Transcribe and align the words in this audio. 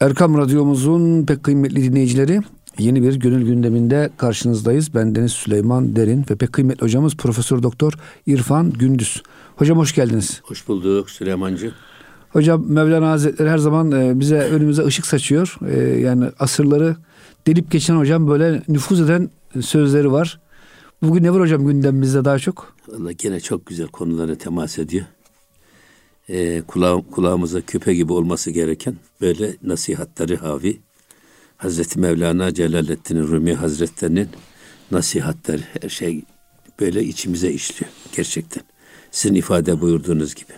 Erkam 0.00 0.38
Radyomuzun 0.38 1.26
pek 1.26 1.44
kıymetli 1.44 1.82
dinleyicileri 1.82 2.40
yeni 2.78 3.02
bir 3.02 3.14
gönül 3.14 3.46
gündeminde 3.46 4.10
karşınızdayız. 4.16 4.94
Ben 4.94 5.14
Deniz 5.14 5.32
Süleyman 5.32 5.96
Derin 5.96 6.24
ve 6.30 6.36
pek 6.36 6.52
kıymetli 6.52 6.82
hocamız 6.82 7.16
Profesör 7.16 7.62
Doktor 7.62 7.92
İrfan 8.26 8.70
Gündüz. 8.70 9.22
Hocam 9.56 9.78
hoş 9.78 9.94
geldiniz. 9.94 10.40
Hoş 10.44 10.68
bulduk 10.68 11.10
Süleymancı. 11.10 11.72
Hocam 12.30 12.64
Mevlana 12.68 13.10
Hazretleri 13.10 13.50
her 13.50 13.58
zaman 13.58 13.92
e, 13.92 14.20
bize 14.20 14.38
önümüze 14.38 14.84
ışık 14.84 15.06
saçıyor. 15.06 15.58
E, 15.68 16.00
yani 16.00 16.24
asırları 16.38 16.96
delip 17.46 17.70
geçen 17.70 17.96
hocam 17.96 18.28
böyle 18.28 18.62
nüfuz 18.68 19.00
eden 19.00 19.30
sözleri 19.60 20.12
var. 20.12 20.40
Bugün 21.02 21.22
ne 21.22 21.32
var 21.32 21.40
hocam 21.40 21.66
gündemimizde 21.66 22.24
daha 22.24 22.38
çok? 22.38 22.74
Valla 22.88 23.12
gene 23.12 23.40
çok 23.40 23.66
güzel 23.66 23.86
konulara 23.88 24.34
temas 24.34 24.78
ediyor. 24.78 25.04
Ee, 26.32 26.62
kula 26.66 27.02
kulağımıza 27.10 27.60
küpe 27.60 27.94
gibi 27.94 28.12
olması 28.12 28.50
gereken 28.50 28.96
böyle 29.20 29.56
nasihatleri 29.62 30.36
havi. 30.36 30.80
Hazreti 31.56 32.00
Mevlana 32.00 32.54
Celaleddin 32.54 33.22
Rumi 33.22 33.54
Hazretlerinin 33.54 34.28
nasihatleri 34.90 35.62
her 35.80 35.88
şey 35.88 36.22
böyle 36.80 37.04
içimize 37.04 37.52
işliyor 37.52 37.92
gerçekten. 38.16 38.62
Sizin 39.10 39.34
ifade 39.34 39.80
buyurduğunuz 39.80 40.34
gibi. 40.34 40.52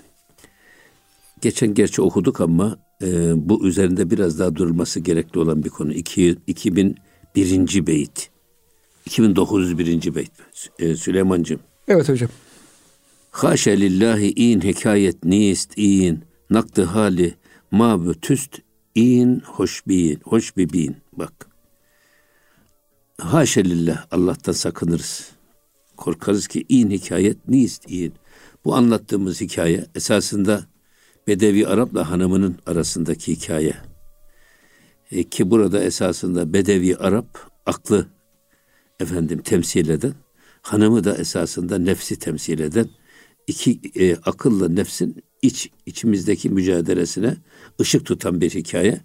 Geçen 1.41 1.75
gerçi 1.75 2.03
okuduk 2.03 2.41
ama 2.41 2.79
e, 3.03 3.33
bu 3.48 3.67
üzerinde 3.67 4.11
biraz 4.11 4.39
daha 4.39 4.57
durulması 4.57 5.01
gerekli 5.01 5.39
olan 5.39 5.65
bir 5.65 5.69
konu. 5.69 5.93
İki, 5.93 6.37
2001. 6.47 7.87
beyit. 7.87 8.31
2901. 9.07 10.15
beyt. 10.15 10.31
Ee, 10.79 10.95
Süleyman'cığım. 10.95 11.61
Evet 11.89 12.09
hocam. 12.09 12.31
Haşe 13.33 13.81
lillahi 13.81 14.31
in 14.31 14.61
hikayet 14.61 15.25
nist 15.25 15.73
in 15.77 16.25
nakdı 16.51 16.85
hali 16.85 17.35
ma 17.71 18.13
tüst 18.23 18.59
in 18.95 19.41
hoş 19.41 19.87
bin 19.87 20.21
hoş 20.25 20.57
bin 20.57 20.97
bak. 21.13 21.47
Haşe 23.19 23.65
lillah 23.65 24.06
Allah'tan 24.11 24.53
sakınırız. 24.53 25.31
Korkarız 25.97 26.47
ki 26.47 26.65
in 26.69 26.91
hikayet 26.91 27.48
nist 27.48 27.91
in. 27.91 28.12
Bu 28.65 28.75
anlattığımız 28.75 29.41
hikaye 29.41 29.87
esasında 29.95 30.67
Bedevi 31.28 31.67
Arap'la 31.67 32.11
hanımının 32.11 32.59
arasındaki 32.67 33.33
hikaye. 33.33 33.75
E, 35.11 35.23
ki 35.23 35.51
burada 35.51 35.84
esasında 35.84 36.53
Bedevi 36.53 36.97
Arap 36.97 37.51
aklı 37.67 38.06
efendim 39.01 39.43
temsil 39.43 39.89
eden, 39.89 40.15
hanımı 40.62 41.05
da 41.05 41.17
esasında 41.17 41.78
nefsi 41.78 42.19
temsil 42.19 42.59
eden 42.59 42.89
iki 43.47 43.81
e, 43.95 44.17
akılla 44.17 44.69
nefsin 44.69 45.25
iç 45.43 45.71
içimizdeki 45.87 46.51
mücadelesine 46.51 47.37
ışık 47.81 48.07
tutan 48.07 48.41
bir 48.41 48.51
hikaye. 48.51 49.01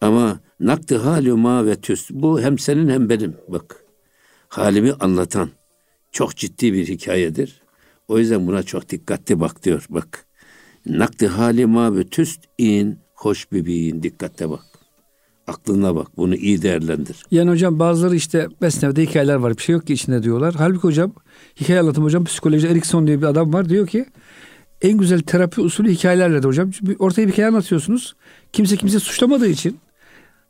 Ama 0.00 0.40
nakdi 0.60 0.96
haluma 0.96 1.66
ve 1.66 1.80
tüst 1.80 2.10
bu 2.10 2.40
hem 2.40 2.58
senin 2.58 2.88
hem 2.88 3.08
benim 3.08 3.36
bak. 3.48 3.84
Halimi 4.48 4.92
anlatan 4.92 5.50
çok 6.12 6.36
ciddi 6.36 6.72
bir 6.72 6.88
hikayedir. 6.88 7.62
O 8.08 8.18
yüzden 8.18 8.46
buna 8.46 8.62
çok 8.62 8.88
dikkatli 8.88 9.40
bak 9.40 9.64
diyor 9.64 9.86
bak. 9.88 10.26
Nakdi 10.86 11.26
halima 11.26 11.96
ve 11.96 12.04
tüst 12.04 12.40
in 12.58 12.98
hoş 13.14 13.52
bebeğin 13.52 14.02
dikkatle 14.02 14.50
bak. 14.50 14.71
Aklına 15.46 15.94
bak. 15.96 16.06
Bunu 16.16 16.34
iyi 16.36 16.62
değerlendir. 16.62 17.16
Yani 17.30 17.50
hocam 17.50 17.78
bazıları 17.78 18.16
işte 18.16 18.48
Mesnev'de 18.60 19.02
hikayeler 19.02 19.34
var. 19.34 19.56
Bir 19.56 19.62
şey 19.62 19.72
yok 19.72 19.86
ki 19.86 19.92
içinde 19.92 20.22
diyorlar. 20.22 20.54
Halbuki 20.58 20.82
hocam 20.82 21.12
hikaye 21.60 21.80
anlatım 21.80 22.04
hocam 22.04 22.24
psikoloji 22.24 22.68
Erikson 22.68 23.06
diye 23.06 23.18
bir 23.18 23.26
adam 23.26 23.52
var. 23.52 23.68
Diyor 23.68 23.86
ki 23.86 24.06
en 24.82 24.98
güzel 24.98 25.20
terapi 25.20 25.60
usulü 25.60 25.90
hikayelerle 25.90 26.42
de 26.42 26.46
hocam. 26.46 26.70
Ortaya 26.98 27.26
bir 27.26 27.32
hikaye 27.32 27.48
anlatıyorsunuz. 27.48 28.14
Kimse 28.52 28.76
kimse 28.76 29.00
suçlamadığı 29.00 29.48
için 29.48 29.78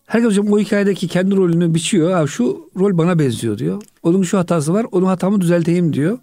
herkes 0.07 0.31
hocam 0.31 0.53
o 0.53 0.59
hikayedeki 0.59 1.09
kendi 1.09 1.37
rolünü 1.37 1.75
biçiyor. 1.75 2.13
Ha, 2.13 2.27
şu 2.27 2.71
rol 2.79 2.99
bana 2.99 3.19
benziyor 3.19 3.59
diyor. 3.59 3.83
Onun 4.03 4.23
şu 4.23 4.39
hatası 4.39 4.73
var. 4.73 4.87
Onun 4.93 5.07
hatamı 5.07 5.41
düzelteyim 5.41 5.93
diyor. 5.93 6.19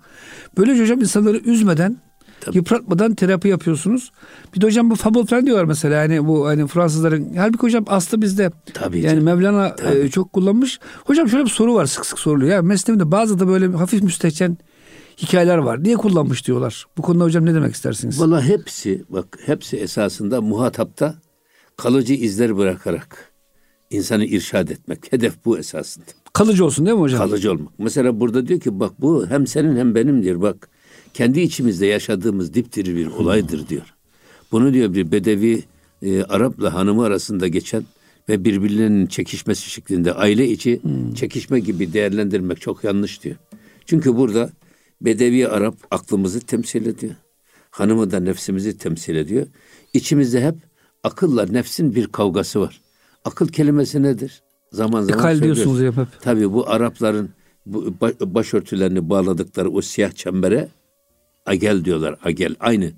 Böylece 0.57 0.81
hocam 0.81 0.99
insanları 0.99 1.37
üzmeden 1.37 1.97
Tabii. 2.41 2.57
Yıpratmadan 2.57 3.15
terapi 3.15 3.47
yapıyorsunuz. 3.47 4.11
Bir 4.55 4.61
de 4.61 4.65
hocam 4.65 4.89
bu 4.89 4.95
fabul 4.95 5.25
falan 5.25 5.45
diyorlar 5.45 5.63
mesela 5.65 5.95
yani 5.95 6.27
bu 6.27 6.47
hani 6.47 6.67
Fransızların. 6.67 7.33
Halbuki 7.37 7.61
hocam 7.61 7.85
aslı 7.87 8.21
bizde. 8.21 8.51
Tabii 8.73 8.97
yani 8.99 9.11
canım. 9.11 9.23
Mevlana 9.23 9.75
E, 9.93 10.09
çok 10.09 10.33
kullanmış. 10.33 10.79
Hocam 11.05 11.29
şöyle 11.29 11.43
bir 11.45 11.49
soru 11.49 11.73
var 11.75 11.85
sık 11.85 12.05
sık 12.05 12.19
soruluyor. 12.19 12.51
Ya 12.51 12.61
mesleğimde 12.61 13.11
bazı 13.11 13.39
da 13.39 13.47
böyle 13.47 13.67
hafif 13.67 14.03
müstehcen 14.03 14.57
hikayeler 15.17 15.57
var. 15.57 15.83
Niye 15.83 15.95
kullanmış 15.95 16.47
diyorlar. 16.47 16.85
Bu 16.97 17.01
konuda 17.01 17.23
hocam 17.23 17.45
ne 17.45 17.53
demek 17.53 17.75
istersiniz? 17.75 18.21
Valla 18.21 18.41
hepsi 18.43 19.03
bak 19.09 19.39
hepsi 19.45 19.77
esasında 19.77 20.41
muhatapta 20.41 21.15
kalıcı 21.77 22.13
izler 22.13 22.57
bırakarak 22.57 23.31
insanı 23.89 24.25
irşad 24.25 24.67
etmek. 24.69 25.11
Hedef 25.13 25.45
bu 25.45 25.57
esasında. 25.57 26.05
Kalıcı 26.33 26.65
olsun 26.65 26.85
değil 26.85 26.97
mi 26.97 27.01
hocam? 27.01 27.19
Kalıcı 27.19 27.51
olmak. 27.51 27.73
Mesela 27.79 28.19
burada 28.19 28.47
diyor 28.47 28.59
ki 28.59 28.79
bak 28.79 28.91
bu 29.01 29.27
hem 29.29 29.47
senin 29.47 29.77
hem 29.77 29.95
benimdir 29.95 30.41
bak 30.41 30.69
kendi 31.13 31.39
içimizde 31.41 31.85
yaşadığımız 31.85 32.53
dipdiri 32.53 32.95
bir 32.95 33.07
olaydır 33.07 33.67
diyor. 33.67 33.95
Bunu 34.51 34.73
diyor 34.73 34.93
bir 34.93 35.11
bedevi 35.11 35.63
e, 36.01 36.23
Arap'la 36.23 36.73
hanımı 36.73 37.03
arasında 37.03 37.47
geçen 37.47 37.83
ve 38.29 38.45
birbirlerinin 38.45 39.07
çekişmesi 39.07 39.69
şeklinde 39.69 40.13
aile 40.13 40.47
içi 40.47 40.83
hmm. 40.83 41.13
çekişme 41.13 41.59
gibi 41.59 41.93
değerlendirmek 41.93 42.61
çok 42.61 42.83
yanlış 42.83 43.23
diyor. 43.23 43.35
Çünkü 43.85 44.17
burada 44.17 44.49
bedevi 45.01 45.47
Arap 45.47 45.75
aklımızı 45.91 46.39
temsil 46.39 46.85
ediyor. 46.85 47.15
Hanımı 47.71 48.11
da 48.11 48.19
nefsimizi 48.19 48.77
temsil 48.77 49.15
ediyor. 49.15 49.47
İçimizde 49.93 50.45
hep 50.45 50.55
akılla 51.03 51.45
nefsin 51.45 51.95
bir 51.95 52.07
kavgası 52.07 52.61
var. 52.61 52.81
Akıl 53.25 53.47
kelimesi 53.47 54.03
nedir? 54.03 54.41
Zaman 54.71 55.01
zaman 55.01 55.19
Ekal 55.19 55.43
diyorsunuz 55.43 55.81
hep. 55.81 56.07
Tabii 56.21 56.53
bu 56.53 56.69
Arapların 56.69 57.29
bu 57.65 57.93
başörtülerini 58.21 59.09
bağladıkları 59.09 59.71
o 59.71 59.81
siyah 59.81 60.11
çembere 60.11 60.67
Agel 61.49 61.85
diyorlar. 61.85 62.15
Agel 62.23 62.55
aynı 62.59 62.91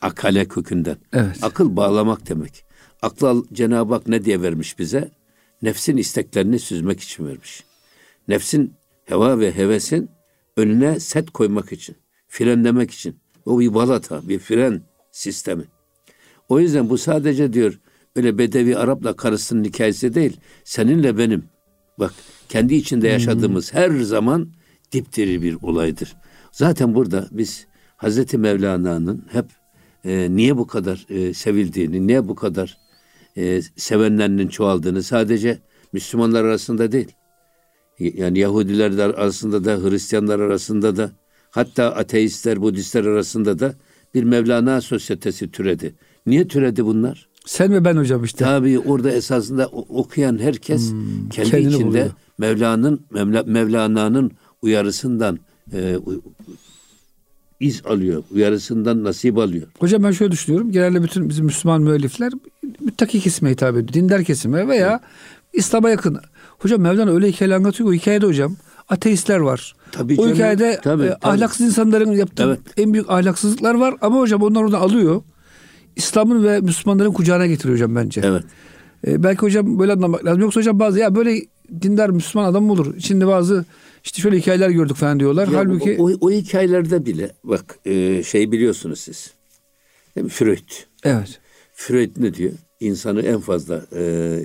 akale 0.00 0.48
kökünden. 0.48 0.96
Evet. 1.12 1.38
Akıl 1.42 1.76
bağlamak 1.76 2.28
demek. 2.28 2.64
Aklı 3.02 3.44
Cenab-ı 3.52 3.94
Hak 3.94 4.08
ne 4.08 4.24
diye 4.24 4.42
vermiş 4.42 4.78
bize? 4.78 5.10
Nefsin 5.62 5.96
isteklerini 5.96 6.58
süzmek 6.58 7.00
için 7.00 7.26
vermiş. 7.26 7.64
Nefsin 8.28 8.74
heva 9.04 9.38
ve 9.38 9.56
hevesin 9.56 10.10
önüne 10.56 11.00
set 11.00 11.30
koymak 11.30 11.72
için, 11.72 11.96
frenlemek 12.28 12.90
için. 12.90 13.16
O 13.46 13.60
bir 13.60 13.74
balata, 13.74 14.28
bir 14.28 14.38
fren 14.38 14.82
sistemi. 15.12 15.64
O 16.48 16.60
yüzden 16.60 16.90
bu 16.90 16.98
sadece 16.98 17.52
diyor 17.52 17.80
öyle 18.16 18.38
Bedevi 18.38 18.76
Arap'la 18.76 19.16
karısının 19.16 19.64
hikayesi 19.64 20.14
değil. 20.14 20.36
Seninle 20.64 21.18
benim. 21.18 21.44
Bak 21.98 22.14
kendi 22.48 22.74
içinde 22.74 23.08
yaşadığımız 23.08 23.72
hmm. 23.72 23.80
her 23.80 24.00
zaman 24.00 24.52
dipdiri 24.92 25.42
bir 25.42 25.54
olaydır. 25.62 26.16
Zaten 26.52 26.94
burada 26.94 27.28
biz 27.30 27.66
Hazreti 27.96 28.38
Mevlana'nın 28.38 29.24
hep 29.32 29.44
e, 30.04 30.28
niye 30.30 30.56
bu 30.56 30.66
kadar 30.66 31.06
e, 31.08 31.34
sevildiğini, 31.34 32.06
niye 32.06 32.28
bu 32.28 32.34
kadar 32.34 32.78
e, 33.36 33.62
sevenlerinin 33.76 34.48
çoğaldığını 34.48 35.02
sadece 35.02 35.58
Müslümanlar 35.92 36.44
arasında 36.44 36.92
değil. 36.92 37.12
Yani 37.98 38.38
Yahudiler 38.38 38.98
arasında 38.98 39.64
da, 39.64 39.90
Hristiyanlar 39.90 40.40
arasında 40.40 40.96
da, 40.96 41.10
hatta 41.50 41.94
ateistler, 41.94 42.62
Budistler 42.62 43.04
arasında 43.04 43.58
da 43.58 43.74
bir 44.14 44.22
Mevlana 44.22 44.80
sosyetesi 44.80 45.50
türedi. 45.50 45.94
Niye 46.26 46.48
türedi 46.48 46.84
bunlar? 46.84 47.28
Sen 47.46 47.72
ve 47.72 47.84
ben 47.84 47.96
hocam 47.96 48.24
işte. 48.24 48.44
Tabii 48.44 48.78
orada 48.78 49.10
esasında 49.10 49.66
okuyan 49.68 50.38
herkes 50.38 50.90
hmm, 50.90 51.28
kendi 51.28 51.56
içinde 51.56 51.84
buluyor. 51.84 52.10
Mevla'nın 52.38 53.06
Mevla, 53.10 53.42
Mevlana'nın 53.42 54.30
uyarısından 54.62 55.38
e, 55.72 55.96
iz 57.60 57.82
alıyor. 57.86 58.22
Uyarısından 58.34 59.04
nasip 59.04 59.38
alıyor. 59.38 59.66
Hocam 59.78 60.02
ben 60.02 60.10
şöyle 60.10 60.32
düşünüyorum. 60.32 60.72
Genelde 60.72 61.02
bütün 61.02 61.28
bizim 61.28 61.44
Müslüman 61.44 61.82
müellifler 61.82 62.32
müttaki 62.80 63.20
kesime 63.20 63.50
hitap 63.50 63.76
ediyor. 63.76 63.92
Dindar 63.92 64.24
kesime 64.24 64.68
veya 64.68 64.90
evet. 64.90 65.00
İslam'a 65.52 65.90
yakın. 65.90 66.18
Hocam 66.58 66.80
Mevlana 66.80 67.10
öyle 67.10 67.28
hikaye 67.28 67.54
anlatıyor. 67.54 67.88
O 67.88 67.92
hikayede 67.92 68.26
hocam 68.26 68.56
ateistler 68.88 69.38
var. 69.38 69.74
Tabii 69.92 70.14
o 70.14 70.16
canım. 70.16 70.34
hikayede 70.34 70.80
tabii, 70.82 71.04
e, 71.04 71.08
tabii. 71.08 71.18
ahlaksız 71.22 71.66
insanların 71.66 72.12
yaptığı 72.12 72.42
evet. 72.42 72.60
en 72.76 72.92
büyük 72.92 73.10
ahlaksızlıklar 73.10 73.74
var. 73.74 73.94
Ama 74.00 74.20
hocam 74.20 74.42
onlar 74.42 74.62
oradan 74.62 74.80
alıyor. 74.80 75.22
İslam'ın 75.96 76.44
ve 76.44 76.60
Müslümanların 76.60 77.12
kucağına 77.12 77.46
getiriyor 77.46 77.74
hocam 77.74 77.96
bence. 77.96 78.20
Evet. 78.24 78.44
E, 79.06 79.22
belki 79.22 79.42
hocam 79.42 79.78
böyle 79.78 79.92
anlamak 79.92 80.24
lazım. 80.24 80.40
Yoksa 80.40 80.60
hocam 80.60 80.78
bazı 80.78 80.98
ya 80.98 81.14
böyle 81.14 81.40
dindar 81.82 82.10
Müslüman 82.10 82.50
adam 82.50 82.64
mı 82.64 82.72
olur? 82.72 82.96
İçinde 82.96 83.26
bazı 83.26 83.64
işte 84.06 84.22
şöyle 84.22 84.38
hikayeler 84.38 84.70
gördük 84.70 84.96
falan 84.96 85.20
diyorlar. 85.20 85.48
Ya 85.48 85.58
Halbuki 85.58 85.96
o, 85.98 86.10
o, 86.20 86.30
hikayelerde 86.30 87.06
bile 87.06 87.32
bak 87.44 87.78
e, 87.84 88.22
şey 88.22 88.52
biliyorsunuz 88.52 89.00
siz. 89.00 89.30
Değil 90.16 90.24
mi? 90.24 90.30
Freud. 90.30 90.68
Evet. 91.04 91.40
Freud 91.74 92.10
ne 92.16 92.34
diyor? 92.34 92.52
İnsanı 92.80 93.22
en 93.22 93.40
fazla 93.40 93.86
e, 93.96 94.40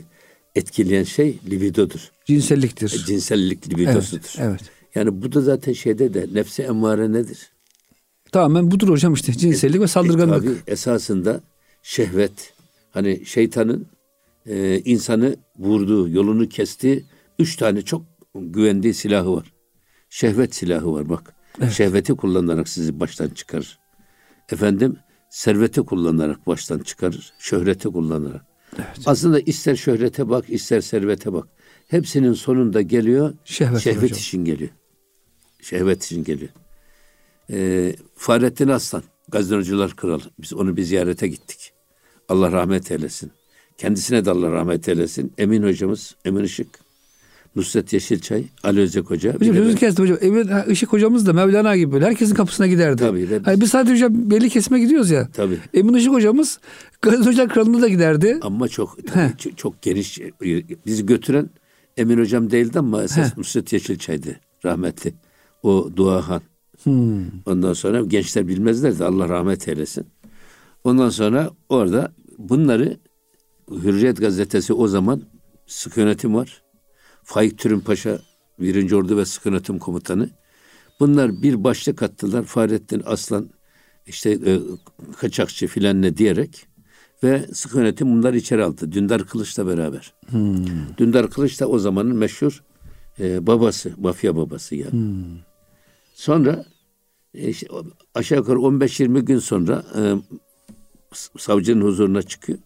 etkileyen 0.56 1.04
şey 1.04 1.38
libidodur. 1.50 2.12
Cinselliktir. 2.26 2.94
E, 2.94 3.06
cinsellik 3.06 3.74
libidosudur. 3.74 4.34
Evet, 4.38 4.50
evet. 4.50 4.62
Yani 4.96 5.22
bu 5.22 5.32
da 5.32 5.42
zaten 5.42 5.74
şeyde 5.74 6.14
de 6.14 6.28
nefse 6.34 6.64
emmare 6.64 7.12
nedir? 7.12 7.50
Tamamen 8.32 8.72
budur 8.72 8.90
hocam 8.90 9.14
işte 9.14 9.34
cinsellik 9.34 9.80
e, 9.80 9.82
ve 9.82 9.88
saldırganlık. 9.88 10.46
E, 10.46 10.48
tabii 10.48 10.58
esasında 10.68 11.42
şehvet 11.84 12.54
hani 12.92 13.26
şeytanın 13.26 13.88
e, 14.46 14.80
insanı 14.80 15.36
vurduğu, 15.60 16.10
yolunu 16.10 16.50
kesti. 16.50 17.04
Üç 17.40 17.56
tane 17.56 17.82
çok 17.82 18.02
güvendiği 18.36 18.94
silahı 18.94 19.36
var. 19.36 19.51
Şehvet 20.12 20.56
silahı 20.56 20.94
var 20.94 21.10
bak. 21.10 21.36
Evet. 21.62 21.72
Şehveti 21.72 22.14
kullanarak 22.14 22.70
sizi 22.70 23.00
baştan 23.00 23.30
çıkarır. 23.30 23.80
Efendim 24.52 24.98
serveti 25.30 25.82
kullanarak 25.82 26.48
baştan 26.48 26.80
çıkarır. 26.80 27.34
Şöhreti 27.40 27.88
kullanarak. 27.90 28.46
Evet. 28.76 29.00
Aslında 29.06 29.40
ister 29.40 29.76
şöhrete 29.76 30.30
bak, 30.30 30.46
ister 30.50 30.82
servete 30.82 31.34
bak. 31.34 31.48
Hepsinin 31.88 32.34
sonunda 32.34 32.82
geliyor 32.82 33.34
şehvet, 33.46 33.80
şehvet 33.80 34.18
için 34.18 34.46
geliyor. 34.46 34.70
Şehvet 35.62 36.04
için 36.04 36.24
geliyor. 36.24 36.52
Ee, 37.50 37.96
Fahrettin 38.16 38.68
Aslan, 38.68 39.04
Gazinocular 39.30 39.96
Kralı. 39.96 40.24
Biz 40.40 40.54
onu 40.54 40.78
bir 40.78 40.84
ziyarete 40.84 41.28
gittik. 41.28 41.74
Allah 42.30 42.52
rahmet 42.52 42.92
eylesin. 42.92 43.32
Kendisine 43.78 44.26
de 44.26 44.32
Allah 44.32 44.52
rahmet 44.52 44.90
eylesin. 44.90 45.34
Emin 45.38 45.64
hocamız, 45.64 46.16
Emin 46.26 46.44
Işık. 46.44 46.91
Nusret 47.56 47.94
Yeşilçay, 47.94 48.44
Ali 48.64 48.82
Özek 48.82 49.10
Hoca. 49.10 49.34
Hocam 49.34 49.56
sözünü 49.56 49.76
kestim 49.76 50.06
hocam. 50.06 50.18
Emin 50.22 50.50
Işık 50.70 50.94
hocamız 50.94 51.26
da 51.26 51.34
Mevlana 51.34 51.78
gibi 51.78 51.92
böyle 51.92 52.06
herkesin 52.06 52.36
kapısına 52.36 52.68
giderdi. 52.68 53.00
Tabii. 53.00 53.30
Tabii. 53.30 53.44
Hani 53.44 53.62
biz 53.62 53.70
sadece 53.70 53.94
hocam 53.94 54.32
belli 54.32 54.50
kesime 54.50 54.80
gidiyoruz 54.80 55.10
ya. 55.10 55.30
Tabii. 55.34 55.60
Emin 55.74 55.94
Işık 55.94 56.14
hocamız 56.14 56.60
Gazinocular 57.02 57.50
Kralı'nda 57.50 57.82
da 57.82 57.88
giderdi. 57.88 58.40
Ama 58.42 58.68
çok 58.68 58.98
çok, 59.38 59.58
çok 59.58 59.82
geniş. 59.82 60.20
Bizi 60.86 61.06
götüren 61.06 61.50
Emin 61.98 62.18
hocam 62.18 62.52
değildi 62.52 62.80
ama 62.80 63.04
esas. 63.04 63.38
Nusret 63.38 63.74
Yeşilçay'dı 63.74 64.40
rahmetli. 64.66 65.14
O 65.64 65.90
duahan. 65.96 66.42
Hmm. 66.84 67.26
Ondan 67.46 67.74
sonra 67.74 68.02
gençler 68.02 68.48
bilmezlerdi 68.48 69.04
Allah 69.04 69.30
rahmet 69.30 69.68
eylesin. 69.68 70.08
Ondan 70.84 71.10
sonra 71.10 71.52
orada 71.70 72.14
bunları 72.38 72.98
Hürriyet 73.72 74.18
gazetesi 74.18 74.74
o 74.74 74.88
zaman 74.88 75.22
sık 75.68 75.98
yönetim 75.98 76.36
var. 76.36 76.64
Faik 77.32 77.58
Türün 77.58 77.80
Paşa 77.80 78.20
birinci 78.60 78.96
Ordu 78.96 79.18
ve 79.18 79.26
sık 79.26 79.46
yönetim 79.46 79.80
komutanı. 79.80 80.30
Bunlar 81.00 81.42
bir 81.42 81.64
başlık 81.64 82.04
attılar. 82.04 82.44
Fahrettin 82.44 83.04
Aslan 83.06 83.50
işte 84.08 84.32
e, 84.32 84.60
kaçakçı 85.18 85.68
filan 85.68 86.02
ne 86.02 86.18
diyerek 86.18 86.68
ve 87.24 87.46
sık 87.54 87.76
yönetim 87.76 88.18
bunları 88.18 88.38
içeri 88.38 88.64
aldı. 88.64 88.92
Dündar 88.92 89.26
Kılıç'la 89.26 89.68
beraber. 89.68 90.14
Hmm. 90.30 90.66
Dündar 90.98 91.30
Kılıç 91.30 91.60
da 91.60 91.68
o 91.68 91.80
zamanın 91.80 92.16
meşhur 92.16 92.64
e, 93.20 93.48
babası, 93.48 93.94
mafya 93.98 94.36
babası 94.36 94.76
yani. 94.76 94.92
Hmm. 94.92 95.38
Sonra 96.14 96.66
e, 97.34 97.50
işte, 97.50 97.68
aşağı 98.16 98.38
yukarı 98.38 98.58
15-20 98.58 99.20
gün 99.22 99.40
sonra 99.40 99.86
e, 99.98 100.16
savcının 101.38 101.86
huzuruna 101.86 102.22
çıkıyor. 102.22 102.60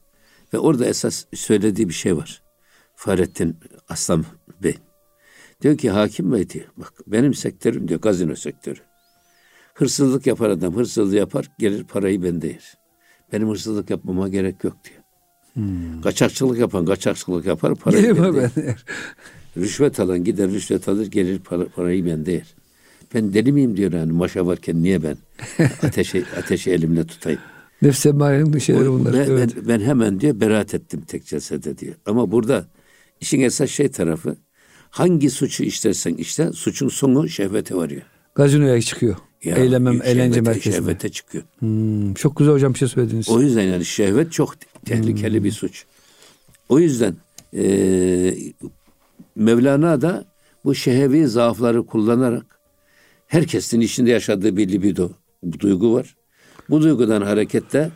Ve 0.53 0.59
orada 0.59 0.85
esas 0.85 1.25
söylediği 1.33 1.89
bir 1.89 1.93
şey 1.93 2.17
var. 2.17 2.41
Fahrettin 2.95 3.57
Aslan 3.89 4.25
Bey. 4.63 4.75
Diyor 5.61 5.77
ki 5.77 5.89
hakim 5.89 6.31
bey 6.31 6.49
diyor. 6.49 6.65
Bak 6.77 6.93
benim 7.07 7.33
sektörüm 7.33 7.87
diyor 7.87 8.01
gazino 8.01 8.35
sektörü. 8.35 8.79
Hırsızlık 9.73 10.27
yapar 10.27 10.49
adam 10.49 10.75
hırsızlık 10.75 11.19
yapar 11.19 11.51
gelir 11.59 11.83
parayı 11.83 12.23
bende 12.23 12.47
yer. 12.47 12.77
Benim 13.33 13.49
hırsızlık 13.49 13.89
yapmama 13.89 14.29
gerek 14.29 14.63
yok 14.63 14.77
diyor. 14.83 15.01
Hmm. 15.53 16.01
Kaçakçılık 16.01 16.59
yapan 16.59 16.85
kaçakçılık 16.85 17.45
yapar 17.45 17.75
parayı 17.75 18.17
bende 18.17 18.61
yer. 18.61 18.85
Rüşvet 19.57 19.99
alan 19.99 20.23
gider 20.23 20.51
rüşvet 20.51 20.89
alır 20.89 21.05
gelir 21.05 21.39
para, 21.39 21.65
parayı 21.65 22.05
bende 22.05 22.31
yer. 22.31 22.55
Ben 23.13 23.33
deli 23.33 23.51
miyim 23.51 23.77
diyor 23.77 23.93
yani 23.93 24.11
maşa 24.11 24.45
varken 24.45 24.83
niye 24.83 25.03
ben 25.03 25.17
ateşi, 25.83 26.25
ateşi 26.37 26.71
elimle 26.71 27.03
tutayım. 27.07 27.39
Nefse 27.81 28.09
emarenin 28.09 28.57
şeyleri 28.57 28.89
bunlar. 28.89 29.13
Ben, 29.13 29.19
evet. 29.19 29.55
ben, 29.55 29.67
ben 29.67 29.85
hemen 29.85 30.19
diyor 30.19 30.39
beraat 30.39 30.73
ettim 30.73 31.01
tek 31.07 31.25
celsede 31.25 31.77
diyor. 31.77 31.95
Ama 32.05 32.31
burada 32.31 32.65
işin 33.21 33.41
esas 33.41 33.69
şey 33.69 33.91
tarafı 33.91 34.35
hangi 34.89 35.29
suçu 35.29 35.63
işlersen 35.63 36.13
işte 36.13 36.51
suçun 36.51 36.89
sonu 36.89 37.29
şehvete 37.29 37.75
varıyor. 37.75 38.01
Gazinoya 38.35 38.81
çıkıyor. 38.81 39.15
Ya, 39.43 39.55
Eylemem, 39.55 40.01
eğlence 40.03 40.41
merkezine. 40.41 40.73
Şehvete 40.73 41.09
çıkıyor. 41.09 41.43
Hmm, 41.59 42.13
çok 42.13 42.37
güzel 42.37 42.53
hocam 42.53 42.73
bir 42.73 42.79
şey 42.79 42.87
söylediniz. 42.87 43.29
O 43.29 43.41
yüzden 43.41 43.63
yani 43.63 43.85
şehvet 43.85 44.31
çok 44.31 44.55
tehlikeli 44.85 45.37
hmm. 45.37 45.43
bir 45.43 45.51
suç. 45.51 45.85
O 46.69 46.79
yüzden 46.79 47.15
e, 47.53 48.35
Mevlana 49.35 50.01
da 50.01 50.25
bu 50.65 50.75
şehevi 50.75 51.27
zaafları 51.27 51.85
kullanarak 51.85 52.59
herkesin 53.27 53.81
içinde 53.81 54.11
yaşadığı 54.11 54.57
bir 54.57 54.69
libido, 54.69 55.09
bu 55.43 55.59
duygu 55.59 55.93
var. 55.93 56.15
Bu 56.69 56.81
duygudan 56.81 57.21
hareketle 57.21 57.91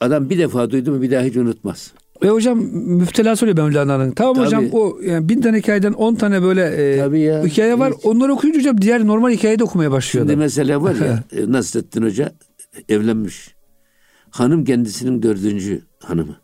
adam 0.00 0.30
bir 0.30 0.38
defa 0.38 0.70
duydu 0.70 0.92
mu 0.92 1.02
bir 1.02 1.10
daha 1.10 1.22
hiç 1.22 1.36
unutmaz. 1.36 1.92
Ve 2.22 2.28
hocam 2.28 2.58
müftela 2.72 3.36
söylüyor 3.36 3.68
Mevlana'nın. 3.68 4.10
Tamam 4.12 4.34
Tabii. 4.34 4.46
hocam 4.46 4.64
o 4.72 4.98
yani 5.02 5.28
bin 5.28 5.40
tane 5.40 5.58
hikayeden 5.58 5.92
on 5.92 6.14
tane 6.14 6.42
böyle 6.42 6.76
e, 6.76 6.96
ya, 7.18 7.44
hikaye 7.44 7.78
var. 7.78 7.92
Hiç. 7.92 8.06
Onları 8.06 8.32
okuyunca 8.32 8.60
hocam 8.60 8.80
diğer 8.80 9.06
normal 9.06 9.30
hikayeyi 9.30 9.58
de 9.58 9.64
okumaya 9.64 9.90
başlıyor. 9.90 10.26
Şimdi 10.26 10.36
mesela 10.36 10.82
var 10.82 10.94
ya 10.94 11.24
e, 11.42 11.52
Nasrettin 11.52 12.02
Hoca 12.02 12.32
evlenmiş. 12.88 13.54
Hanım 14.30 14.64
kendisinin 14.64 15.22
dördüncü 15.22 15.82
hanımı. 15.98 16.36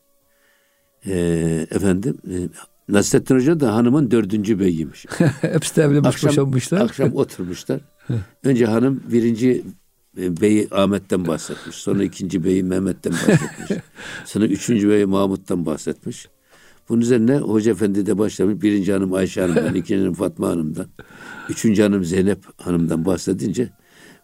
Ee, 1.06 1.67
efendim 1.70 2.19
e, 2.31 2.37
Nasrettin 2.88 3.34
Hoca 3.34 3.61
da 3.61 3.75
hanımın 3.75 4.11
dördüncü 4.11 4.61
beyiymiş. 4.61 5.06
Hepsi 5.40 5.76
de 5.76 5.82
evlenmiş 5.82 6.08
akşam, 6.08 6.31
boşanmışlar. 6.31 6.81
Akşam 6.81 7.14
oturmuşlar. 7.14 7.81
Önce 8.44 8.67
hanım 8.67 9.02
birinci 9.12 9.64
e, 10.18 10.40
beyi 10.40 10.68
Ahmet'ten 10.70 11.26
bahsetmiş. 11.26 11.76
Sonra 11.76 12.04
ikinci 12.04 12.44
beyi 12.44 12.62
Mehmet'ten 12.64 13.12
bahsetmiş. 13.12 13.82
Sonra 14.24 14.46
üçüncü 14.46 14.90
beyi 14.90 15.06
Mahmut'tan 15.06 15.66
bahsetmiş. 15.66 16.28
Bunun 16.88 17.00
üzerine 17.00 17.36
Hoca 17.36 17.72
Efendi 17.72 18.06
de 18.06 18.18
başlamış. 18.18 18.62
Birinci 18.62 18.92
hanım 18.92 19.12
Ayşe 19.14 19.40
Hanım'dan, 19.40 19.74
ikinci 19.74 20.00
hanım 20.00 20.14
Fatma 20.14 20.48
Hanım'dan, 20.48 20.86
üçüncü 21.48 21.82
hanım 21.82 22.04
Zeynep 22.04 22.38
Hanım'dan 22.60 23.04
bahsedince 23.04 23.68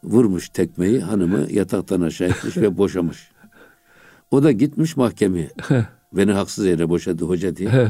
vurmuş 0.04 0.48
tekmeyi 0.48 1.00
hanımı 1.00 1.46
yataktan 1.50 2.00
aşağı 2.00 2.28
etmiş 2.28 2.56
ve 2.56 2.78
boşamış. 2.78 3.30
O 4.30 4.42
da 4.42 4.52
gitmiş 4.52 4.96
mahkemeye. 4.96 5.50
Beni 6.12 6.32
haksız 6.32 6.66
yere 6.66 6.88
boşadı 6.88 7.24
hoca 7.24 7.56
diye. 7.56 7.88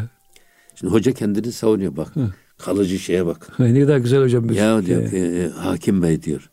Şimdi 0.74 0.92
hoca 0.92 1.12
kendini 1.12 1.52
savunuyor 1.52 1.96
bak. 1.96 2.14
Kalıcı 2.58 2.98
şeye 2.98 3.26
bak. 3.26 3.58
ne 3.58 3.80
kadar 3.80 3.98
güzel 3.98 4.22
hocam. 4.22 4.50
Ya 4.50 4.86
diyor 4.86 5.10
ki, 5.10 5.16
e, 5.16 5.48
hakim 5.48 6.02
bey 6.02 6.22
diyor. 6.22 6.50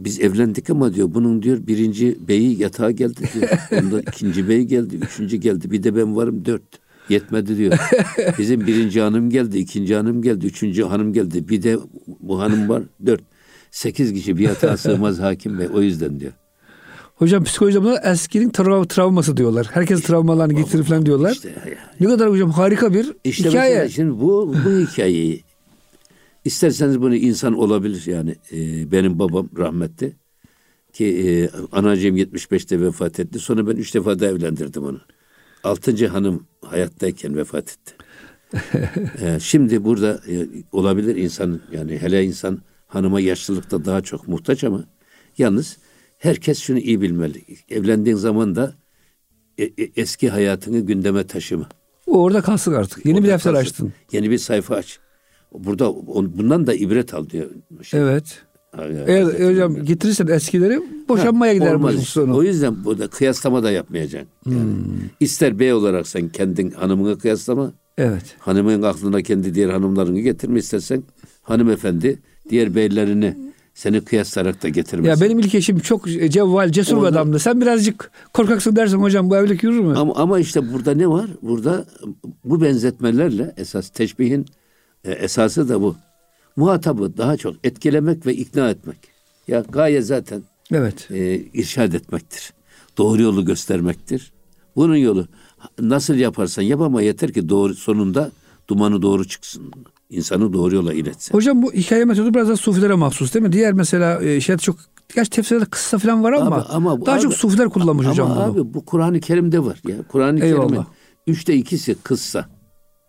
Biz 0.00 0.20
evlendik 0.20 0.70
ama 0.70 0.94
diyor 0.94 1.14
bunun 1.14 1.42
diyor 1.42 1.66
birinci 1.66 2.18
beyi 2.28 2.62
yatağa 2.62 2.90
geldi 2.90 3.20
diyor. 3.34 3.48
Onda 3.82 4.00
ikinci 4.00 4.48
bey 4.48 4.62
geldi, 4.62 4.96
üçüncü 4.96 5.36
geldi. 5.36 5.70
Bir 5.70 5.82
de 5.82 5.96
ben 5.96 6.16
varım 6.16 6.44
dört. 6.44 6.62
Yetmedi 7.08 7.56
diyor. 7.56 7.78
Bizim 8.38 8.66
birinci 8.66 9.00
hanım 9.00 9.30
geldi, 9.30 9.58
ikinci 9.58 9.94
hanım 9.94 10.22
geldi, 10.22 10.46
üçüncü 10.46 10.82
hanım 10.82 11.12
geldi. 11.12 11.48
Bir 11.48 11.62
de 11.62 11.78
bu 12.20 12.40
hanım 12.40 12.68
var 12.68 12.82
dört. 13.06 13.22
Sekiz 13.70 14.12
kişi 14.12 14.36
bir 14.36 14.42
yatağa 14.42 14.76
sığmaz 14.76 15.18
hakim 15.18 15.58
bey. 15.58 15.68
O 15.74 15.82
yüzden 15.82 16.20
diyor. 16.20 16.32
Hocam 17.14 17.44
psikoloji 17.44 17.82
buna 17.82 17.98
eskinin 17.98 18.50
trav 18.50 18.84
travması 18.84 19.36
diyorlar. 19.36 19.66
Herkes 19.72 20.02
travmalarını 20.02 20.52
getirir 20.52 20.84
falan 20.84 21.06
diyorlar. 21.06 21.32
İşte 21.32 21.48
yani. 21.48 21.76
Ne 22.00 22.06
kadar 22.06 22.30
hocam 22.30 22.50
harika 22.50 22.94
bir 22.94 23.12
işte 23.24 23.48
hikaye. 23.48 23.88
şimdi 23.88 24.20
bu 24.20 24.54
bu 24.64 24.70
hikayeyi 24.70 25.44
isterseniz 26.44 27.00
bunu 27.00 27.16
insan 27.16 27.58
olabilir 27.58 28.06
yani 28.06 28.36
e, 28.52 28.90
benim 28.92 29.18
babam 29.18 29.48
rahmetli 29.58 30.16
ki 30.92 31.04
e, 31.06 31.50
anacığım 31.72 32.16
75'te 32.16 32.80
vefat 32.80 33.20
etti. 33.20 33.38
Sonra 33.38 33.66
ben 33.66 33.76
üç 33.76 33.94
defa 33.94 34.18
da 34.18 34.26
evlendirdim 34.26 34.84
onu. 34.84 35.00
Altıncı 35.64 36.08
hanım 36.08 36.46
hayattayken 36.64 37.36
vefat 37.36 37.70
etti. 37.70 37.94
e, 39.22 39.40
şimdi 39.40 39.84
burada 39.84 40.20
e, 40.28 40.46
olabilir 40.72 41.16
insan 41.16 41.60
yani 41.72 41.98
hele 41.98 42.24
insan 42.24 42.62
hanıma 42.86 43.20
yaşlılıkta 43.20 43.84
daha 43.84 44.00
çok 44.00 44.28
muhtaç 44.28 44.64
ama 44.64 44.84
yalnız 45.38 45.78
herkes 46.18 46.58
şunu 46.58 46.78
iyi 46.78 47.00
bilmeli. 47.00 47.42
Evlendiğin 47.68 48.16
zaman 48.16 48.56
da 48.56 48.74
e, 49.58 49.64
e, 49.64 49.90
eski 49.96 50.28
hayatını 50.28 50.80
gündeme 50.80 51.26
taşıma. 51.26 51.68
O 52.06 52.22
orada 52.22 52.40
kalsın 52.40 52.72
artık. 52.72 53.06
Yeni 53.06 53.16
orada 53.16 53.26
bir 53.26 53.32
defter 53.32 53.52
kalsın. 53.52 53.66
açtın. 53.66 53.92
Yeni 54.12 54.30
bir 54.30 54.38
sayfa 54.38 54.76
aç. 54.76 54.98
Burada 55.52 55.94
bundan 56.38 56.66
da 56.66 56.74
ibret 56.74 57.14
al 57.14 57.28
diyor. 57.28 57.50
Şey. 57.82 58.00
Evet. 58.00 58.42
Eğer 59.06 59.50
hocam 59.50 59.84
getirirsen 59.84 60.26
eskileri 60.26 60.82
boşanmaya 61.08 61.52
ha, 61.52 61.54
gider 61.54 61.74
olmaz. 61.74 61.96
bu 61.96 62.00
sonu. 62.00 62.36
O 62.36 62.42
yüzden 62.42 62.84
burada 62.84 63.08
kıyaslama 63.08 63.62
da 63.62 63.70
yapmayacaksın. 63.70 64.30
Yani 64.46 64.60
hmm. 64.60 64.94
İster 65.20 65.58
bey 65.58 65.72
olarak 65.72 66.06
sen 66.06 66.28
kendin 66.28 66.70
hanımını 66.70 67.18
kıyaslama. 67.18 67.72
Evet. 67.98 68.36
Hanımın 68.38 68.82
aklına 68.82 69.22
kendi 69.22 69.54
diğer 69.54 69.68
hanımlarını 69.68 70.20
getirme 70.20 70.58
istersen 70.58 71.02
hanımefendi 71.42 72.18
diğer 72.50 72.74
beylerini 72.74 73.36
seni 73.74 74.00
kıyaslayarak 74.00 74.62
da 74.62 74.68
getirmez. 74.68 75.20
Ya 75.20 75.26
benim 75.26 75.38
ilk 75.38 75.54
eşim 75.54 75.78
çok 75.78 76.06
cevval, 76.06 76.72
cesur 76.72 76.96
Orada, 76.96 77.06
bir 77.06 77.12
adamdı. 77.12 77.38
Sen 77.38 77.60
birazcık 77.60 78.10
korkaksın 78.32 78.76
dersin 78.76 78.98
hocam 78.98 79.30
bu 79.30 79.36
evlilik 79.36 79.62
yürür 79.62 79.80
mü? 79.80 79.94
Ama, 79.96 80.14
ama 80.14 80.38
işte 80.38 80.72
burada 80.72 80.94
ne 80.94 81.08
var? 81.08 81.26
Burada 81.42 81.84
bu 82.44 82.62
benzetmelerle 82.62 83.54
esas 83.56 83.88
teşbihin 83.88 84.46
e, 85.04 85.12
esası 85.12 85.68
da 85.68 85.82
bu. 85.82 85.96
Muhatabı 86.56 87.16
daha 87.16 87.36
çok 87.36 87.54
etkilemek 87.64 88.26
ve 88.26 88.34
ikna 88.34 88.70
etmek. 88.70 88.96
Ya 89.48 89.64
gaye 89.68 90.02
zaten 90.02 90.42
evet. 90.72 91.08
e, 91.10 91.36
irşad 91.36 91.92
etmektir. 91.92 92.52
Doğru 92.98 93.22
yolu 93.22 93.44
göstermektir. 93.44 94.32
Bunun 94.76 94.96
yolu 94.96 95.26
Nasıl 95.80 96.14
yaparsan 96.14 96.62
yap 96.62 96.80
ama 96.80 97.02
yeter 97.02 97.32
ki 97.32 97.48
doğru 97.48 97.74
sonunda 97.74 98.30
dumanı 98.68 99.02
doğru 99.02 99.24
çıksın. 99.28 99.72
İnsanı 100.10 100.52
doğru 100.52 100.74
yola 100.74 100.92
iletsin. 100.92 101.34
Hocam 101.34 101.62
bu 101.62 101.72
hikaye 101.72 102.04
metodu 102.04 102.34
biraz 102.34 102.48
da 102.48 102.56
sufilere 102.56 102.94
mahsus 102.94 103.34
değil 103.34 103.42
mi? 103.42 103.52
Diğer 103.52 103.72
mesela 103.72 104.22
e, 104.22 104.40
şey 104.40 104.56
çok 104.56 104.76
Gerçi 105.14 105.30
tefsirde 105.30 105.64
kıssa 105.64 105.98
falan 105.98 106.24
var 106.24 106.32
ama, 106.32 106.56
abi, 106.56 106.64
ama 106.68 107.06
daha 107.06 107.14
abi, 107.14 107.22
çok 107.22 107.34
sufiler 107.34 107.68
kullanmış 107.68 108.06
ama 108.06 108.12
hocam 108.12 108.30
bunu. 108.30 108.40
abi 108.40 108.74
bu 108.74 108.84
Kur'an-ı 108.84 109.20
Kerim'de 109.20 109.64
var 109.64 109.80
ya. 109.88 109.96
Kur'an-ı 110.08 110.40
Kerim'in 110.40 110.80
üçte 111.26 111.54
ikisi 111.54 111.94
kıssa. 112.02 112.48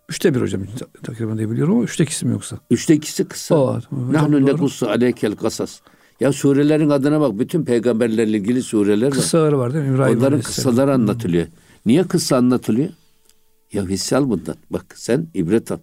Üçte 0.08 0.34
bir 0.34 0.40
hocam 0.40 0.62
takriben 1.02 1.38
diye 1.38 1.50
biliyorum 1.50 1.74
ama 1.74 1.84
üçte 1.84 2.04
ikisi 2.04 2.26
mi 2.26 2.32
yoksa? 2.32 2.58
Üçte 2.70 2.94
ikisi 2.94 3.24
kıssa. 3.24 3.54
O, 3.54 3.80
Nahnu 4.12 4.46
nekussu 4.46 4.88
aleykel 4.88 5.36
kasas. 5.36 5.80
Ya 6.20 6.32
surelerin 6.32 6.90
adına 6.90 7.20
bak 7.20 7.38
bütün 7.38 7.64
peygamberlerle 7.64 8.38
ilgili 8.38 8.62
sureler 8.62 9.06
var. 9.06 9.12
Kıssaları 9.12 9.58
var 9.58 9.74
değil 9.74 9.84
mi? 9.84 9.94
İbrahim 9.94 10.18
Onların 10.18 10.40
kıssaları 10.40 10.92
anlatılıyor. 10.92 11.46
Niye 11.86 12.04
kıssa 12.04 12.36
anlatılıyor? 12.36 12.88
Ya 13.72 13.88
hisse 13.88 14.16
al 14.16 14.28
bundan. 14.30 14.56
Bak 14.70 14.84
sen 14.94 15.28
ibret 15.34 15.72
al. 15.72 15.78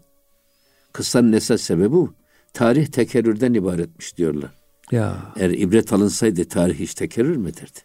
Kıssanın 0.94 1.34
esas 1.34 1.62
sebebi 1.62 1.92
bu. 1.92 2.14
Tarih 2.54 2.86
tekerrürden 2.88 3.54
ibaretmiş 3.54 4.18
diyorlar. 4.18 4.50
Ya. 4.92 5.18
Eğer 5.36 5.50
ibret 5.50 5.94
alınsaydı 5.94 6.46
tarih 6.46 6.80
hiç 6.80 6.94
tekerrür 6.94 7.36
mü 7.36 7.50
ederdi? 7.50 7.80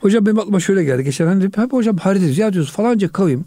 Hocam 0.00 0.26
benim 0.26 0.38
aklıma 0.38 0.60
şöyle 0.60 0.84
geldi. 0.84 1.04
Geçen 1.04 1.26
hani 1.26 1.44
hep 1.44 1.72
hocam 1.72 1.96
harita 1.96 2.42
ya 2.42 2.52
diyoruz 2.52 2.72
falanca 2.72 3.08
kavim. 3.08 3.44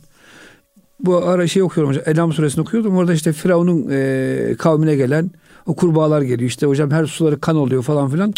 Bu 1.00 1.18
ara 1.18 1.48
şey 1.48 1.64
okuyorum 1.64 1.90
hocam. 1.90 2.04
Elham 2.08 2.34
suresini 2.34 2.62
okuyordum. 2.62 2.98
Orada 2.98 3.14
işte 3.14 3.34
Firavun'un 3.34 3.88
e, 3.92 4.56
kavmine 4.58 4.96
gelen 4.96 5.32
o 5.66 5.76
kurbağalar 5.76 6.22
geliyor. 6.22 6.50
İşte 6.50 6.66
hocam 6.66 6.92
her 6.92 7.06
suları 7.06 7.40
kan 7.40 7.56
oluyor 7.56 7.84
falan 7.84 8.10
filan. 8.10 8.34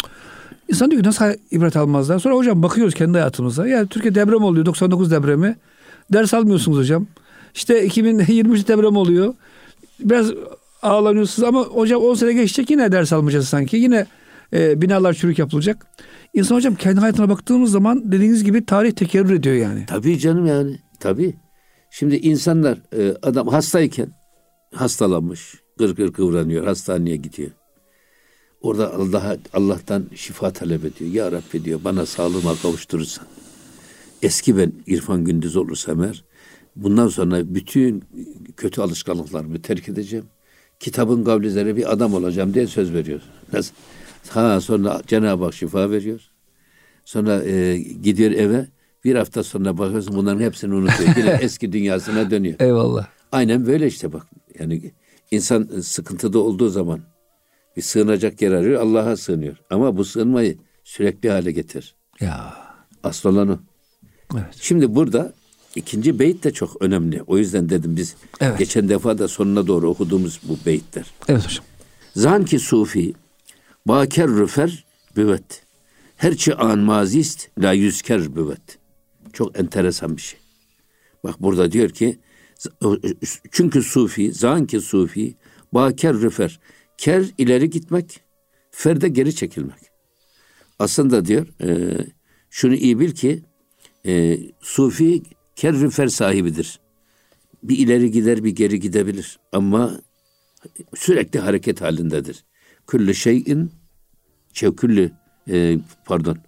İnsan 0.68 0.90
diyor 0.90 1.02
ki 1.02 1.08
nasıl 1.08 1.24
ibret 1.50 1.76
almazlar? 1.76 2.18
Sonra 2.18 2.34
hocam 2.34 2.62
bakıyoruz 2.62 2.94
kendi 2.94 3.18
hayatımıza. 3.18 3.68
Yani 3.68 3.88
Türkiye 3.88 4.14
deprem 4.14 4.42
oluyor. 4.42 4.66
99 4.66 5.10
depremi. 5.10 5.56
Ders 6.12 6.34
almıyorsunuz 6.34 6.78
hocam. 6.78 7.06
İşte 7.54 7.84
2023 7.84 8.68
deprem 8.68 8.96
oluyor. 8.96 9.34
Biraz 10.00 10.32
ağlanıyorsunuz 10.82 11.48
ama 11.48 11.60
hocam 11.62 12.02
10 12.02 12.14
sene 12.14 12.32
geçecek 12.32 12.70
yine 12.70 12.92
ders 12.92 13.12
almayacağız 13.12 13.48
sanki. 13.48 13.76
Yine 13.76 14.06
e, 14.52 14.82
binalar 14.82 15.14
çürük 15.14 15.38
yapılacak. 15.38 15.86
İnsan 16.34 16.54
hocam 16.56 16.74
kendi 16.74 17.00
hayatına 17.00 17.28
baktığımız 17.28 17.70
zaman 17.70 18.12
dediğiniz 18.12 18.44
gibi 18.44 18.66
tarih 18.66 18.92
tekerrür 18.92 19.34
ediyor 19.34 19.54
yani. 19.54 19.86
Tabii 19.86 20.18
canım 20.18 20.46
yani. 20.46 20.78
Tabii. 21.00 21.34
Şimdi 21.98 22.16
insanlar 22.16 22.78
e, 22.92 23.16
adam 23.22 23.48
hastayken 23.48 24.12
hastalanmış, 24.74 25.54
gır 25.78 25.96
gır 25.96 26.12
kıvranıyor, 26.12 26.64
hastaneye 26.64 27.16
gidiyor. 27.16 27.50
Orada 28.60 28.94
Allah 28.94 29.36
Allah'tan 29.52 30.06
şifa 30.14 30.52
talep 30.52 30.84
ediyor. 30.84 31.10
Ya 31.10 31.32
Rabbi 31.32 31.64
diyor 31.64 31.80
bana 31.84 32.06
sağlığıma 32.06 32.54
kavuşturursan. 32.62 33.26
Eski 34.22 34.56
ben 34.56 34.72
İrfan 34.86 35.24
Gündüz 35.24 35.56
olursam 35.56 36.02
eğer 36.02 36.24
bundan 36.76 37.08
sonra 37.08 37.54
bütün 37.54 38.04
kötü 38.56 38.80
alışkanlıklarımı 38.80 39.62
terk 39.62 39.88
edeceğim. 39.88 40.26
Kitabın 40.80 41.24
kavli 41.24 41.76
bir 41.76 41.92
adam 41.92 42.14
olacağım 42.14 42.54
diye 42.54 42.66
söz 42.66 42.92
veriyor. 42.92 43.20
Ha 44.28 44.60
sonra 44.60 45.02
Cenab-ı 45.06 45.44
Hak 45.44 45.54
şifa 45.54 45.90
veriyor. 45.90 46.20
Sonra 47.04 47.44
e, 47.44 47.78
gidiyor 47.78 48.30
eve. 48.30 48.66
Bir 49.04 49.14
hafta 49.14 49.42
sonra 49.42 49.78
bakıyorsun 49.78 50.16
bunların 50.16 50.40
hepsini 50.40 50.74
unutuyor. 50.74 51.16
Yine 51.16 51.30
eski 51.40 51.72
dünyasına 51.72 52.30
dönüyor. 52.30 52.60
Eyvallah. 52.60 53.06
Aynen 53.32 53.66
böyle 53.66 53.86
işte 53.86 54.12
bak. 54.12 54.26
Yani 54.58 54.92
insan 55.30 55.68
sıkıntıda 55.82 56.38
olduğu 56.38 56.68
zaman 56.68 57.00
bir 57.76 57.82
sığınacak 57.82 58.42
yer 58.42 58.52
arıyor. 58.52 58.80
Allah'a 58.80 59.16
sığınıyor. 59.16 59.56
Ama 59.70 59.96
bu 59.96 60.04
sığınmayı 60.04 60.58
sürekli 60.84 61.30
hale 61.30 61.52
getir. 61.52 61.94
Ya. 62.20 62.54
Asıl 63.02 63.28
olan 63.28 63.48
o. 63.48 63.58
Evet. 64.34 64.54
Şimdi 64.60 64.94
burada 64.94 65.32
ikinci 65.76 66.18
beyit 66.18 66.44
de 66.44 66.52
çok 66.52 66.82
önemli. 66.82 67.22
O 67.26 67.38
yüzden 67.38 67.68
dedim 67.68 67.96
biz 67.96 68.14
evet. 68.40 68.58
geçen 68.58 68.88
defa 68.88 69.18
da 69.18 69.28
sonuna 69.28 69.66
doğru 69.66 69.90
okuduğumuz 69.90 70.40
bu 70.42 70.58
beyitler. 70.66 71.06
Evet 71.28 71.44
hocam. 71.44 71.64
Zan 72.16 72.44
ki 72.44 72.58
sufi 72.58 73.14
Baker 73.86 74.28
rüfer 74.28 74.84
büvet. 75.16 75.62
Herçi 76.16 76.54
an 76.54 76.78
mazist 76.78 77.48
la 77.62 77.72
yüzker 77.72 78.36
büvet. 78.36 78.78
Çok 79.32 79.58
enteresan 79.58 80.16
bir 80.16 80.22
şey. 80.22 80.40
Bak 81.24 81.42
burada 81.42 81.72
diyor 81.72 81.90
ki 81.90 82.18
çünkü 83.50 83.82
sufi, 83.82 84.32
zanki 84.32 84.80
sufi, 84.80 85.34
baker 85.72 86.14
rüfer. 86.14 86.60
Ker 86.98 87.24
ileri 87.38 87.70
gitmek, 87.70 88.20
ferde 88.70 89.08
geri 89.08 89.34
çekilmek. 89.34 89.78
Aslında 90.78 91.24
diyor 91.24 91.46
e, 91.60 91.98
şunu 92.50 92.74
iyi 92.74 93.00
bil 93.00 93.10
ki 93.10 93.42
e, 94.06 94.38
sufi 94.60 95.22
ker 95.56 95.74
rüfer 95.74 96.08
sahibidir. 96.08 96.80
Bir 97.62 97.78
ileri 97.78 98.10
gider 98.10 98.44
bir 98.44 98.50
geri 98.50 98.80
gidebilir 98.80 99.38
ama 99.52 100.00
sürekli 100.94 101.38
hareket 101.40 101.80
halindedir. 101.80 102.44
Küllü 102.86 103.14
şeyin 103.14 103.72
şevküllü 104.52 105.12
e, 105.50 105.78
pardon 106.04 106.38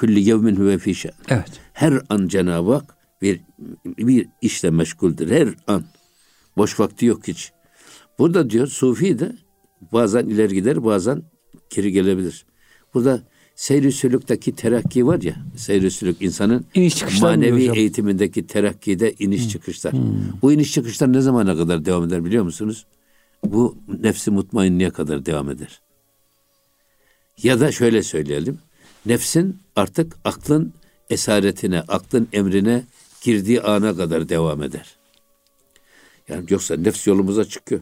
külli 0.00 0.28
yevmin 0.28 0.56
huve 0.56 0.78
fişe. 0.78 1.10
Evet. 1.28 1.60
Her 1.72 2.02
an 2.08 2.28
Cenab-ı 2.28 2.72
Hak 2.72 2.96
bir, 3.22 3.40
bir 3.84 4.28
işle 4.42 4.70
meşguldür. 4.70 5.30
Her 5.30 5.48
an. 5.66 5.84
Boş 6.56 6.80
vakti 6.80 7.06
yok 7.06 7.28
hiç. 7.28 7.52
Burada 8.18 8.50
diyor 8.50 8.66
Sufi 8.66 9.18
de 9.18 9.32
bazen 9.92 10.26
ileri 10.26 10.54
gider 10.54 10.84
bazen 10.84 11.22
geri 11.70 11.92
gelebilir. 11.92 12.46
Burada 12.94 13.22
seyri 13.54 13.92
sülükteki 13.92 14.54
terakki 14.54 15.06
var 15.06 15.22
ya, 15.22 15.36
seyri 15.56 15.90
sülük 15.90 16.22
insanın 16.22 16.66
iniş 16.74 17.20
manevi 17.20 17.70
eğitimindeki 17.78 18.46
terakkide 18.46 19.14
iniş 19.18 19.42
hmm. 19.42 19.48
çıkışlar. 19.48 19.92
Hmm. 19.92 20.00
Bu 20.42 20.52
iniş 20.52 20.72
çıkışlar 20.72 21.12
ne 21.12 21.20
zamana 21.20 21.56
kadar 21.56 21.84
devam 21.84 22.04
eder 22.04 22.24
biliyor 22.24 22.44
musunuz? 22.44 22.86
Bu 23.44 23.78
nefsi 24.02 24.30
mutmainliğe 24.30 24.90
kadar 24.90 25.26
devam 25.26 25.50
eder. 25.50 25.80
Ya 27.42 27.60
da 27.60 27.72
şöyle 27.72 28.02
söyleyelim. 28.02 28.58
Nefsin 29.06 29.58
artık 29.76 30.16
aklın 30.24 30.72
esaretine, 31.10 31.80
aklın 31.80 32.28
emrine 32.32 32.84
girdiği 33.22 33.60
ana 33.60 33.96
kadar 33.96 34.28
devam 34.28 34.62
eder. 34.62 34.96
Yani 36.28 36.44
yoksa 36.48 36.76
nefs 36.76 37.06
yolumuza 37.06 37.44
çıkıyor. 37.44 37.80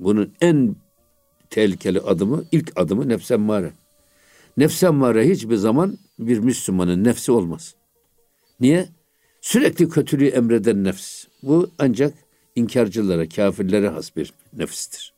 Bunun 0.00 0.32
en 0.40 0.76
tehlikeli 1.50 2.00
adımı, 2.00 2.44
ilk 2.52 2.72
adımı 2.76 3.08
nefs 3.08 3.30
emmare. 3.30 3.72
Nefs 4.56 4.82
emmare 4.82 5.28
hiçbir 5.28 5.56
zaman 5.56 5.98
bir 6.18 6.38
Müslümanın 6.38 7.04
nefsi 7.04 7.32
olmaz. 7.32 7.74
Niye? 8.60 8.88
Sürekli 9.40 9.88
kötülüğü 9.88 10.28
emreden 10.28 10.84
nefs. 10.84 11.24
Bu 11.42 11.70
ancak 11.78 12.14
inkarcılara, 12.56 13.28
kafirlere 13.28 13.88
has 13.88 14.16
bir 14.16 14.32
nefstir. 14.52 15.14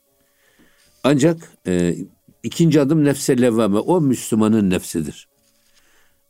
Ancak 1.05 1.53
e, 1.67 1.97
İkinci 2.43 2.81
adım 2.81 3.05
nefse 3.05 3.41
levvame. 3.41 3.79
O 3.79 4.01
Müslümanın 4.01 4.71
nefsidir. 4.71 5.29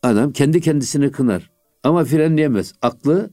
Adam 0.02 0.33
kendi 0.33 0.61
kendisini 0.61 1.11
kınar. 1.11 1.50
Ama 1.83 2.04
frenleyemez. 2.04 2.75
Aklı 2.83 3.30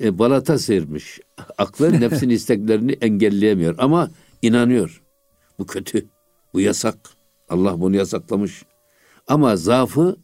e, 0.00 0.18
balata 0.18 0.58
sıyırmış. 0.58 1.20
Aklı 1.58 1.92
nefsin 2.00 2.28
isteklerini 2.28 2.92
engelleyemiyor. 2.92 3.74
Ama 3.78 4.10
inanıyor. 4.42 5.02
Bu 5.58 5.66
kötü. 5.66 6.06
Bu 6.54 6.60
yasak. 6.60 6.98
Allah 7.48 7.80
bunu 7.80 7.96
yasaklamış. 7.96 8.64
Ama 9.28 9.56
zaafı 9.56 10.16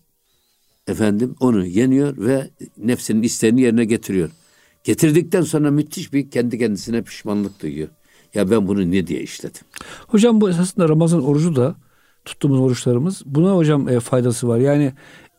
efendim 0.87 1.37
onu 1.41 1.67
yeniyor 1.67 2.17
ve 2.19 2.51
nefsinin 2.79 3.23
isteğini 3.23 3.61
yerine 3.61 3.85
getiriyor. 3.85 4.31
Getirdikten 4.85 5.43
sonra 5.43 5.71
müthiş 5.71 6.13
bir 6.13 6.31
kendi 6.31 6.59
kendisine 6.59 7.03
pişmanlık 7.03 7.63
duyuyor. 7.63 7.89
Ya 8.35 8.51
ben 8.51 8.69
bunu 8.69 8.91
ne 8.91 9.07
diye 9.07 9.21
işledim? 9.21 9.61
Hocam 10.09 10.41
bu 10.41 10.51
esasında 10.51 10.89
Ramazan 10.89 11.25
orucu 11.25 11.57
da 11.57 11.77
tuttuğumuz 12.25 12.61
oruçlarımız 12.61 13.23
buna 13.27 13.57
hocam 13.57 13.89
e, 13.89 14.01
faydası 14.01 14.49
var. 14.49 14.59
Yani 14.59 14.93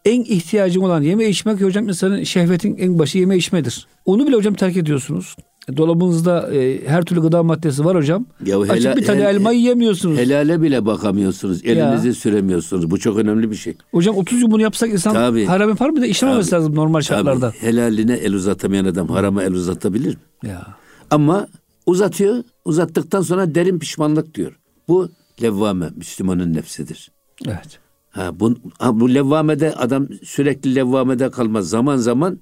en 0.05 0.21
ihtiyacım 0.21 0.83
olan 0.83 1.01
yeme 1.01 1.29
içmek 1.29 1.61
hocam 1.61 1.87
insanın 1.87 2.23
şehvetin 2.23 2.77
en 2.77 2.99
başı 2.99 3.17
yeme 3.17 3.37
içmedir. 3.37 3.87
Onu 4.05 4.27
bile 4.27 4.35
hocam 4.35 4.53
terk 4.53 4.77
ediyorsunuz. 4.77 5.35
Dolabınızda 5.77 6.53
e, 6.53 6.87
her 6.87 7.03
türlü 7.03 7.21
gıda 7.21 7.43
maddesi 7.43 7.85
var 7.85 7.97
hocam. 7.97 8.25
Ya 8.45 8.55
helal, 8.55 8.69
Açık 8.69 8.95
bir 8.97 9.05
tane 9.05 9.23
hel, 9.23 9.35
elma 9.35 9.51
yiyemiyorsunuz. 9.51 10.17
Helale 10.17 10.61
bile 10.61 10.85
bakamıyorsunuz. 10.85 11.65
Elinizi 11.65 12.07
ya. 12.07 12.13
süremiyorsunuz. 12.13 12.91
Bu 12.91 12.99
çok 12.99 13.17
önemli 13.17 13.51
bir 13.51 13.55
şey. 13.55 13.77
Hocam 13.91 14.15
30 14.15 14.39
gün 14.39 14.51
bunu 14.51 14.61
yapsak 14.61 14.89
insan 14.89 15.13
Tabii. 15.13 15.45
haram 15.45 15.69
yapar 15.69 15.89
mı 15.89 16.01
da 16.01 16.05
işlememesi 16.05 16.51
lazım 16.55 16.75
normal 16.75 17.01
şartlarda. 17.01 17.51
Tabii. 17.51 17.61
Helaline 17.61 18.13
el 18.13 18.33
uzatamayan 18.33 18.85
adam 18.85 19.07
harama 19.07 19.43
el 19.43 19.53
uzatabilir 19.53 20.15
mi? 20.15 20.49
Ya. 20.49 20.67
Ama 21.11 21.47
uzatıyor. 21.85 22.43
Uzattıktan 22.65 23.21
sonra 23.21 23.55
derin 23.55 23.79
pişmanlık 23.79 24.35
diyor. 24.35 24.59
Bu 24.87 25.09
levvame 25.41 25.89
Müslümanın 25.95 26.53
nefsidir. 26.53 27.11
Evet. 27.47 27.79
Ha, 28.13 28.39
bu, 28.39 28.55
ha, 28.79 28.99
bu 28.99 29.13
levvamede 29.13 29.75
adam 29.75 30.07
sürekli 30.23 30.75
levvamede 30.75 31.31
kalmaz. 31.31 31.69
Zaman 31.69 31.97
zaman 31.97 32.39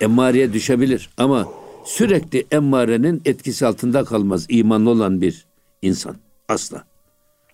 emmareye 0.00 0.52
düşebilir. 0.52 1.10
Ama 1.16 1.48
sürekli 1.84 2.46
emmarenin 2.50 3.22
etkisi 3.24 3.66
altında 3.66 4.04
kalmaz. 4.04 4.46
imanlı 4.48 4.90
olan 4.90 5.20
bir 5.20 5.46
insan. 5.82 6.16
Asla. 6.48 6.84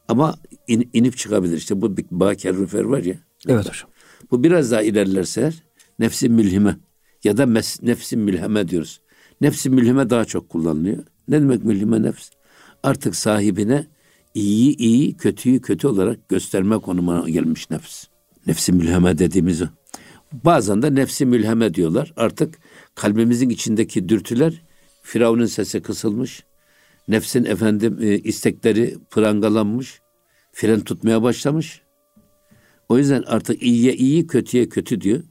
Ama 0.08 0.34
in, 0.68 0.90
inip 0.92 1.16
çıkabilir. 1.16 1.56
İşte 1.56 1.82
bu 1.82 1.96
Baker 2.10 2.56
Rüfer 2.56 2.84
var 2.84 3.02
ya. 3.02 3.14
Evet 3.48 3.68
hocam. 3.68 3.90
Bu 4.30 4.44
biraz 4.44 4.70
daha 4.70 4.82
ilerlerse 4.82 5.52
nefsi 5.98 6.28
mülhime 6.28 6.76
ya 7.24 7.36
da 7.36 7.46
mes, 7.46 7.82
nefsi 7.82 8.16
mülheme 8.16 8.68
diyoruz. 8.68 9.00
Nefsi 9.40 9.70
mülhime 9.70 10.10
daha 10.10 10.24
çok 10.24 10.48
kullanılıyor. 10.48 10.98
Ne 11.28 11.40
demek 11.40 11.64
mülhime 11.64 12.02
nefs? 12.02 12.30
Artık 12.82 13.16
sahibine 13.16 13.86
iyi 14.38 14.76
iyi, 14.76 15.16
kötüyü 15.16 15.60
kötü 15.60 15.86
olarak 15.86 16.28
gösterme 16.28 16.78
konumuna 16.78 17.28
gelmiş 17.28 17.70
nefs. 17.70 18.04
Nefsi 18.46 18.72
mülheme 18.72 19.18
dediğimiz 19.18 19.62
o. 19.62 19.66
Bazen 20.32 20.82
de 20.82 20.94
nefsi 20.94 21.26
mülheme 21.26 21.74
diyorlar. 21.74 22.12
Artık 22.16 22.58
kalbimizin 22.94 23.48
içindeki 23.48 24.08
dürtüler 24.08 24.62
Firavun'un 25.02 25.46
sesi 25.46 25.80
kısılmış. 25.80 26.44
Nefsin 27.08 27.44
efendim 27.44 27.98
e, 28.02 28.18
istekleri 28.18 28.96
prangalanmış. 29.10 30.00
Fren 30.52 30.80
tutmaya 30.80 31.22
başlamış. 31.22 31.82
O 32.88 32.98
yüzden 32.98 33.22
artık 33.26 33.62
iyiye 33.62 33.94
iyi, 33.94 34.26
kötüye 34.26 34.68
kötü 34.68 35.00
diyor. 35.00 35.22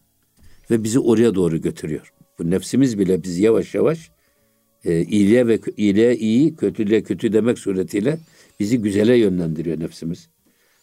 Ve 0.72 0.84
bizi 0.84 1.00
oraya 1.00 1.36
doğru 1.36 1.62
götürüyor. 1.62 2.14
Bu 2.40 2.50
nefsimiz 2.50 3.00
bile 3.00 3.24
bizi 3.24 3.44
yavaş 3.44 3.76
yavaş 3.76 4.12
e, 4.84 5.02
iyiliğe 5.02 5.48
ve 5.48 5.60
iyiliğe 5.78 6.16
iyi, 6.16 6.56
kötülüğe 6.56 7.04
kötü 7.04 7.34
demek 7.34 7.60
suretiyle 7.60 8.20
bizi 8.60 8.78
güzele 8.78 9.18
yönlendiriyor 9.18 9.80
nefsimiz. 9.80 10.28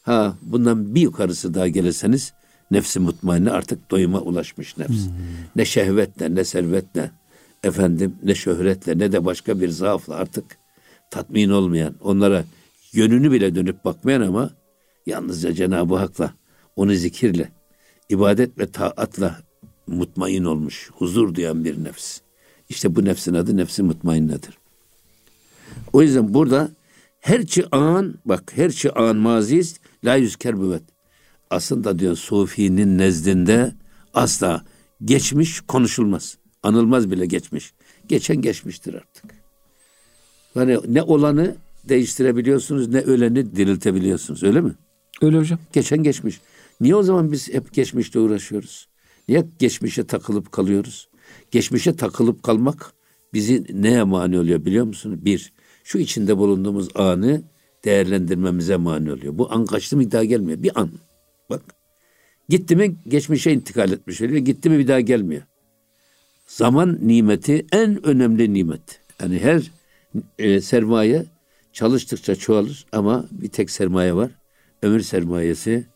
Ha 0.03 0.37
bundan 0.43 0.95
bir 0.95 1.01
yukarısı 1.01 1.55
daha 1.55 1.69
gelirseniz 1.69 2.33
nefsi 2.71 3.01
mutmainne 3.01 3.51
artık 3.51 3.91
doyuma 3.91 4.21
ulaşmış 4.21 4.79
nefs. 4.79 5.07
Hmm. 5.07 5.13
Ne 5.57 5.65
şehvetle 5.65 6.35
ne 6.35 6.45
servetle 6.45 7.11
efendim 7.65 8.17
ne 8.23 8.35
şöhretle 8.35 8.99
ne 8.99 9.13
de 9.13 9.25
başka 9.25 9.61
bir 9.61 9.69
zaafla 9.69 10.15
artık 10.15 10.45
tatmin 11.11 11.51
olmayan 11.51 11.95
onlara 12.01 12.45
yönünü 12.93 13.33
bile 13.33 13.55
dönüp 13.55 13.85
bakmayan 13.85 14.21
ama 14.21 14.51
yalnızca 15.07 15.53
Cenab-ı 15.53 15.97
Hak'la 15.97 16.35
onu 16.77 16.95
zikirle 16.95 17.53
ibadet 18.09 18.59
ve 18.59 18.71
taatla 18.71 19.41
mutmain 19.87 20.45
olmuş, 20.45 20.91
huzur 20.95 21.35
duyan 21.35 21.65
bir 21.65 21.85
nefs. 21.85 22.21
İşte 22.69 22.97
bu 22.97 23.05
nefsin 23.05 23.35
adı 23.35 23.57
nefsi 23.57 23.83
mutmainnedir. 23.83 24.59
O 25.93 26.03
yüzden 26.03 26.35
burada 26.35 26.71
her 27.25 27.47
çi 27.47 27.65
an 27.77 28.15
bak 28.25 28.53
her 28.57 28.71
çi 28.71 28.93
an 28.93 29.17
maziz 29.17 29.81
la 30.05 30.17
yüzker 30.17 30.61
büvet. 30.61 30.83
Aslında 31.51 31.99
diyor 31.99 32.17
Sufi'nin 32.17 32.99
nezdinde 32.99 33.73
asla 34.15 34.65
geçmiş 35.05 35.61
konuşulmaz. 35.61 36.39
Anılmaz 36.63 37.11
bile 37.11 37.27
geçmiş. 37.27 37.73
Geçen 38.09 38.37
geçmiştir 38.37 38.95
artık. 38.95 39.25
Yani 40.55 40.79
ne 40.89 41.03
olanı 41.03 41.57
değiştirebiliyorsunuz 41.89 42.89
ne 42.89 43.01
öleni 43.01 43.57
diriltebiliyorsunuz 43.57 44.43
öyle 44.43 44.61
mi? 44.61 44.73
Öyle 45.23 45.39
hocam. 45.39 45.59
Geçen 45.73 46.03
geçmiş. 46.03 46.41
Niye 46.81 46.97
o 46.97 47.03
zaman 47.03 47.33
biz 47.33 47.53
hep 47.53 47.73
geçmişte 47.73 48.19
uğraşıyoruz? 48.19 48.89
Niye 49.29 49.45
geçmişe 49.59 50.07
takılıp 50.07 50.53
kalıyoruz? 50.53 51.09
Geçmişe 51.51 51.97
takılıp 51.97 52.43
kalmak 52.43 52.93
bizi 53.33 53.83
neye 53.83 54.03
mani 54.03 54.39
oluyor 54.39 54.65
biliyor 54.65 54.85
musunuz? 54.87 55.25
Bir, 55.25 55.53
şu 55.85 55.99
içinde 55.99 56.39
bulunduğumuz 56.39 56.89
anı 56.95 57.43
değerlendirmemize 57.85 58.77
mani 58.77 59.13
oluyor. 59.13 59.39
Bu 59.39 59.53
an 59.53 59.67
kaçtı 59.67 59.97
mı 59.97 60.13
daha 60.13 60.25
gelmiyor. 60.25 60.63
Bir 60.63 60.81
an. 60.81 60.91
Bak. 61.51 61.63
Gitti 62.49 62.77
mi 62.77 62.97
geçmişe 63.09 63.53
intikal 63.53 63.93
etmiş 63.93 64.23
oluyor. 64.23 64.39
Gitti 64.39 64.71
mi 64.71 64.79
bir 64.79 64.89
daha 64.89 65.01
gelmiyor. 65.01 65.43
Zaman 66.47 66.99
nimeti 67.03 67.67
en 67.73 68.07
önemli 68.07 68.55
nimet. 68.55 69.01
Yani 69.21 69.39
her 69.39 69.71
e, 70.39 70.61
sermaye 70.61 71.27
çalıştıkça 71.73 72.37
çoğalır 72.37 72.87
ama 72.93 73.27
bir 73.31 73.49
tek 73.49 73.71
sermaye 73.71 74.15
var. 74.15 74.31
Ömür 74.83 75.01
sermayesi 75.01 75.87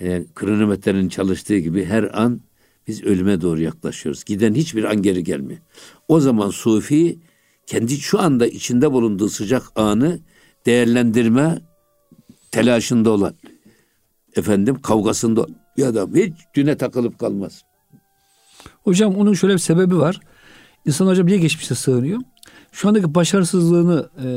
e, 0.00 0.24
kronometrenin 0.34 1.08
çalıştığı 1.08 1.58
gibi 1.58 1.84
her 1.84 2.22
an 2.22 2.40
biz 2.88 3.04
ölüme 3.04 3.40
doğru 3.40 3.60
yaklaşıyoruz. 3.60 4.24
Giden 4.24 4.54
hiçbir 4.54 4.84
an 4.84 5.02
geri 5.02 5.24
gelmiyor. 5.24 5.60
O 6.08 6.20
zaman 6.20 6.50
Sufi 6.50 7.18
kendi 7.66 7.96
şu 7.96 8.20
anda 8.20 8.46
içinde 8.46 8.92
bulunduğu 8.92 9.28
sıcak 9.28 9.62
anı 9.76 10.18
değerlendirme 10.66 11.58
telaşında 12.50 13.10
olan 13.10 13.34
efendim 14.36 14.82
kavgasında 14.82 15.46
bir 15.76 15.86
adam 15.86 16.14
hiç 16.14 16.34
düne 16.54 16.76
takılıp 16.76 17.18
kalmaz. 17.18 17.62
Hocam 18.84 19.16
onun 19.16 19.34
şöyle 19.34 19.54
bir 19.54 19.58
sebebi 19.58 19.98
var. 19.98 20.20
İnsan 20.86 21.06
hocam 21.06 21.26
niye 21.26 21.38
geçmişte 21.38 21.74
sığınıyor? 21.74 22.20
Şu 22.76 22.88
andaki 22.88 23.14
başarısızlığını 23.14 24.08
e, 24.24 24.28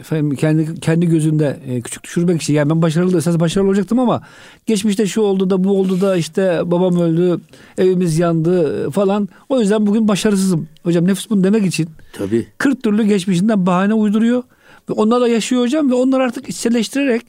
efendim 0.00 0.36
kendi 0.36 0.80
kendi 0.80 1.06
gözünde 1.08 1.60
e, 1.66 1.80
küçük 1.80 2.04
düşürmek 2.04 2.42
için 2.42 2.54
yani 2.54 2.70
ben 2.70 2.82
başarılı 2.82 3.18
esas 3.18 3.40
başarılı 3.40 3.68
olacaktım 3.68 3.98
ama 3.98 4.22
geçmişte 4.66 5.06
şu 5.06 5.20
oldu 5.20 5.50
da 5.50 5.64
bu 5.64 5.80
oldu 5.80 6.00
da 6.00 6.16
işte 6.16 6.62
babam 6.64 7.00
öldü, 7.00 7.40
evimiz 7.78 8.18
yandı 8.18 8.90
falan. 8.90 9.28
O 9.48 9.60
yüzden 9.60 9.86
bugün 9.86 10.08
başarısızım. 10.08 10.68
Hocam 10.82 11.08
nefis 11.08 11.30
bunu 11.30 11.44
demek 11.44 11.66
için 11.66 11.88
Tabii. 12.12 12.46
40 12.58 12.82
türlü 12.82 13.02
geçmişinden 13.02 13.66
bahane 13.66 13.94
uyduruyor 13.94 14.42
ve 14.90 14.92
onlarla 14.92 15.28
yaşıyor 15.28 15.62
hocam 15.62 15.90
ve 15.90 15.94
onlar 15.94 16.20
artık 16.20 16.48
içselleştirerek 16.48 17.22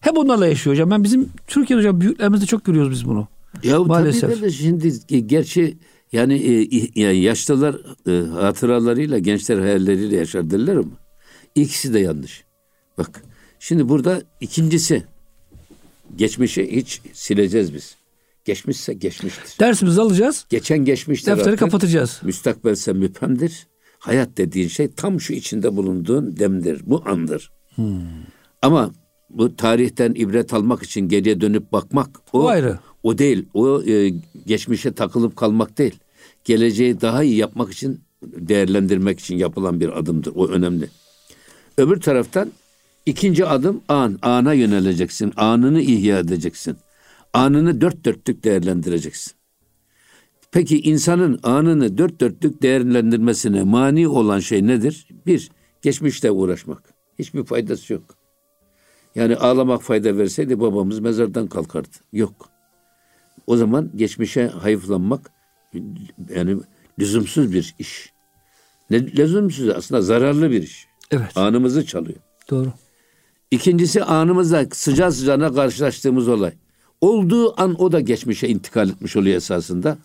hep 0.00 0.18
onlarla 0.18 0.46
yaşıyor 0.46 0.76
hocam. 0.76 0.90
Ben 0.90 1.04
bizim 1.04 1.28
Türkiye'de 1.46 1.80
hocam 1.80 2.00
büyüklerimizde 2.00 2.46
çok 2.46 2.64
görüyoruz 2.64 2.90
biz 2.90 3.06
bunu. 3.06 3.28
Ya 3.62 3.78
Maalesef. 3.78 4.30
tabii 4.30 4.42
de 4.42 4.50
şimdi 4.50 5.26
gerçi 5.26 5.76
yani 6.12 6.34
e, 6.96 7.02
yaşlılar 7.02 7.76
e, 8.06 8.26
hatıralarıyla, 8.26 9.18
gençler 9.18 9.58
hayalleriyle 9.58 10.16
yaşar 10.16 10.50
derler 10.50 10.76
ama 10.76 10.92
ikisi 11.54 11.94
de 11.94 11.98
yanlış. 12.00 12.44
Bak 12.98 13.22
şimdi 13.58 13.88
burada 13.88 14.22
ikincisi 14.40 15.02
geçmişi 16.16 16.76
hiç 16.76 17.00
sileceğiz 17.12 17.74
biz. 17.74 17.96
Geçmişse 18.44 18.92
geçmiştir. 18.94 19.58
Dersimizi 19.60 20.00
alacağız. 20.00 20.46
Geçen 20.48 20.84
geçmiştir. 20.84 21.30
Defteri 21.30 21.48
artık. 21.48 21.58
kapatacağız. 21.58 22.20
Müstakbelse 22.22 22.92
müphemdir. 22.92 23.66
Hayat 23.98 24.36
dediğin 24.36 24.68
şey 24.68 24.88
tam 24.88 25.20
şu 25.20 25.32
içinde 25.32 25.76
bulunduğun 25.76 26.36
demdir. 26.36 26.82
Bu 26.86 27.02
andır. 27.06 27.52
Hmm. 27.74 28.00
Ama 28.62 28.92
bu 29.30 29.56
tarihten 29.56 30.14
ibret 30.14 30.54
almak 30.54 30.82
için 30.82 31.08
geriye 31.08 31.40
dönüp 31.40 31.72
bakmak 31.72 32.20
o, 32.32 32.42
o 32.42 32.46
ayrı. 32.46 32.78
O 33.02 33.18
değil. 33.18 33.46
O 33.54 33.82
e, 33.82 34.12
geçmişe 34.46 34.92
takılıp 34.92 35.36
kalmak 35.36 35.78
değil. 35.78 35.98
Geleceği 36.44 37.00
daha 37.00 37.22
iyi 37.22 37.36
yapmak 37.36 37.72
için 37.72 38.00
değerlendirmek 38.22 39.20
için 39.20 39.36
yapılan 39.36 39.80
bir 39.80 39.98
adımdır. 39.98 40.32
O 40.34 40.48
önemli. 40.48 40.88
Öbür 41.76 42.00
taraftan 42.00 42.52
ikinci 43.06 43.46
adım 43.46 43.80
an. 43.88 44.18
Ana 44.22 44.52
yöneleceksin. 44.52 45.32
Anını 45.36 45.80
ihya 45.80 46.18
edeceksin. 46.18 46.76
Anını 47.32 47.80
dört 47.80 48.04
dörtlük 48.04 48.44
değerlendireceksin. 48.44 49.32
Peki 50.52 50.80
insanın 50.80 51.40
anını 51.42 51.98
dört 51.98 52.20
dörtlük 52.20 52.62
değerlendirmesine 52.62 53.62
mani 53.62 54.08
olan 54.08 54.38
şey 54.38 54.66
nedir? 54.66 55.08
Bir, 55.26 55.50
geçmişte 55.82 56.30
uğraşmak. 56.30 56.94
Hiçbir 57.18 57.44
faydası 57.44 57.92
yok. 57.92 58.02
Yani 59.14 59.36
ağlamak 59.36 59.82
fayda 59.82 60.18
verseydi 60.18 60.60
babamız 60.60 61.00
mezardan 61.00 61.46
kalkardı. 61.46 61.96
Yok. 62.12 62.49
O 63.46 63.56
zaman 63.56 63.90
geçmişe 63.96 64.46
hayıflanmak 64.46 65.30
yani 66.34 66.56
lüzumsuz 66.98 67.52
bir 67.52 67.74
iş. 67.78 68.12
Ne 68.90 69.16
lüzumsuz 69.16 69.68
aslında 69.68 70.02
zararlı 70.02 70.50
bir 70.50 70.62
iş. 70.62 70.86
Evet. 71.10 71.36
Anımızı 71.36 71.86
çalıyor. 71.86 72.18
Doğru. 72.50 72.72
İkincisi 73.50 74.04
anımızda 74.04 74.66
sıcağı 74.72 75.12
sıcağına 75.12 75.54
karşılaştığımız 75.54 76.28
olay. 76.28 76.52
Olduğu 77.00 77.60
an 77.60 77.82
o 77.82 77.92
da 77.92 78.00
geçmişe 78.00 78.48
intikal 78.48 78.88
etmiş 78.88 79.16
oluyor 79.16 79.36
esasında. 79.36 79.98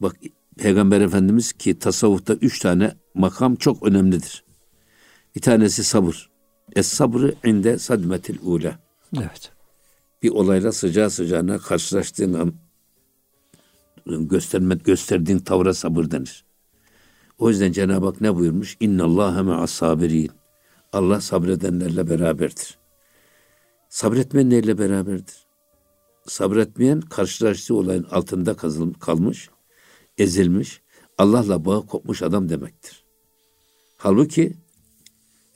Bak 0.00 0.16
Peygamber 0.58 1.00
Efendimiz 1.00 1.52
ki 1.52 1.78
tasavvufta 1.78 2.34
üç 2.34 2.58
tane 2.58 2.92
makam 3.14 3.56
çok 3.56 3.82
önemlidir. 3.82 4.44
Bir 5.36 5.40
tanesi 5.40 5.84
sabır. 5.84 6.30
Es 6.76 6.88
sabrı 6.88 7.34
inde 7.44 7.78
sadmetil 7.78 8.38
ula. 8.42 8.78
Evet 9.16 9.52
bir 10.22 10.30
olayla 10.30 10.72
sıcağı 10.72 11.10
sıcağına 11.10 11.58
karşılaştığın 11.58 12.32
an 12.34 12.54
gösterme, 14.06 14.74
gösterdiğin 14.74 15.38
tavra 15.38 15.74
sabır 15.74 16.10
denir. 16.10 16.44
O 17.38 17.48
yüzden 17.48 17.72
Cenab-ı 17.72 18.06
Hak 18.06 18.20
ne 18.20 18.36
buyurmuş? 18.36 18.76
İnna 18.80 19.04
Allah 19.04 19.42
me'as 19.42 19.70
sabirin. 19.70 20.30
Allah 20.92 21.20
sabredenlerle 21.20 22.08
beraberdir. 22.10 22.78
Sabretmeyen 23.88 24.50
neyle 24.50 24.78
beraberdir? 24.78 25.34
Sabretmeyen 26.26 27.00
karşılaştığı 27.00 27.74
olayın 27.74 28.04
altında 28.04 28.56
kalmış, 29.00 29.50
ezilmiş, 30.18 30.82
Allah'la 31.18 31.64
bağ 31.64 31.80
kopmuş 31.80 32.22
adam 32.22 32.48
demektir. 32.48 33.04
Halbuki 33.96 34.56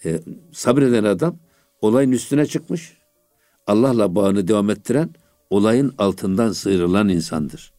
e, 0.04 0.20
sabreden 0.52 1.04
adam 1.04 1.38
olayın 1.80 2.12
üstüne 2.12 2.46
çıkmış, 2.46 2.95
Allah'la 3.66 4.14
bağını 4.14 4.48
devam 4.48 4.70
ettiren 4.70 5.10
olayın 5.50 5.94
altından 5.98 6.52
sıyrılan 6.52 7.08
insandır. 7.08 7.72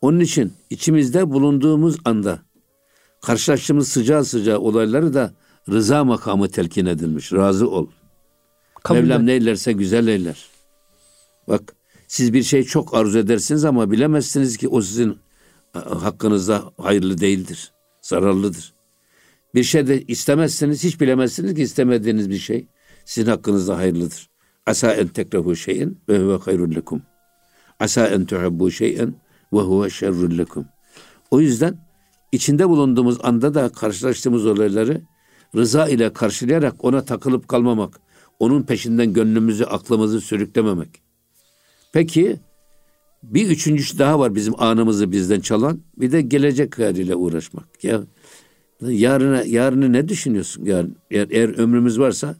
Onun 0.00 0.20
için 0.20 0.52
içimizde 0.70 1.30
bulunduğumuz 1.30 1.96
anda 2.04 2.38
karşılaştığımız 3.20 3.88
sıcağı 3.88 4.24
sıcağı 4.24 4.58
olayları 4.58 5.14
da 5.14 5.32
rıza 5.70 6.04
makamı 6.04 6.48
telkin 6.48 6.86
edilmiş. 6.86 7.32
Razı 7.32 7.70
ol. 7.70 7.86
Kabul 8.82 8.98
Mevlam 8.98 9.26
neylerse 9.26 9.72
güzel 9.72 10.06
eyler. 10.06 10.46
Bak 11.48 11.76
siz 12.08 12.32
bir 12.32 12.42
şey 12.42 12.64
çok 12.64 12.94
arzu 12.94 13.18
edersiniz 13.18 13.64
ama 13.64 13.90
bilemezsiniz 13.90 14.56
ki 14.56 14.68
o 14.68 14.80
sizin 14.82 15.18
hakkınızda 15.72 16.72
hayırlı 16.78 17.18
değildir. 17.18 17.72
Zararlıdır. 18.02 18.72
Bir 19.54 19.64
şey 19.64 19.86
de 19.86 20.02
istemezseniz 20.02 20.84
hiç 20.84 21.00
bilemezsiniz 21.00 21.54
ki 21.54 21.62
istemediğiniz 21.62 22.30
bir 22.30 22.38
şey 22.38 22.66
sizin 23.06 23.30
hakkınızda 23.30 23.76
hayırlıdır. 23.76 24.30
Asa 24.66 24.92
en 24.92 25.08
tekrehu 25.08 25.56
şeyin 25.56 25.98
ve 26.08 26.18
huve 26.18 26.36
hayrun 26.36 26.74
lekum. 26.74 27.02
Asa 27.80 28.06
en 28.06 28.26
tuhebbu 28.26 28.70
şeyen 28.70 29.14
ve 29.52 29.58
huve 29.60 29.90
şerrun 29.90 30.38
lekum. 30.38 30.66
O 31.30 31.40
yüzden 31.40 31.78
içinde 32.32 32.68
bulunduğumuz 32.68 33.18
anda 33.22 33.54
da 33.54 33.68
karşılaştığımız 33.68 34.46
olayları 34.46 35.02
rıza 35.56 35.88
ile 35.88 36.12
karşılayarak 36.12 36.84
ona 36.84 37.04
takılıp 37.04 37.48
kalmamak, 37.48 38.00
onun 38.38 38.62
peşinden 38.62 39.12
gönlümüzü, 39.12 39.64
aklımızı 39.64 40.20
sürüklememek. 40.20 41.02
Peki 41.92 42.40
bir 43.22 43.48
üçüncüsü 43.48 43.98
daha 43.98 44.18
var 44.18 44.34
bizim 44.34 44.62
anımızı 44.62 45.12
bizden 45.12 45.40
çalan. 45.40 45.80
Bir 45.96 46.12
de 46.12 46.22
gelecek 46.22 46.78
haliyle 46.78 47.14
uğraşmak. 47.14 47.84
Ya 47.84 48.00
yarına 48.80 49.42
yarını 49.42 49.92
ne 49.92 50.08
düşünüyorsun? 50.08 50.64
Yarın, 50.64 50.96
eğer 51.10 51.58
ömrümüz 51.58 51.98
varsa 51.98 52.36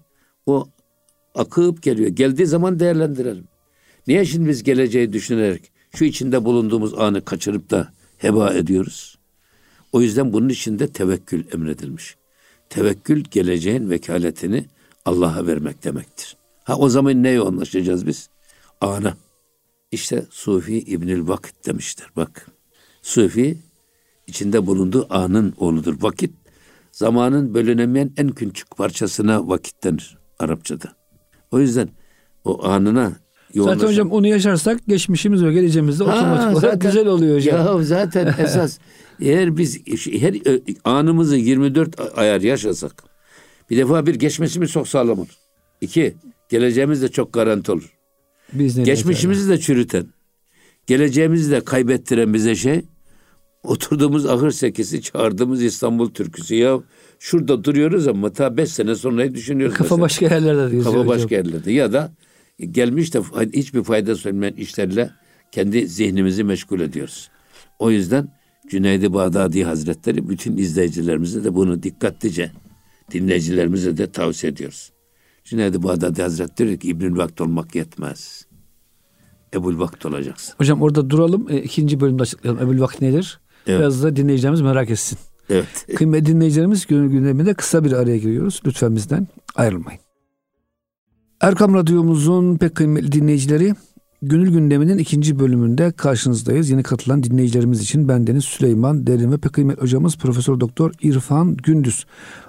o 0.46 0.68
akıp 1.34 1.82
geliyor. 1.82 2.08
Geldiği 2.08 2.46
zaman 2.46 2.80
değerlendirelim. 2.80 3.44
Niye 4.06 4.24
şimdi 4.24 4.48
biz 4.48 4.62
geleceği 4.62 5.12
düşünerek 5.12 5.72
şu 5.94 6.04
içinde 6.04 6.44
bulunduğumuz 6.44 6.94
anı 6.94 7.24
kaçırıp 7.24 7.70
da 7.70 7.92
heba 8.18 8.54
ediyoruz? 8.54 9.18
O 9.92 10.00
yüzden 10.00 10.32
bunun 10.32 10.48
içinde 10.48 10.88
tevekkül 10.88 11.44
emredilmiş. 11.52 12.16
Tevekkül 12.70 13.24
geleceğin 13.24 13.90
vekaletini 13.90 14.66
Allah'a 15.04 15.46
vermek 15.46 15.84
demektir. 15.84 16.36
Ha 16.64 16.76
o 16.76 16.88
zaman 16.88 17.22
neye 17.22 17.34
yoğunlaşacağız 17.34 18.06
biz? 18.06 18.28
Ana. 18.80 19.16
İşte 19.92 20.26
Sufi 20.30 20.78
İbnül 20.78 21.28
Vakit 21.28 21.66
demişler. 21.66 22.08
Bak. 22.16 22.46
Sufi 23.02 23.58
içinde 24.26 24.66
bulunduğu 24.66 25.06
anın 25.10 25.54
oğludur. 25.58 26.02
Vakit 26.02 26.34
zamanın 26.92 27.54
bölünemeyen 27.54 28.10
en 28.16 28.28
küçük 28.28 28.76
parçasına 28.76 29.48
vakit 29.48 29.84
denir 29.84 30.18
Arapçada. 30.38 30.92
O 31.50 31.60
yüzden 31.60 31.88
o 32.44 32.64
anına 32.64 33.12
yoğunlaşan... 33.54 33.78
Zaten 33.78 33.92
hocam 33.92 34.10
onu 34.10 34.26
yaşarsak 34.26 34.86
geçmişimiz 34.88 35.44
ve 35.44 35.52
geleceğimiz 35.52 36.00
de 36.00 36.04
otomatik 36.04 36.56
olarak 36.56 36.80
güzel 36.80 37.06
oluyor 37.06 37.36
hocam. 37.36 37.66
Ya 37.66 37.82
zaten 37.82 38.34
esas 38.38 38.78
eğer 39.20 39.56
biz 39.56 39.80
her 40.12 40.34
anımızı 40.84 41.36
24 41.36 42.18
ayar 42.18 42.40
yaşasak 42.40 43.02
bir 43.70 43.76
defa 43.76 44.06
bir 44.06 44.14
geçmişimiz 44.14 44.72
çok 44.72 44.88
sağlam 44.88 45.18
olur. 45.18 45.36
İki, 45.80 46.16
geleceğimiz 46.48 47.02
de 47.02 47.08
çok 47.08 47.32
garanti 47.32 47.72
olur. 47.72 47.92
Biz 48.52 48.84
Geçmişimizi 48.84 49.48
de 49.48 49.60
çürüten, 49.60 50.06
geleceğimizi 50.86 51.50
de 51.50 51.60
kaybettiren 51.60 52.34
bize 52.34 52.54
şey 52.54 52.84
oturduğumuz 53.62 54.26
ahır 54.26 54.50
sekisi 54.50 55.02
çağırdığımız 55.02 55.62
İstanbul 55.62 56.10
türküsü 56.10 56.54
ya 56.54 56.80
şurada 57.18 57.64
duruyoruz 57.64 58.08
ama 58.08 58.32
ta 58.32 58.56
beş 58.56 58.70
sene 58.70 58.94
sonrayı 58.94 59.34
düşünüyoruz. 59.34 59.76
Kafa 59.76 59.96
mesela. 59.96 60.04
başka 60.04 60.34
yerlerde 60.34 60.70
diyoruz. 60.70 60.84
Kafa 60.84 60.98
hocam. 60.98 61.08
başka 61.08 61.34
yerlerde 61.34 61.72
ya 61.72 61.92
da 61.92 62.12
gelmiş 62.70 63.14
de 63.14 63.20
hiçbir 63.52 63.82
fayda 63.82 64.12
olmayan 64.12 64.54
işlerle 64.54 65.10
kendi 65.52 65.88
zihnimizi 65.88 66.44
meşgul 66.44 66.80
ediyoruz. 66.80 67.30
O 67.78 67.90
yüzden 67.90 68.28
Cüneydi 68.68 69.12
Bağdadi 69.12 69.64
Hazretleri 69.64 70.28
bütün 70.28 70.56
izleyicilerimize 70.56 71.44
de 71.44 71.54
bunu 71.54 71.82
dikkatlice 71.82 72.50
dinleyicilerimize 73.12 73.96
de 73.96 74.12
tavsiye 74.12 74.52
ediyoruz. 74.52 74.92
Cüneydi 75.44 75.82
Bağdadi 75.82 76.22
Hazretleri 76.22 76.68
diyor 76.68 76.80
ki 76.80 76.88
İbnül 76.88 77.16
Vakt 77.16 77.40
olmak 77.40 77.74
yetmez. 77.74 78.46
Ebul 79.54 79.78
Vakt 79.78 80.06
olacaksın. 80.06 80.54
Hocam 80.58 80.82
orada 80.82 81.10
duralım. 81.10 81.46
E, 81.50 81.62
ikinci 81.62 82.00
bölümde 82.00 82.22
açıklayalım. 82.22 82.62
Ebul 82.62 82.80
Vakt 82.80 83.00
nedir? 83.00 83.40
Evet. 83.66 83.80
Biraz 83.80 84.02
da 84.02 84.16
dinleyicilerimiz 84.16 84.60
merak 84.60 84.90
etsin. 84.90 85.18
Evet. 85.50 85.86
Kıymetli 85.96 86.26
dinleyicilerimiz 86.26 86.86
günün 86.86 87.10
gündeminde 87.10 87.54
kısa 87.54 87.84
bir 87.84 87.92
araya 87.92 88.18
giriyoruz. 88.18 88.60
Lütfen 88.66 88.96
bizden 88.96 89.28
ayrılmayın. 89.54 90.00
Erkam 91.40 91.74
Radyomuzun 91.74 92.56
pek 92.56 92.74
kıymetli 92.74 93.12
dinleyicileri 93.12 93.74
Gönül 94.22 94.50
gündeminin 94.50 94.98
ikinci 94.98 95.38
bölümünde 95.38 95.92
karşınızdayız. 95.92 96.70
Yeni 96.70 96.82
katılan 96.82 97.22
dinleyicilerimiz 97.22 97.80
için 97.80 98.08
bendeniz 98.08 98.44
Süleyman 98.44 99.06
Derin 99.06 99.32
ve 99.32 99.38
pek 99.38 99.52
kıymetli 99.52 99.82
hocamız 99.82 100.16
Profesör 100.16 100.60
Doktor 100.60 100.92
İrfan 101.02 101.56
Gündüz. 101.56 102.06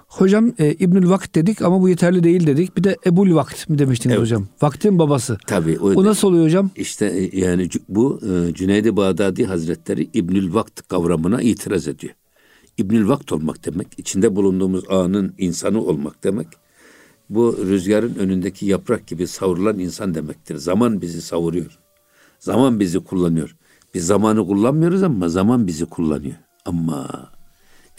Hocam 0.07 0.53
e, 0.60 0.73
İbnül 0.73 1.10
Vakt 1.10 1.36
dedik 1.36 1.62
ama 1.62 1.81
bu 1.81 1.89
yeterli 1.89 2.23
değil 2.23 2.47
dedik. 2.47 2.77
Bir 2.77 2.83
de 2.83 2.97
Ebul 3.05 3.36
Vakt 3.36 3.69
mi 3.69 3.79
demiştiniz 3.79 4.13
evet. 4.13 4.21
hocam? 4.21 4.47
Vaktin 4.62 4.99
babası. 4.99 5.38
Tabii. 5.47 5.79
O, 5.79 5.86
o 5.86 6.03
nasıl 6.03 6.27
oluyor 6.27 6.45
hocam? 6.45 6.69
İşte 6.75 7.05
e, 7.05 7.39
yani 7.39 7.69
bu 7.89 8.19
e, 8.23 8.53
Cüneydi 8.53 8.95
Bağdadi 8.95 9.45
Hazretleri 9.45 10.10
İbnül 10.13 10.53
Vakt 10.53 10.88
kavramına 10.88 11.41
itiraz 11.41 11.88
ediyor. 11.88 12.13
İbnül 12.77 13.07
Vakt 13.07 13.31
olmak 13.31 13.65
demek, 13.65 13.87
içinde 13.97 14.35
bulunduğumuz 14.35 14.83
anın 14.89 15.33
insanı 15.37 15.81
olmak 15.81 16.23
demek. 16.23 16.47
Bu 17.29 17.57
rüzgarın 17.57 18.15
önündeki 18.15 18.65
yaprak 18.65 19.07
gibi 19.07 19.27
savrulan 19.27 19.79
insan 19.79 20.15
demektir. 20.15 20.55
Zaman 20.55 21.01
bizi 21.01 21.21
savuruyor. 21.21 21.79
Zaman 22.39 22.79
bizi 22.79 22.99
kullanıyor. 22.99 23.55
Biz 23.93 24.05
zamanı 24.05 24.47
kullanmıyoruz 24.47 25.03
ama 25.03 25.29
zaman 25.29 25.67
bizi 25.67 25.85
kullanıyor. 25.85 26.35
Ama 26.65 27.29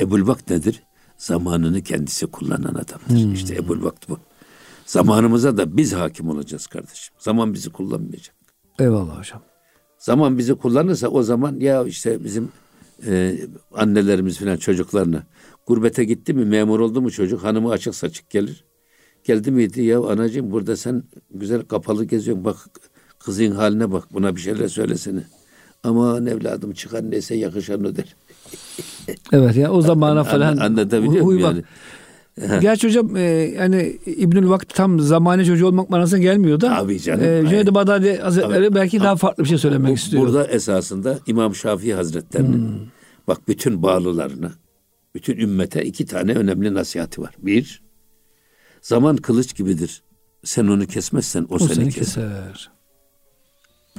Ebul 0.01 0.27
Vakt 0.27 0.51
nedir? 0.51 0.83
zamanını 1.19 1.83
kendisi 1.83 2.27
kullanan 2.27 2.75
adamdır. 2.75 3.25
Hmm. 3.25 3.33
İşte 3.33 3.55
Ebul 3.55 3.83
Vakt 3.83 4.09
bu. 4.09 4.19
Zamanımıza 4.87 5.57
da 5.57 5.77
biz 5.77 5.93
hakim 5.93 6.29
olacağız 6.29 6.67
kardeşim. 6.67 7.15
Zaman 7.19 7.55
bizi 7.55 7.71
kullanmayacak. 7.71 8.35
Eyvallah 8.79 9.19
hocam. 9.19 9.43
Zaman 9.99 10.39
bizi 10.39 10.55
kullanırsa 10.55 11.09
o 11.09 11.23
zaman 11.23 11.61
ya 11.61 11.85
işte 11.85 12.25
bizim 12.25 12.49
e, 13.07 13.39
annelerimiz 13.75 14.39
falan 14.39 14.57
çocuklarına 14.57 15.23
gurbete 15.67 16.05
gitti 16.05 16.35
mi 16.35 16.45
memur 16.45 16.81
oldu 16.81 17.03
mu 17.03 17.11
çocuk 17.11 17.45
hanımı 17.45 17.71
açık 17.71 17.95
saçık 17.95 18.31
gelir. 18.31 18.65
Geldi 19.25 19.51
miydi 19.51 19.83
ya 19.83 20.01
anacığım 20.01 20.51
burada 20.51 20.77
sen 20.77 21.03
güzel 21.35 21.63
kapalı 21.63 22.05
geziyorsun 22.05 22.45
bak 22.45 22.57
kızın 23.19 23.51
haline 23.51 23.93
bak 23.93 24.05
buna 24.13 24.37
bir 24.37 24.41
şeyler 24.41 24.69
söylesene. 24.69 25.25
Aman 25.85 26.27
evladım 26.27 26.73
çıkan 26.73 27.11
neyse 27.11 27.35
yakışan 27.35 27.85
o 27.85 27.97
der. 27.97 28.17
evet 29.33 29.57
ya 29.57 29.73
o 29.73 29.83
zamana 29.83 30.25
falan 30.25 30.57
An, 30.57 30.57
anlatabiliyor 30.57 31.25
muyum 31.25 31.41
yani? 31.41 31.63
Gerçi 32.61 32.87
hocam 32.87 33.17
e, 33.17 33.21
yani 33.57 33.99
İbnül 34.07 34.49
Vakti 34.49 34.75
tam 34.75 35.01
zamane 35.01 35.45
çocuğu 35.45 35.67
olmak 35.67 35.91
manasına 35.91 36.19
gelmiyor 36.19 36.61
da. 36.61 36.77
Tabii 36.77 37.01
canım. 37.01 37.25
E, 37.25 37.45
Cüneyd-i 37.49 37.75
Bağdadi 37.75 38.19
Hazretleri 38.19 38.65
Tabii. 38.67 38.75
belki 38.75 39.01
daha 39.01 39.17
farklı 39.17 39.45
bir 39.45 39.49
şey 39.49 39.59
söylemek 39.59 39.91
bu, 39.91 39.95
istiyor. 39.95 40.23
Burada 40.23 40.47
esasında 40.47 41.19
İmam 41.27 41.55
Şafii 41.55 41.95
Hazretleri'nin 41.95 42.59
hmm. 42.59 42.87
bak 43.29 43.49
bütün 43.49 43.83
bağlılarına, 43.83 44.53
bütün 45.15 45.37
ümmete 45.39 45.85
iki 45.85 46.07
tane 46.07 46.33
önemli 46.33 46.75
nasihati 46.75 47.21
var. 47.21 47.35
Bir, 47.39 47.83
zaman 48.81 49.17
kılıç 49.17 49.57
gibidir. 49.57 50.03
Sen 50.45 50.67
onu 50.67 50.87
kesmezsen 50.87 51.47
o, 51.51 51.55
o 51.55 51.59
seni, 51.59 51.75
seni 51.75 51.91
keser. 51.91 52.29
keser. 52.29 52.71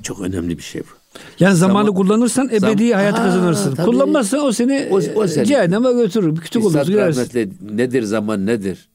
Çok 0.04 0.22
önemli 0.22 0.58
bir 0.58 0.64
şey 0.64 0.82
bu. 0.82 0.99
Yani 1.40 1.56
zamanı 1.56 1.86
Zaman, 1.86 2.02
kullanırsan 2.02 2.48
ebedi 2.48 2.90
zam- 2.90 2.94
hayat 2.94 3.16
kazanırsın. 3.16 3.76
Tabii. 3.76 3.86
Kullanmazsan 3.86 4.46
o 4.46 4.52
seni 4.52 4.88
o, 4.92 4.96
o 5.16 5.28
seni, 5.28 5.46
cehenneme 5.46 5.94
götürür. 5.94 6.36
Küçük 6.36 6.66
olur 6.66 6.86
girersin. 6.86 7.58
Nedir 7.62 8.04
zaman 8.04 8.46
nedir? 8.46 8.90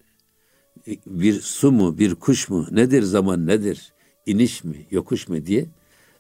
Bir 1.07 1.41
su 1.41 1.73
mu, 1.73 1.99
bir 1.99 2.15
kuş 2.15 2.49
mu? 2.49 2.67
Nedir 2.71 3.03
zaman 3.03 3.47
nedir? 3.47 3.93
İniş 4.27 4.65
mi, 4.65 4.77
yokuş 4.91 5.29
mu 5.29 5.47
diye. 5.47 5.67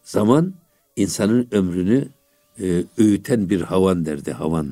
Zaman 0.03 0.55
insanın 0.97 1.49
ömrünü 1.51 2.09
e, 2.61 2.85
öğüten 2.99 3.51
bir 3.51 3.61
havan 3.61 4.07
derdi. 4.07 4.33
Havan. 4.33 4.69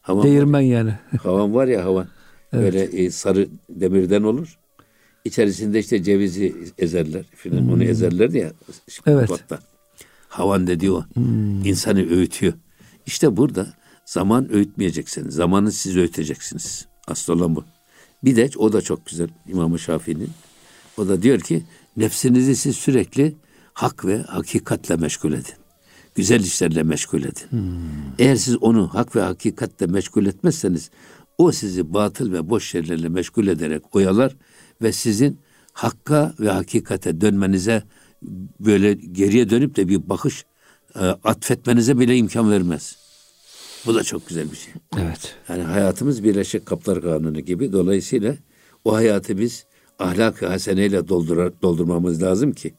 havan 0.00 0.22
Değirmen 0.22 0.52
var. 0.52 0.60
yani. 0.60 0.94
havan 1.22 1.54
var 1.54 1.66
ya 1.66 1.84
havan. 1.84 2.06
Evet. 2.52 2.64
Böyle 2.64 2.82
e, 2.84 3.10
sarı 3.10 3.48
demirden 3.70 4.22
olur. 4.22 4.58
İçerisinde 5.24 5.78
işte 5.78 6.02
cevizi 6.02 6.54
ezerler. 6.78 7.24
Hmm. 7.42 7.72
onu 7.72 7.84
ezerler 7.84 8.30
ya. 8.30 8.52
Evet. 9.06 9.30
Batta. 9.30 9.71
Havan 10.32 10.66
dediği 10.66 10.90
o. 10.90 11.04
Hmm. 11.14 11.64
İnsanı 11.64 12.10
öğütüyor. 12.10 12.52
İşte 13.06 13.36
burada 13.36 13.66
zaman 14.04 14.52
öğütmeyeceksiniz. 14.52 15.34
Zamanı 15.34 15.72
siz 15.72 15.96
öğüteceksiniz. 15.96 16.86
Asıl 17.08 17.32
olan 17.32 17.56
bu. 17.56 17.64
Bir 18.24 18.36
de 18.36 18.50
o 18.56 18.72
da 18.72 18.82
çok 18.82 19.06
güzel 19.06 19.28
İmam-ı 19.48 19.78
Şafii'nin. 19.78 20.30
O 20.98 21.08
da 21.08 21.22
diyor 21.22 21.40
ki 21.40 21.62
nefsinizi 21.96 22.56
siz 22.56 22.76
sürekli 22.76 23.34
hak 23.72 24.04
ve 24.04 24.22
hakikatle 24.22 24.96
meşgul 24.96 25.32
edin. 25.32 25.54
Güzel 26.14 26.40
işlerle 26.40 26.82
meşgul 26.82 27.20
edin. 27.20 27.50
Hmm. 27.50 27.60
Eğer 28.18 28.36
siz 28.36 28.56
onu 28.56 28.94
hak 28.94 29.16
ve 29.16 29.20
hakikatle 29.20 29.86
meşgul 29.86 30.26
etmezseniz 30.26 30.90
o 31.38 31.52
sizi 31.52 31.94
batıl 31.94 32.32
ve 32.32 32.50
boş 32.50 32.70
şeylerle 32.70 33.08
meşgul 33.08 33.46
ederek 33.46 33.96
oyalar 33.96 34.36
ve 34.82 34.92
sizin 34.92 35.38
hakka 35.72 36.34
ve 36.40 36.50
hakikate 36.50 37.20
dönmenize 37.20 37.82
böyle 38.60 38.94
geriye 38.94 39.50
dönüp 39.50 39.76
de 39.76 39.88
bir 39.88 40.08
bakış 40.08 40.44
e, 40.94 40.98
atfetmenize 41.00 41.98
bile 41.98 42.16
imkan 42.16 42.50
vermez. 42.50 42.96
Bu 43.86 43.94
da 43.94 44.04
çok 44.04 44.28
güzel 44.28 44.50
bir 44.50 44.56
şey. 44.56 44.72
Evet. 44.98 45.34
Yani 45.48 45.62
hayatımız 45.62 46.24
Birleşik 46.24 46.66
Kaplar 46.66 47.02
Kanunu 47.02 47.40
gibi. 47.40 47.72
Dolayısıyla 47.72 48.36
o 48.84 48.94
hayatı 48.94 49.38
biz 49.38 49.66
ahlak-ı 49.98 50.46
haseneyle 50.46 51.08
doldurar, 51.08 51.52
doldurmamız 51.62 52.22
lazım 52.22 52.52
ki 52.52 52.74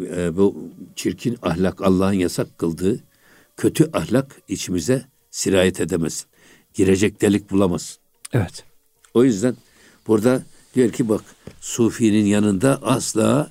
e, 0.00 0.36
bu 0.36 0.70
çirkin 0.96 1.38
ahlak 1.42 1.82
Allah'ın 1.82 2.12
yasak 2.12 2.58
kıldığı 2.58 3.00
kötü 3.56 3.90
ahlak 3.92 4.42
içimize 4.48 5.04
sirayet 5.30 5.80
edemesin. 5.80 6.26
girecek 6.74 7.20
delik 7.20 7.50
bulamaz. 7.50 7.98
Evet. 8.32 8.64
O 9.14 9.24
yüzden 9.24 9.56
burada 10.06 10.42
diyor 10.74 10.92
ki 10.92 11.08
bak 11.08 11.20
Sufi'nin 11.60 12.26
yanında 12.26 12.82
asla 12.82 13.50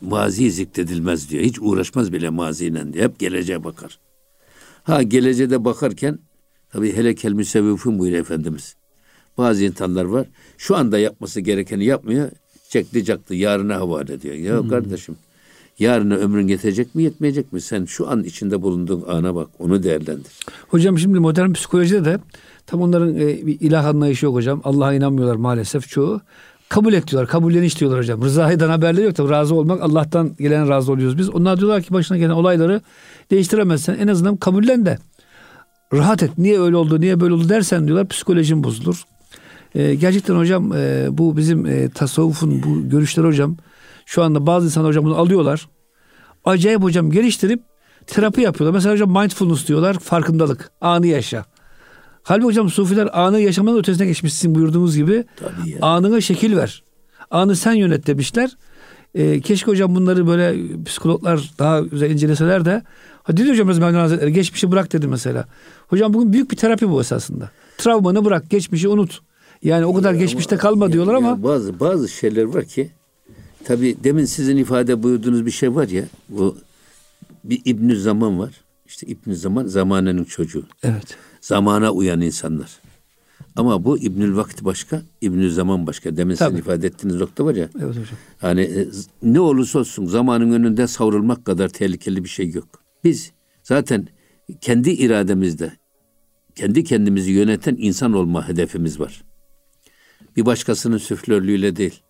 mazi 0.00 0.50
zikredilmez 0.50 1.30
diyor. 1.30 1.44
Hiç 1.44 1.58
uğraşmaz 1.60 2.12
bile 2.12 2.30
maziyle 2.30 2.92
diyor. 2.92 3.04
Hep 3.04 3.18
geleceğe 3.18 3.64
bakar. 3.64 3.98
Ha 4.82 5.02
geleceğe 5.02 5.64
bakarken 5.64 6.18
tabi 6.70 6.96
hele 6.96 7.14
kel 7.14 7.32
müsevvifun 7.32 7.98
buyuruyor 7.98 8.22
Efendimiz. 8.22 8.76
Bazı 9.38 9.64
insanlar 9.64 10.04
var. 10.04 10.26
Şu 10.58 10.76
anda 10.76 10.98
yapması 10.98 11.40
gerekeni 11.40 11.84
yapmıyor. 11.84 12.30
Çekti 12.68 13.04
caktı 13.04 13.34
yarına 13.34 13.76
havale 13.76 14.12
ediyor. 14.12 14.34
Ya 14.34 14.60
hmm. 14.60 14.68
kardeşim 14.68 15.16
yarına 15.78 16.14
ömrün 16.14 16.48
yetecek 16.48 16.94
mi 16.94 17.02
yetmeyecek 17.02 17.52
mi? 17.52 17.60
Sen 17.60 17.84
şu 17.84 18.10
an 18.10 18.24
içinde 18.24 18.62
bulunduğun 18.62 19.04
ana 19.08 19.34
bak 19.34 19.48
onu 19.58 19.82
değerlendir. 19.82 20.32
Hocam 20.68 20.98
şimdi 20.98 21.18
modern 21.18 21.52
psikolojide 21.52 22.04
de 22.04 22.18
tam 22.66 22.82
onların 22.82 23.14
e, 23.14 23.46
bir 23.46 23.60
ilah 23.60 23.84
anlayışı 23.84 24.26
yok 24.26 24.34
hocam. 24.34 24.60
Allah'a 24.64 24.94
inanmıyorlar 24.94 25.36
maalesef 25.36 25.88
çoğu. 25.88 26.20
Kabul 26.68 26.92
et 26.92 27.08
diyorlar. 27.08 27.30
Kabulleniş 27.30 27.80
diyorlar 27.80 28.00
hocam. 28.00 28.22
Rızaydan 28.22 28.68
haberleri 28.68 29.04
yok 29.04 29.16
tabii. 29.16 29.30
Razı 29.30 29.54
olmak 29.54 29.82
Allah'tan 29.82 30.36
gelen 30.38 30.68
razı 30.68 30.92
oluyoruz 30.92 31.18
biz. 31.18 31.30
Onlar 31.30 31.58
diyorlar 31.58 31.82
ki 31.82 31.92
başına 31.94 32.18
gelen 32.18 32.30
olayları 32.30 32.80
değiştiremezsen 33.30 33.96
en 33.98 34.08
azından 34.08 34.36
kabullen 34.36 34.86
de 34.86 34.98
rahat 35.92 36.22
et. 36.22 36.38
Niye 36.38 36.60
öyle 36.60 36.76
oldu, 36.76 37.00
niye 37.00 37.20
böyle 37.20 37.34
oldu 37.34 37.48
dersen 37.48 37.86
diyorlar 37.86 38.08
psikolojin 38.08 38.64
bozulur. 38.64 39.02
Ee, 39.74 39.94
gerçekten 39.94 40.34
hocam 40.36 40.72
e, 40.72 41.06
bu 41.10 41.36
bizim 41.36 41.66
e, 41.66 41.88
tasavvufun 41.88 42.62
bu 42.62 42.88
görüşleri 42.88 43.26
hocam 43.26 43.56
şu 44.06 44.22
anda 44.22 44.46
bazı 44.46 44.66
insanlar 44.66 44.88
hocam 44.88 45.04
bunu 45.04 45.16
alıyorlar. 45.18 45.68
Acayip 46.44 46.82
hocam 46.82 47.10
geliştirip 47.10 47.62
terapi 48.06 48.40
yapıyorlar. 48.40 48.74
Mesela 48.74 48.94
hocam 48.94 49.10
mindfulness 49.10 49.68
diyorlar. 49.68 49.98
Farkındalık. 49.98 50.70
Anı 50.80 51.06
yaşa. 51.06 51.44
Halbuki 52.28 52.46
hocam 52.46 52.70
sufiler 52.70 53.08
anı 53.12 53.40
yaşamanın 53.40 53.78
ötesine 53.78 54.06
geçmişsin 54.06 54.54
buyurduğumuz 54.54 54.96
gibi. 54.96 55.24
Tabii 55.36 55.70
ya. 55.70 55.78
Anına 55.82 56.20
şekil 56.20 56.56
ver. 56.56 56.82
Anı 57.30 57.56
sen 57.56 57.72
yönet 57.72 58.06
demişler. 58.06 58.56
E, 59.14 59.40
keşke 59.40 59.70
hocam 59.70 59.94
bunları 59.94 60.26
böyle 60.26 60.56
psikologlar 60.84 61.50
daha 61.58 61.80
güzel 61.80 62.10
inceleseler 62.10 62.64
de. 62.64 62.82
Ha 63.22 63.36
dedi 63.36 63.50
hocam 63.50 63.66
Mevlana 63.66 64.02
Hazretleri 64.02 64.32
geçmişi 64.32 64.72
bırak 64.72 64.92
dedi 64.92 65.08
mesela. 65.08 65.44
Hocam 65.86 66.14
bugün 66.14 66.32
büyük 66.32 66.50
bir 66.50 66.56
terapi 66.56 66.90
bu 66.90 67.00
esasında. 67.00 67.50
Travmanı 67.78 68.24
bırak, 68.24 68.50
geçmişi 68.50 68.88
unut. 68.88 69.20
Yani 69.62 69.86
o 69.86 69.94
kadar 69.94 70.12
ya 70.12 70.18
geçmişte 70.18 70.54
ama, 70.54 70.62
kalma 70.62 70.92
diyorlar 70.92 71.12
ya, 71.12 71.18
ama. 71.18 71.42
Bazı 71.42 71.80
bazı 71.80 72.08
şeyler 72.08 72.44
var 72.44 72.64
ki 72.64 72.90
tabi 73.64 73.96
demin 74.04 74.24
sizin 74.24 74.56
ifade 74.56 75.02
buyurduğunuz 75.02 75.46
bir 75.46 75.50
şey 75.50 75.74
var 75.74 75.88
ya 75.88 76.04
bu 76.28 76.56
bir 77.44 77.60
İbn 77.64 77.94
Zaman 77.94 78.38
var. 78.38 78.50
İşte 78.86 79.06
İbn 79.06 79.32
Zaman 79.32 79.66
zamanının 79.66 80.24
çocuğu. 80.24 80.64
Evet. 80.82 81.16
Zamana 81.40 81.90
uyan 81.90 82.20
insanlar. 82.20 82.80
Ama 83.56 83.84
bu 83.84 83.98
İbnül 83.98 84.36
Vakit 84.36 84.64
başka, 84.64 85.02
İbnül 85.20 85.50
Zaman 85.50 85.86
başka. 85.86 86.16
Demin 86.16 86.34
Tabii. 86.34 86.50
sizin 86.50 86.62
ifade 86.62 86.86
ettiğiniz 86.86 87.16
nokta 87.16 87.44
var 87.44 87.54
ya. 87.54 87.68
Evet 87.76 87.88
hocam. 87.88 88.04
Yani 88.42 88.60
e, 88.60 88.88
ne 89.22 89.40
olursa 89.40 89.78
olsun 89.78 90.06
zamanın 90.06 90.52
önünde 90.52 90.86
savrulmak 90.86 91.44
kadar 91.44 91.68
tehlikeli 91.68 92.24
bir 92.24 92.28
şey 92.28 92.50
yok. 92.50 92.82
Biz 93.04 93.32
zaten 93.62 94.08
kendi 94.60 94.90
irademizde, 94.90 95.72
kendi 96.54 96.84
kendimizi 96.84 97.30
yöneten 97.30 97.76
insan 97.78 98.12
olma 98.12 98.48
hedefimiz 98.48 99.00
var. 99.00 99.24
Bir 100.36 100.46
başkasının 100.46 100.98
süflörlüğüyle 100.98 101.76
değil, 101.76 102.02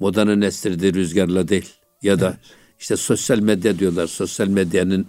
modanın 0.00 0.40
estirdiği 0.40 0.94
rüzgarla 0.94 1.48
değil 1.48 1.74
ya 2.02 2.20
da 2.20 2.28
evet. 2.28 2.38
işte 2.80 2.96
sosyal 2.96 3.38
medya 3.38 3.78
diyorlar, 3.78 4.06
sosyal 4.06 4.48
medyanın 4.48 5.06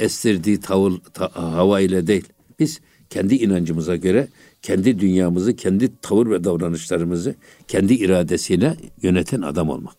estirdiği 0.00 0.60
tavır, 0.60 0.92
ta, 1.14 1.30
hava 1.34 1.80
ile 1.80 2.06
değil. 2.06 2.28
Biz 2.58 2.80
kendi 3.14 3.34
inancımıza 3.34 3.96
göre 3.96 4.28
kendi 4.62 5.00
dünyamızı, 5.00 5.56
kendi 5.56 6.00
tavır 6.00 6.30
ve 6.30 6.44
davranışlarımızı 6.44 7.34
kendi 7.68 7.94
iradesiyle 7.94 8.76
yöneten 9.02 9.42
adam 9.42 9.68
olmak. 9.68 9.94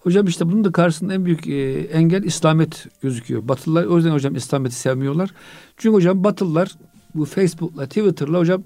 Hocam 0.00 0.26
işte 0.26 0.46
bunun 0.46 0.64
da 0.64 0.72
karşısında 0.72 1.14
en 1.14 1.24
büyük 1.24 1.46
e, 1.46 1.80
engel 1.80 2.22
İslamet 2.22 2.86
gözüküyor. 3.02 3.48
Batılılar 3.48 3.84
o 3.84 3.96
yüzden 3.96 4.10
hocam 4.10 4.36
İslameti 4.36 4.74
sevmiyorlar. 4.74 5.30
Çünkü 5.76 5.94
hocam 5.94 6.24
Batılılar 6.24 6.72
bu 7.14 7.24
Facebook'la, 7.24 7.86
Twitter'la 7.86 8.38
hocam 8.38 8.62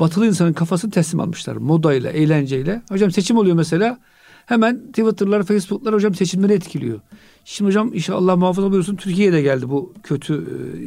batılı 0.00 0.26
insanın 0.26 0.52
kafasını 0.52 0.90
teslim 0.90 1.20
almışlar. 1.20 1.56
Modayla, 1.56 2.10
eğlenceyle. 2.10 2.82
Hocam 2.88 3.10
seçim 3.10 3.36
oluyor 3.36 3.56
mesela. 3.56 3.98
Hemen 4.46 4.80
Twitter'lar, 4.86 5.42
Facebook'lar 5.42 5.94
hocam 5.94 6.14
seçimleri 6.14 6.52
etkiliyor. 6.52 7.00
Şimdi 7.44 7.68
hocam 7.68 7.94
inşallah 7.94 8.36
muhafaza 8.36 8.70
buyursun 8.70 8.96
Türkiye'de 8.96 9.42
geldi 9.42 9.68
bu 9.68 9.92
kötü 10.02 10.44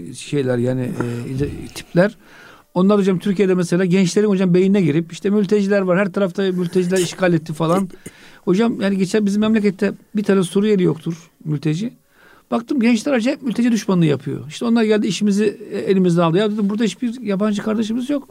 e, 0.10 0.14
şeyler 0.14 0.58
yani 0.58 0.82
e, 0.82 1.68
tipler. 1.68 2.18
Onlar 2.76 2.98
hocam 3.00 3.20
Türkiye'de 3.20 3.54
mesela 3.56 3.86
gençlerin 3.86 4.28
hocam 4.28 4.54
beynine 4.54 4.82
girip 4.82 5.12
işte 5.12 5.30
mülteciler 5.30 5.82
var. 5.82 6.00
Her 6.00 6.12
tarafta 6.12 6.44
mülteciler 6.44 6.98
işgal 6.98 7.34
etti 7.34 7.54
falan. 7.54 7.90
Hocam 8.46 8.82
yani 8.82 8.98
geçen 8.98 9.26
bizim 9.26 9.42
memlekette 9.42 9.94
bir 10.16 10.24
tane 10.24 10.44
Suriyeli 10.44 10.84
yoktur 10.84 11.32
mülteci. 11.46 11.94
Baktım 12.52 12.80
gençler 12.80 13.14
acayip 13.14 13.42
mülteci 13.42 13.72
düşmanlığı 13.72 14.06
yapıyor. 14.06 14.48
İşte 14.48 14.66
onlar 14.66 14.84
geldi 14.84 15.08
işimizi 15.08 15.58
elimizden 15.88 16.22
aldı. 16.22 16.38
Ya 16.38 16.52
dedim 16.52 16.70
burada 16.70 16.84
hiçbir 16.84 17.22
yabancı 17.22 17.64
kardeşimiz 17.64 18.10
yok 18.10 18.28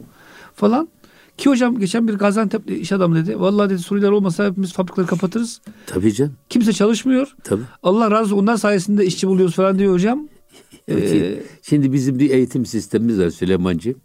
falan. 0.53 0.89
Ki 1.37 1.49
hocam 1.49 1.79
geçen 1.79 2.07
bir 2.07 2.13
Gaziantep 2.13 2.71
iş 2.71 2.91
adamı 2.91 3.15
dedi. 3.15 3.39
Vallahi 3.39 3.69
dedi 3.69 3.79
Suriyeliler 3.79 4.11
olmasa 4.11 4.45
hepimiz 4.45 4.73
fabrikaları 4.73 5.07
kapatırız. 5.07 5.61
Tabii 5.87 6.13
canım. 6.13 6.33
Kimse 6.49 6.73
çalışmıyor. 6.73 7.35
Tabii. 7.43 7.63
Allah 7.83 8.11
razı 8.11 8.35
olsun 8.35 8.43
onlar 8.43 8.57
sayesinde 8.57 9.05
işçi 9.05 9.27
buluyoruz 9.27 9.55
falan 9.55 9.79
diyor 9.79 9.93
hocam. 9.93 10.27
Ee, 10.89 11.39
Şimdi 11.61 11.93
bizim 11.93 12.19
bir 12.19 12.29
eğitim 12.29 12.65
sistemimiz 12.65 13.19
var 13.19 13.29
Süleymancığım 13.29 13.95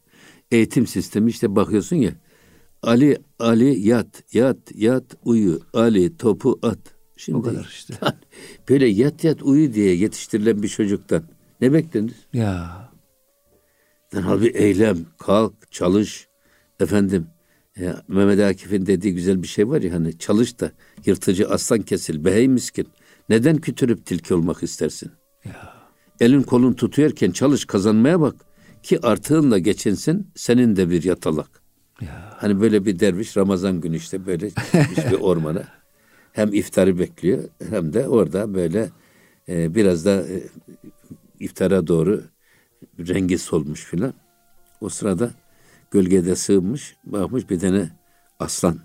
eğitim 0.50 0.86
sistemi 0.86 1.30
işte 1.30 1.56
bakıyorsun 1.56 1.96
ya. 1.96 2.12
Ali 2.82 3.18
Ali 3.38 3.88
yat 3.88 4.34
yat 4.34 4.58
yat 4.74 5.04
uyu 5.24 5.60
Ali 5.72 6.16
topu 6.16 6.58
at. 6.62 6.78
Şimdi 7.16 7.38
o 7.38 7.42
kadar 7.42 7.64
işte. 7.64 7.94
böyle 8.68 8.86
yat 8.86 9.24
yat 9.24 9.42
uyu 9.42 9.74
diye 9.74 9.94
yetiştirilen 9.94 10.62
bir 10.62 10.68
çocuktan 10.68 11.22
ne 11.60 11.72
beklenir? 11.72 12.14
Ya. 12.32 12.90
Yani 14.14 14.24
halbuki 14.24 14.48
eylem, 14.50 14.98
kalk, 15.18 15.72
çalış. 15.72 16.28
Efendim 16.80 17.26
ya 17.76 18.02
Mehmet 18.08 18.40
Akif'in 18.40 18.86
dediği 18.86 19.14
güzel 19.14 19.42
bir 19.42 19.48
şey 19.48 19.68
var 19.68 19.82
ya 19.82 19.94
hani 19.94 20.18
çalış 20.18 20.60
da 20.60 20.72
yırtıcı 21.06 21.48
aslan 21.48 21.82
kesil 21.82 22.24
behey 22.24 22.48
miskin. 22.48 22.88
Neden 23.28 23.56
kütürüp 23.56 24.06
tilki 24.06 24.34
olmak 24.34 24.62
istersin? 24.62 25.10
Ya. 25.44 25.74
Elin 26.20 26.42
kolun 26.42 26.72
tutuyorken 26.72 27.30
çalış 27.30 27.64
kazanmaya 27.64 28.20
bak 28.20 28.36
ki 28.82 29.06
artığınla 29.06 29.58
geçinsin 29.58 30.30
senin 30.34 30.76
de 30.76 30.90
bir 30.90 31.02
yatalak. 31.02 31.62
Ya. 32.00 32.36
Hani 32.36 32.60
böyle 32.60 32.86
bir 32.86 32.98
derviş 32.98 33.36
Ramazan 33.36 33.80
günü 33.80 33.96
işte 33.96 34.26
böyle 34.26 34.46
bir 35.10 35.12
ormana. 35.20 35.64
Hem 36.32 36.54
iftarı 36.54 36.98
bekliyor 36.98 37.44
hem 37.70 37.92
de 37.92 38.08
orada 38.08 38.54
böyle 38.54 38.90
e, 39.48 39.74
biraz 39.74 40.04
da 40.04 40.10
e, 40.10 40.42
iftara 41.40 41.86
doğru 41.86 42.22
rengi 42.98 43.38
solmuş 43.38 43.84
filan. 43.84 44.14
O 44.80 44.88
sırada 44.88 45.30
gölgede 45.90 46.36
sığınmış 46.36 46.96
bakmış 47.04 47.50
bir 47.50 47.60
tane 47.60 47.90
aslan 48.38 48.78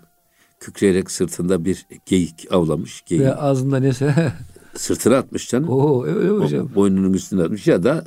kükreyerek 0.60 1.10
sırtında 1.10 1.64
bir 1.64 1.86
geyik 2.06 2.46
avlamış. 2.50 3.04
Geyik. 3.06 3.24
Ve 3.24 3.34
ağzında 3.34 3.78
neyse 3.78 4.14
sırtına 4.78 5.16
atmış 5.16 5.48
canım. 5.48 5.68
Oo, 5.68 6.04
öyle 6.04 6.28
hocam. 6.28 6.68
O, 6.72 6.74
boynunun 6.74 7.12
üstüne 7.12 7.42
atmış 7.42 7.66
ya 7.66 7.82
da 7.82 8.06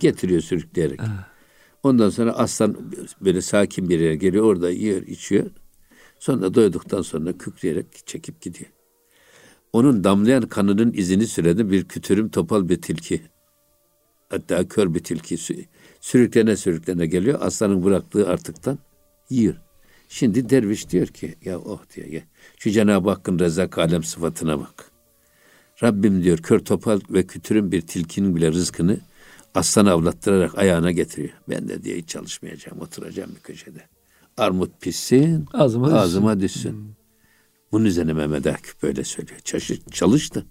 getiriyor 0.00 0.40
sürükleyerek. 0.40 1.02
Ha. 1.02 1.26
Ondan 1.82 2.10
sonra 2.10 2.32
aslan 2.32 2.76
böyle 3.20 3.40
sakin 3.40 3.88
bir 3.88 4.00
yere 4.00 4.16
geliyor 4.16 4.44
orada 4.44 4.70
yiyor 4.70 5.02
içiyor. 5.02 5.46
Sonra 6.18 6.54
doyduktan 6.54 7.02
sonra 7.02 7.38
kükreyerek 7.38 8.06
çekip 8.06 8.40
gidiyor. 8.40 8.70
Onun 9.72 10.04
damlayan 10.04 10.42
kanının 10.42 10.92
izini 10.92 11.26
sürede 11.26 11.70
bir 11.70 11.84
kütürüm 11.84 12.28
topal 12.28 12.68
bir 12.68 12.82
tilki. 12.82 13.22
Hatta 14.28 14.68
kör 14.68 14.94
bir 14.94 15.00
tilki 15.00 15.38
sürüklene 16.00 16.56
sürüklene 16.56 17.06
geliyor. 17.06 17.38
Aslanın 17.42 17.84
bıraktığı 17.84 18.28
artıktan 18.28 18.78
yiyor. 19.30 19.54
Şimdi 20.08 20.50
derviş 20.50 20.90
diyor 20.90 21.06
ki 21.06 21.34
ya 21.44 21.58
oh 21.58 21.80
diyor 21.96 22.06
ya 22.06 22.22
şu 22.58 22.70
Cenab-ı 22.70 23.10
Hakk'ın 23.10 23.38
rezak 23.38 23.78
alem 23.78 24.02
sıfatına 24.02 24.58
bak. 24.60 24.95
Rabbim 25.82 26.22
diyor 26.22 26.38
kör 26.38 26.58
topal 26.58 27.00
ve 27.10 27.26
kütürün 27.26 27.72
bir 27.72 27.80
tilkinin 27.80 28.36
bile 28.36 28.52
rızkını 28.52 29.00
aslan 29.54 29.86
avlattırarak 29.86 30.58
ayağına 30.58 30.90
getiriyor. 30.90 31.32
Ben 31.48 31.68
de 31.68 31.84
diye 31.84 31.96
hiç 31.96 32.08
çalışmayacağım, 32.08 32.80
oturacağım 32.80 33.30
bir 33.34 33.40
köşede. 33.40 33.82
Armut 34.36 34.80
pişsin, 34.80 35.46
ağzıma, 35.52 35.92
ağzıma 35.92 36.40
düşsün. 36.40 36.58
düşsün. 36.58 36.72
Hmm. 36.72 36.94
Bunun 37.72 37.84
üzerine 37.84 38.12
Mehmet 38.12 38.46
Akif 38.46 38.82
böyle 38.82 39.04
söylüyor. 39.04 39.40
Çalış, 39.44 39.70
çalıştı. 39.92 40.46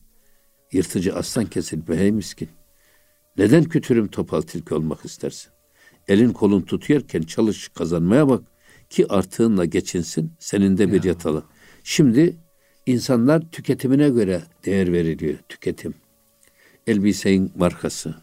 Yırtıcı 0.71 1.15
aslan 1.15 1.45
kesilip 1.45 1.89
hey 1.89 2.11
miskin. 2.11 2.49
Neden 3.37 3.63
kütürüm 3.63 4.07
topal 4.07 4.41
tilki 4.41 4.73
olmak 4.73 5.05
istersin? 5.05 5.51
Elin 6.07 6.33
kolun 6.33 6.61
tutuyorken 6.61 7.21
çalış 7.21 7.67
kazanmaya 7.67 8.29
bak 8.29 8.43
ki 8.89 9.05
artığınla 9.09 9.65
geçinsin 9.65 10.33
senin 10.39 10.77
de 10.77 10.91
bir 10.91 11.03
ya. 11.03 11.11
yatalı. 11.11 11.43
Şimdi 11.83 12.37
insanlar 12.85 13.41
tüketimine 13.51 14.09
göre 14.09 14.41
değer 14.65 14.91
veriliyor. 14.91 15.37
Tüketim. 15.49 15.93
Elbisenin 16.87 17.51
markası, 17.55 18.15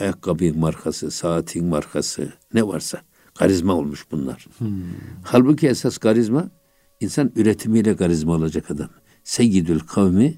ayakkabı 0.00 0.54
markası, 0.54 1.10
saatin 1.10 1.64
markası 1.64 2.32
ne 2.54 2.66
varsa 2.66 3.02
Karizma 3.34 3.74
olmuş 3.74 4.06
bunlar. 4.10 4.46
Hmm. 4.58 4.70
Halbuki 5.22 5.68
esas 5.68 5.98
karizma 5.98 6.50
insan 7.00 7.32
üretimiyle 7.36 7.96
karizma 7.96 8.32
olacak 8.32 8.70
adam. 8.70 8.88
Seyyidül 9.24 9.80
kavmi 9.80 10.34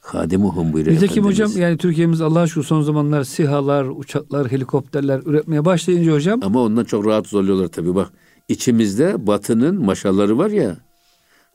hadimuhum 0.00 0.72
buyuruyor 0.72 0.96
Nitekim 0.96 1.24
hocam 1.24 1.50
yani 1.56 1.76
Türkiye'miz 1.76 2.20
Allah'a 2.20 2.46
şükür 2.46 2.62
son 2.62 2.82
zamanlar 2.82 3.24
sihalar, 3.24 3.84
uçaklar, 3.84 4.52
helikopterler 4.52 5.20
üretmeye 5.26 5.64
başlayınca 5.64 6.12
hocam. 6.12 6.40
Ama 6.42 6.62
ondan 6.62 6.84
çok 6.84 7.06
rahat 7.06 7.34
oluyorlar 7.34 7.68
tabii 7.68 7.94
bak. 7.94 8.12
İçimizde 8.48 9.26
batının 9.26 9.84
maşaları 9.84 10.38
var 10.38 10.50
ya 10.50 10.76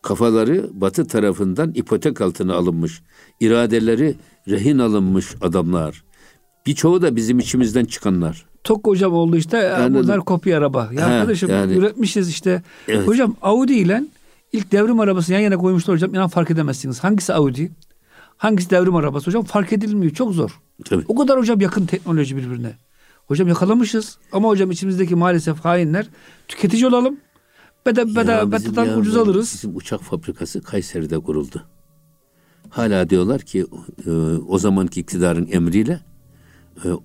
kafaları 0.01 0.69
batı 0.73 1.07
tarafından 1.07 1.71
ipotek 1.75 2.21
altına 2.21 2.53
alınmış. 2.53 3.01
iradeleri 3.39 4.15
rehin 4.47 4.79
alınmış 4.79 5.35
adamlar. 5.41 6.03
Birçoğu 6.65 7.01
da 7.01 7.15
bizim 7.15 7.39
içimizden 7.39 7.85
çıkanlar. 7.85 8.45
Tok 8.63 8.87
hocam 8.87 9.13
oldu 9.13 9.37
işte. 9.37 9.57
Yani, 9.57 9.95
bunlar 9.95 10.19
kopya 10.19 10.57
araba. 10.57 10.89
Ya 10.93 11.09
he, 11.09 11.13
arkadaşım 11.13 11.49
yani, 11.49 11.73
üretmişiz 11.73 12.29
işte. 12.29 12.61
Evet. 12.87 13.07
Hocam 13.07 13.35
Audi 13.41 13.73
ile 13.73 14.03
ilk 14.51 14.71
devrim 14.71 14.99
arabası 14.99 15.33
yan 15.33 15.39
yana 15.39 15.57
koymuşlar 15.57 15.95
hocam. 15.95 16.13
İnan 16.13 16.27
fark 16.27 16.51
edemezsiniz. 16.51 17.03
Hangisi 17.03 17.33
Audi? 17.33 17.71
Hangisi 18.37 18.69
devrim 18.69 18.95
arabası 18.95 19.25
hocam? 19.27 19.43
Fark 19.43 19.73
edilmiyor. 19.73 20.13
Çok 20.13 20.33
zor. 20.33 20.59
Tabii. 20.85 21.03
O 21.07 21.15
kadar 21.15 21.39
hocam 21.39 21.61
yakın 21.61 21.85
teknoloji 21.85 22.37
birbirine. 22.37 22.73
Hocam 23.27 23.47
yakalamışız. 23.47 24.17
Ama 24.31 24.49
hocam 24.49 24.71
içimizdeki 24.71 25.15
maalesef 25.15 25.59
hainler 25.65 26.07
tüketici 26.47 26.87
olalım. 26.87 27.17
Bede, 27.85 28.15
bede, 28.15 28.51
bededen 28.51 28.97
ucuz 28.97 29.17
alırız. 29.17 29.51
Bizim 29.53 29.75
uçak 29.75 30.01
fabrikası 30.01 30.61
Kayseri'de 30.61 31.19
kuruldu. 31.19 31.63
Hala 32.69 33.09
diyorlar 33.09 33.41
ki 33.41 33.65
e, 34.07 34.11
o 34.47 34.57
zamanki 34.57 34.99
iktidarın 34.99 35.47
emriyle 35.51 35.99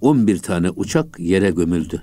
11 0.00 0.34
e, 0.34 0.38
tane 0.38 0.70
uçak 0.70 1.18
yere 1.18 1.50
gömüldü. 1.50 2.02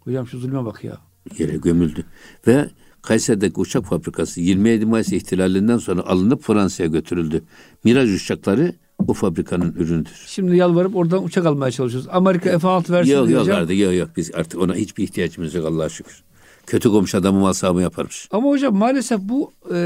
Hocam 0.00 0.26
şu 0.26 0.38
zulme 0.38 0.64
bak 0.64 0.84
ya. 0.84 0.98
Yere 1.38 1.56
gömüldü. 1.56 2.04
Ve 2.46 2.70
Kayseri'deki 3.02 3.60
uçak 3.60 3.84
fabrikası 3.84 4.40
27 4.40 4.86
Mayıs 4.86 5.12
ihtilalinden 5.12 5.78
sonra 5.78 6.02
alınıp 6.02 6.42
Fransa'ya 6.42 6.88
götürüldü. 6.88 7.44
Miraj 7.84 8.14
uçakları 8.14 8.74
o 9.08 9.14
fabrikanın 9.14 9.72
ürünüdür. 9.72 10.24
Şimdi 10.26 10.56
yalvarıp 10.56 10.96
oradan 10.96 11.24
uçak 11.24 11.46
almaya 11.46 11.70
çalışıyoruz. 11.70 12.08
Amerika 12.12 12.58
F-16 12.58 12.92
versin 12.92 13.12
yok, 13.12 13.30
Yok 13.30 13.48
artık 13.48 13.78
yok 13.78 13.94
yok 13.94 14.08
biz 14.16 14.34
artık 14.34 14.60
ona 14.60 14.74
hiçbir 14.74 15.04
ihtiyacımız 15.04 15.54
yok 15.54 15.66
Allah'a 15.66 15.88
şükür. 15.88 16.24
Kötü 16.66 16.88
komşu 16.88 17.18
adamı 17.18 17.40
mal 17.40 17.80
yaparmış. 17.80 18.28
Ama 18.30 18.48
hocam 18.48 18.76
maalesef 18.76 19.20
bu 19.20 19.52
e, 19.74 19.78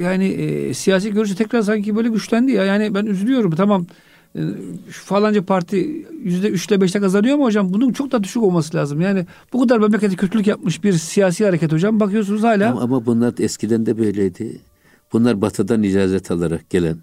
yani 0.00 0.24
e, 0.24 0.74
siyasi 0.74 1.12
görüşü 1.12 1.34
tekrar 1.34 1.62
sanki 1.62 1.96
böyle 1.96 2.08
güçlendi 2.08 2.52
ya. 2.52 2.64
Yani 2.64 2.94
ben 2.94 3.06
üzülüyorum 3.06 3.50
tamam 3.50 3.86
e, 4.36 4.40
şu 4.90 5.04
falanca 5.04 5.44
parti 5.44 6.06
yüzde 6.22 6.48
üçle 6.48 6.80
beşte 6.80 7.00
kazanıyor 7.00 7.36
mu 7.36 7.44
hocam? 7.44 7.72
Bunun 7.72 7.92
çok 7.92 8.12
da 8.12 8.24
düşük 8.24 8.42
olması 8.42 8.76
lazım. 8.76 9.00
Yani 9.00 9.26
bu 9.52 9.60
kadar 9.60 9.78
memlekete 9.78 10.16
kötülük 10.16 10.46
yapmış 10.46 10.84
bir 10.84 10.92
siyasi 10.92 11.44
hareket 11.44 11.72
hocam. 11.72 12.00
Bakıyorsunuz 12.00 12.42
hala. 12.42 12.70
Ama, 12.70 12.80
ama 12.80 13.06
bunlar 13.06 13.34
eskiden 13.38 13.86
de 13.86 13.98
böyleydi. 13.98 14.60
Bunlar 15.12 15.40
batıdan 15.40 15.82
icazet 15.82 16.30
alarak 16.30 16.70
gelen, 16.70 16.98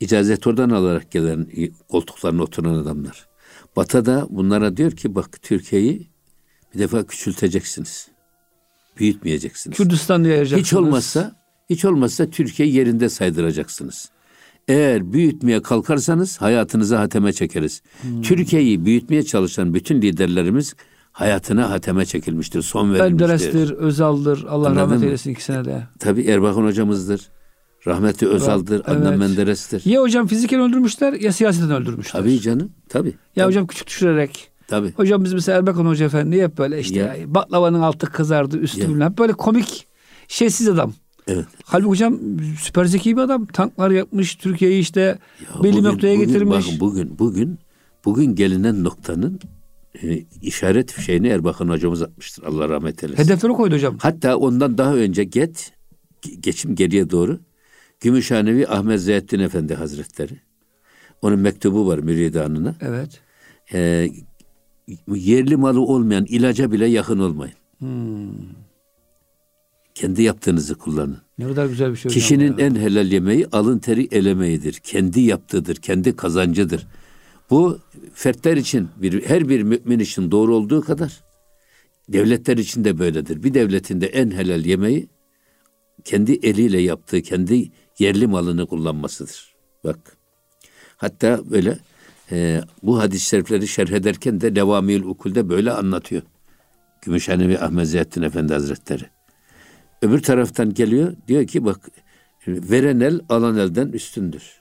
icazet 0.00 0.46
oradan 0.46 0.70
alarak 0.70 1.10
gelen 1.10 1.46
koltuklarına 1.88 2.42
oturan 2.42 2.74
adamlar. 2.74 3.26
Batı'da 3.76 4.26
bunlara 4.30 4.76
diyor 4.76 4.90
ki 4.92 5.14
bak 5.14 5.42
Türkiye'yi 5.42 6.06
bir 6.74 6.78
defa 6.78 7.06
küçülteceksiniz. 7.06 8.15
Büyütmeyeceksiniz. 8.98 9.76
Kürdistan'ı 9.76 10.28
yayacaksınız. 10.28 10.66
Hiç 10.66 10.72
olmazsa, 10.72 11.36
hiç 11.70 11.84
olmazsa 11.84 12.30
Türkiye 12.30 12.68
yerinde 12.68 13.08
saydıracaksınız. 13.08 14.10
Eğer 14.68 15.12
büyütmeye 15.12 15.62
kalkarsanız 15.62 16.40
hayatınıza 16.40 17.00
hateme 17.00 17.32
çekeriz. 17.32 17.82
Hmm. 18.02 18.22
Türkiye'yi 18.22 18.84
büyütmeye 18.84 19.22
çalışan 19.22 19.74
bütün 19.74 20.02
liderlerimiz 20.02 20.74
hayatına 21.12 21.70
hateme 21.70 22.06
çekilmiştir, 22.06 22.62
son 22.62 22.94
verilmiştir. 22.94 23.20
Menderes'tir, 23.20 23.70
Özal'dır, 23.70 24.44
Allah 24.48 24.68
Anladın 24.68 24.80
rahmet 24.80 25.02
eylesin 25.02 25.30
ikisine 25.30 25.64
de. 25.64 25.82
Tabii 25.98 26.22
Erbakan 26.22 26.64
hocamızdır. 26.64 27.20
Rahmetli 27.86 28.28
Özal'dır, 28.28 28.82
evet. 28.86 28.88
Adnan 28.88 29.18
Menderes'tir. 29.18 29.82
Ya 29.84 30.00
hocam 30.00 30.26
fiziken 30.26 30.60
öldürmüşler 30.60 31.12
ya 31.12 31.32
siyaseten 31.32 31.70
öldürmüşler. 31.70 32.20
Tabii 32.20 32.40
canım, 32.40 32.72
tabii. 32.88 33.08
Ya 33.08 33.14
tabii. 33.34 33.46
hocam 33.46 33.66
küçük 33.66 33.86
düşürerek. 33.86 34.50
Tabii. 34.68 34.92
Hocam 34.92 35.24
biz 35.24 35.32
mesela 35.32 35.58
Erbakan 35.58 35.86
Hoca 35.86 36.06
Efendi 36.06 36.42
hep 36.42 36.58
böyle 36.58 36.80
işte 36.80 36.98
ya. 36.98 37.34
baklavanın 37.34 37.80
altı 37.80 38.06
kızardı, 38.06 38.58
üstü 38.58 38.80
ya. 38.80 38.88
bilmem. 38.88 39.14
Böyle 39.18 39.32
komik, 39.32 39.86
şeysiz 40.28 40.68
adam. 40.68 40.92
Evet. 41.26 41.46
Halbuki 41.64 41.88
hocam 41.88 42.18
süper 42.60 42.84
zeki 42.84 43.16
bir 43.16 43.22
adam. 43.22 43.46
Tanklar 43.46 43.90
yapmış, 43.90 44.34
Türkiye'yi 44.34 44.80
işte 44.80 45.00
ya 45.00 45.62
belli 45.62 45.72
bugün, 45.72 45.84
noktaya 45.84 46.16
bugün, 46.16 46.26
getirmiş. 46.26 46.66
Bakın 46.66 46.80
bugün, 46.80 47.18
bugün, 47.18 47.58
bugün 48.04 48.34
gelinen 48.34 48.84
noktanın 48.84 49.40
e, 50.02 50.24
işaret 50.42 51.00
şeyini 51.00 51.28
Erbakan 51.28 51.68
hocamız 51.68 52.02
atmıştır. 52.02 52.44
Allah 52.44 52.68
rahmet 52.68 53.04
eylesin. 53.04 53.24
Hedefleri 53.24 53.52
koydu 53.52 53.74
hocam. 53.74 53.96
Hatta 53.98 54.36
ondan 54.36 54.78
daha 54.78 54.94
önce 54.94 55.24
get, 55.24 55.72
geçim 56.40 56.74
geriye 56.74 57.10
doğru 57.10 57.38
Gümüşhanevi 58.00 58.68
Ahmet 58.68 59.00
Zeyyettin 59.00 59.40
Efendi 59.40 59.74
Hazretleri. 59.74 60.40
Onun 61.22 61.38
mektubu 61.38 61.86
var 61.86 61.98
müridanına. 61.98 62.74
Evet. 62.80 63.20
Ee, 63.72 64.08
yerli 65.14 65.56
malı 65.56 65.80
olmayan 65.80 66.24
ilaca 66.24 66.72
bile 66.72 66.86
yakın 66.86 67.18
olmayın. 67.18 67.54
Hmm. 67.78 68.30
Kendi 69.94 70.22
yaptığınızı 70.22 70.74
kullanın. 70.74 71.18
Ne 71.38 71.46
kadar 71.46 71.66
güzel 71.66 71.90
bir 71.90 71.96
şey. 71.96 72.12
Kişinin 72.12 72.58
en 72.58 72.74
helal 72.74 73.12
yemeği 73.12 73.46
alın 73.52 73.78
teri 73.78 74.08
elemeğidir. 74.10 74.72
Kendi 74.72 75.20
yaptığıdır, 75.20 75.76
kendi 75.76 76.16
kazancıdır. 76.16 76.86
Bu 77.50 77.78
fertler 78.14 78.56
için, 78.56 78.88
bir, 78.96 79.24
her 79.26 79.48
bir 79.48 79.62
mümin 79.62 79.98
için 79.98 80.30
doğru 80.30 80.56
olduğu 80.56 80.80
kadar 80.80 81.20
devletler 82.08 82.56
için 82.56 82.84
de 82.84 82.98
böyledir. 82.98 83.42
Bir 83.42 83.54
devletin 83.54 84.00
de 84.00 84.06
en 84.06 84.30
helal 84.30 84.66
yemeği 84.66 85.08
kendi 86.04 86.32
eliyle 86.32 86.80
yaptığı, 86.80 87.22
kendi 87.22 87.70
yerli 87.98 88.26
malını 88.26 88.66
kullanmasıdır. 88.66 89.54
Bak. 89.84 90.16
Hatta 90.96 91.50
böyle 91.50 91.78
e, 92.32 92.60
bu 92.82 92.98
hadis-i 92.98 93.26
şerifleri 93.26 93.68
şerh 93.68 93.90
ederken 93.90 94.40
de 94.40 94.54
Levamil 94.54 95.02
Ukul'de 95.02 95.48
böyle 95.48 95.72
anlatıyor. 95.72 96.22
Gümüşhanevi 97.02 97.58
Ahmet 97.58 97.88
Ziyaddin 97.88 98.22
Efendi 98.22 98.52
Hazretleri. 98.52 99.04
Öbür 100.02 100.22
taraftan 100.22 100.74
geliyor 100.74 101.16
diyor 101.28 101.46
ki 101.46 101.64
bak 101.64 101.90
veren 102.46 103.00
el 103.00 103.20
alan 103.28 103.58
elden 103.58 103.88
üstündür. 103.88 104.60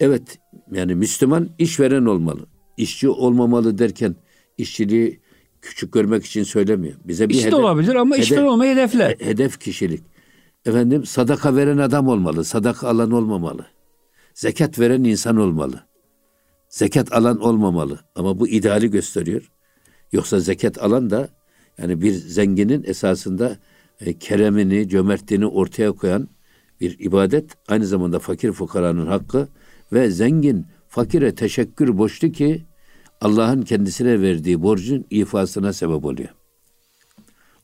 Evet 0.00 0.38
yani 0.72 0.94
Müslüman 0.94 1.48
işveren 1.58 2.04
olmalı. 2.04 2.46
İşçi 2.76 3.08
olmamalı 3.08 3.78
derken 3.78 4.16
işçiliği 4.58 5.20
küçük 5.62 5.92
görmek 5.92 6.24
için 6.24 6.42
söylemiyor. 6.42 6.94
Bize 7.04 7.28
bir 7.28 7.34
İşte 7.34 7.46
hedef, 7.46 7.58
olabilir 7.58 7.94
ama 7.94 8.14
hedef, 8.14 8.24
işveren 8.24 8.44
olmayı 8.46 8.72
hedefle. 8.72 9.16
Hedef 9.20 9.60
kişilik. 9.60 10.02
Efendim 10.66 11.06
sadaka 11.06 11.56
veren 11.56 11.78
adam 11.78 12.08
olmalı. 12.08 12.44
Sadaka 12.44 12.88
alan 12.88 13.10
olmamalı. 13.10 13.66
Zekat 14.34 14.78
veren 14.78 15.04
insan 15.04 15.36
olmalı. 15.36 15.80
Zekat 16.72 17.12
alan 17.12 17.40
olmamalı. 17.40 18.00
Ama 18.14 18.40
bu 18.40 18.48
ideali 18.48 18.90
gösteriyor. 18.90 19.50
Yoksa 20.12 20.40
zekat 20.40 20.82
alan 20.82 21.10
da 21.10 21.28
yani 21.78 22.00
bir 22.00 22.12
zenginin 22.12 22.84
esasında 22.86 23.56
e, 24.00 24.18
keremini, 24.18 24.88
cömertliğini 24.88 25.46
ortaya 25.46 25.92
koyan 25.92 26.28
bir 26.80 26.98
ibadet. 26.98 27.50
Aynı 27.68 27.86
zamanda 27.86 28.18
fakir 28.18 28.52
fukaranın 28.52 29.06
hakkı 29.06 29.48
ve 29.92 30.10
zengin 30.10 30.66
fakire 30.88 31.34
teşekkür 31.34 31.98
borçlu 31.98 32.32
ki 32.32 32.62
Allah'ın 33.20 33.62
kendisine 33.62 34.20
verdiği 34.20 34.62
borcun 34.62 35.04
ifasına 35.10 35.72
sebep 35.72 36.04
oluyor. 36.04 36.28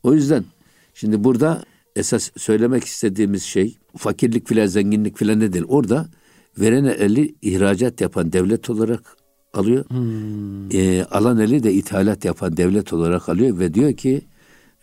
O 0.02 0.14
yüzden 0.14 0.44
şimdi 0.94 1.24
burada 1.24 1.62
esas 1.96 2.30
söylemek 2.36 2.84
istediğimiz 2.84 3.42
şey 3.42 3.78
fakirlik 3.96 4.48
filan 4.48 4.66
zenginlik 4.66 5.18
filan 5.18 5.40
ne 5.40 5.52
değil. 5.52 5.64
Orada 5.68 6.08
veren 6.60 6.84
eli 6.84 7.34
ihracat 7.42 8.00
yapan 8.00 8.32
devlet 8.32 8.70
olarak 8.70 9.16
alıyor. 9.54 9.84
Hmm. 9.88 10.72
E, 10.72 11.04
alan 11.04 11.38
eli 11.38 11.62
de 11.62 11.72
ithalat 11.72 12.24
yapan 12.24 12.56
devlet 12.56 12.92
olarak 12.92 13.28
alıyor 13.28 13.58
ve 13.58 13.74
diyor 13.74 13.92
ki 13.92 14.22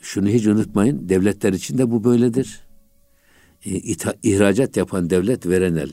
şunu 0.01 0.29
hiç 0.29 0.47
unutmayın 0.47 1.09
devletler 1.09 1.53
için 1.53 1.77
de 1.77 1.91
bu 1.91 2.03
böyledir. 2.03 2.59
E, 3.65 3.69
ita, 3.69 4.13
ihracat 4.23 4.77
yapan 4.77 5.09
devlet 5.09 5.47
veren 5.47 5.75
el. 5.75 5.91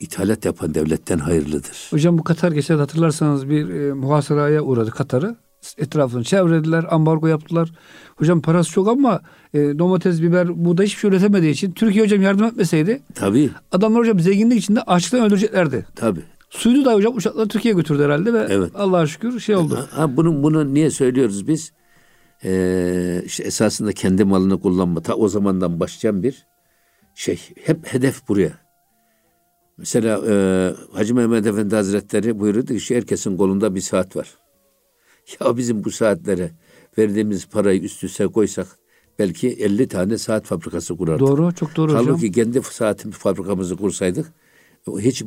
İthalat 0.00 0.44
yapan 0.44 0.74
devletten 0.74 1.18
hayırlıdır. 1.18 1.88
Hocam 1.90 2.18
bu 2.18 2.24
Katar 2.24 2.52
geçen 2.52 2.78
hatırlarsanız 2.78 3.48
bir 3.48 3.68
e, 3.68 3.92
muhasaraya 3.92 4.62
uğradı 4.62 4.90
Katar'ı. 4.90 5.36
Etrafını 5.78 6.24
çevrediler, 6.24 6.84
ambargo 6.90 7.26
yaptılar. 7.26 7.72
Hocam 8.16 8.42
parası 8.42 8.70
çok 8.70 8.88
ama 8.88 9.20
e, 9.54 9.58
domates, 9.58 10.22
biber, 10.22 10.64
buğday 10.64 10.86
hiçbir 10.86 11.00
şey 11.00 11.10
üretemediği 11.10 11.52
için 11.52 11.72
Türkiye 11.72 12.04
hocam 12.04 12.22
yardım 12.22 12.44
etmeseydi 12.44 13.02
Tabii. 13.14 13.50
adamlar 13.72 14.00
hocam 14.00 14.20
zenginlik 14.20 14.58
içinde 14.58 14.80
açlıktan 14.82 15.26
öldüreceklerdi. 15.26 15.86
Tabii. 15.96 16.22
Suyunu 16.50 16.84
da 16.84 16.94
hocam 16.94 17.16
uçaklar 17.16 17.46
Türkiye'ye 17.46 17.76
götürdü 17.76 18.04
herhalde 18.04 18.32
ve 18.32 18.46
evet. 18.50 18.70
Allah'a 18.74 19.06
şükür 19.06 19.40
şey 19.40 19.56
oldu. 19.56 19.88
Ha, 19.90 20.16
bunu, 20.16 20.42
bunu 20.42 20.74
niye 20.74 20.90
söylüyoruz 20.90 21.48
biz? 21.48 21.72
Ee, 22.44 23.22
işte 23.26 23.42
esasında 23.44 23.92
kendi 23.92 24.24
malını 24.24 24.60
kullanma. 24.60 25.00
Ta 25.00 25.14
o 25.14 25.28
zamandan 25.28 25.80
başlayan 25.80 26.22
bir 26.22 26.46
şey. 27.14 27.40
Hep 27.64 27.94
hedef 27.94 28.28
buraya. 28.28 28.52
Mesela 29.78 30.20
e, 30.28 30.34
Hacı 30.92 31.14
Mehmet 31.14 31.46
Efendi 31.46 31.74
Hazretleri 31.74 32.40
buyurdu 32.40 32.76
ki 32.76 32.96
herkesin 32.96 33.36
kolunda 33.36 33.74
bir 33.74 33.80
saat 33.80 34.16
var. 34.16 34.34
Ya 35.40 35.56
bizim 35.56 35.84
bu 35.84 35.90
saatlere 35.90 36.50
verdiğimiz 36.98 37.46
parayı 37.46 37.80
üst 37.80 38.04
üste 38.04 38.26
koysak 38.26 38.66
belki 39.18 39.48
50 39.48 39.88
tane 39.88 40.18
saat 40.18 40.46
fabrikası 40.46 40.96
kurardık. 40.96 41.26
Doğru, 41.26 41.54
çok 41.54 41.76
doğru 41.76 41.92
Halbuki 41.92 42.02
hocam. 42.02 42.14
Halbuki 42.14 42.32
kendi 42.32 42.62
saat 42.62 43.06
fabrikamızı 43.06 43.76
kursaydık 43.76 44.32
hiç 44.90 45.22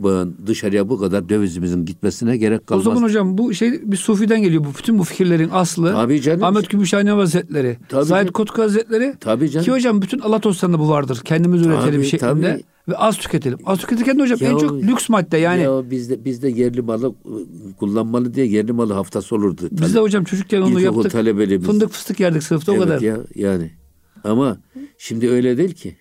dışarıya 0.45 0.89
bu 0.89 0.99
kadar 0.99 1.30
dövizimizin 1.30 1.86
gitmesine 1.86 2.38
gerek 2.38 2.68
kalmaz. 2.68 2.88
O 2.88 2.89
zaman 2.89 3.03
hocam 3.07 3.38
bu 3.38 3.53
şey 3.53 3.91
bir 3.91 3.97
sufiden 3.97 4.41
geliyor. 4.43 4.64
Bu 4.64 4.68
bütün 4.78 4.99
bu 4.99 5.03
fikirlerin 5.03 5.49
aslı. 5.51 5.91
Tabii 5.91 6.22
canım. 6.22 6.43
Ahmet 6.43 6.70
Gümüşhane 6.70 7.12
Hazretleri, 7.12 7.78
Tabii 7.89 8.05
Zahid. 8.05 8.30
Kotuk 8.30 8.57
Hazretleri. 8.57 9.14
Tabii 9.20 9.49
canım. 9.49 9.66
Ki 9.66 9.72
hocam 9.72 10.01
bütün 10.01 10.20
Allah 10.20 10.43
dostlarında 10.43 10.80
bu 10.80 10.89
vardır. 10.89 11.22
Kendimiz 11.26 11.62
üretelim 11.62 11.91
Tabii, 11.93 12.05
şeklinde. 12.05 12.51
tabii. 12.51 12.64
Ve 12.88 12.97
az 12.97 13.18
tüketelim. 13.18 13.57
Az 13.66 13.78
tüketirken 13.80 14.18
de 14.18 14.22
hocam 14.22 14.38
Ya 14.41 14.49
en 14.49 14.53
o- 14.53 14.60
çok 14.60 14.84
lüks 14.84 15.10
madde 15.10 15.38
yani. 15.38 15.62
Ya 15.62 15.91
bizde 15.91 16.26
bizde 16.26 16.49
yerli 16.49 16.82
malı 16.82 17.07
e, 17.10 17.74
kullanmalı 17.80 18.34
diye 18.34 18.45
yerli 18.45 18.72
malı 18.74 18.93
haftası 18.93 19.36
olurdu. 19.36 19.62
Biz 19.72 19.95
de 19.95 19.99
hocam 19.99 20.24
çocukken 20.24 20.62
onu 20.62 20.70
İlkokul 20.70 20.84
yaptık. 20.86 21.12
talebeliğimiz. 21.12 21.68
Fındık 21.68 21.91
fıstık 21.91 22.20
yerdik 22.20 22.43
sınıfta 22.43 22.72
o 22.72 22.76
Evet 22.76 22.84
kadar. 22.84 23.01
Ya, 23.01 23.18
yani. 23.36 23.72
Ama 24.24 24.57
şimdi 24.97 25.30
öyle 25.30 25.57
değil 25.57 25.74
ki. 25.74 25.95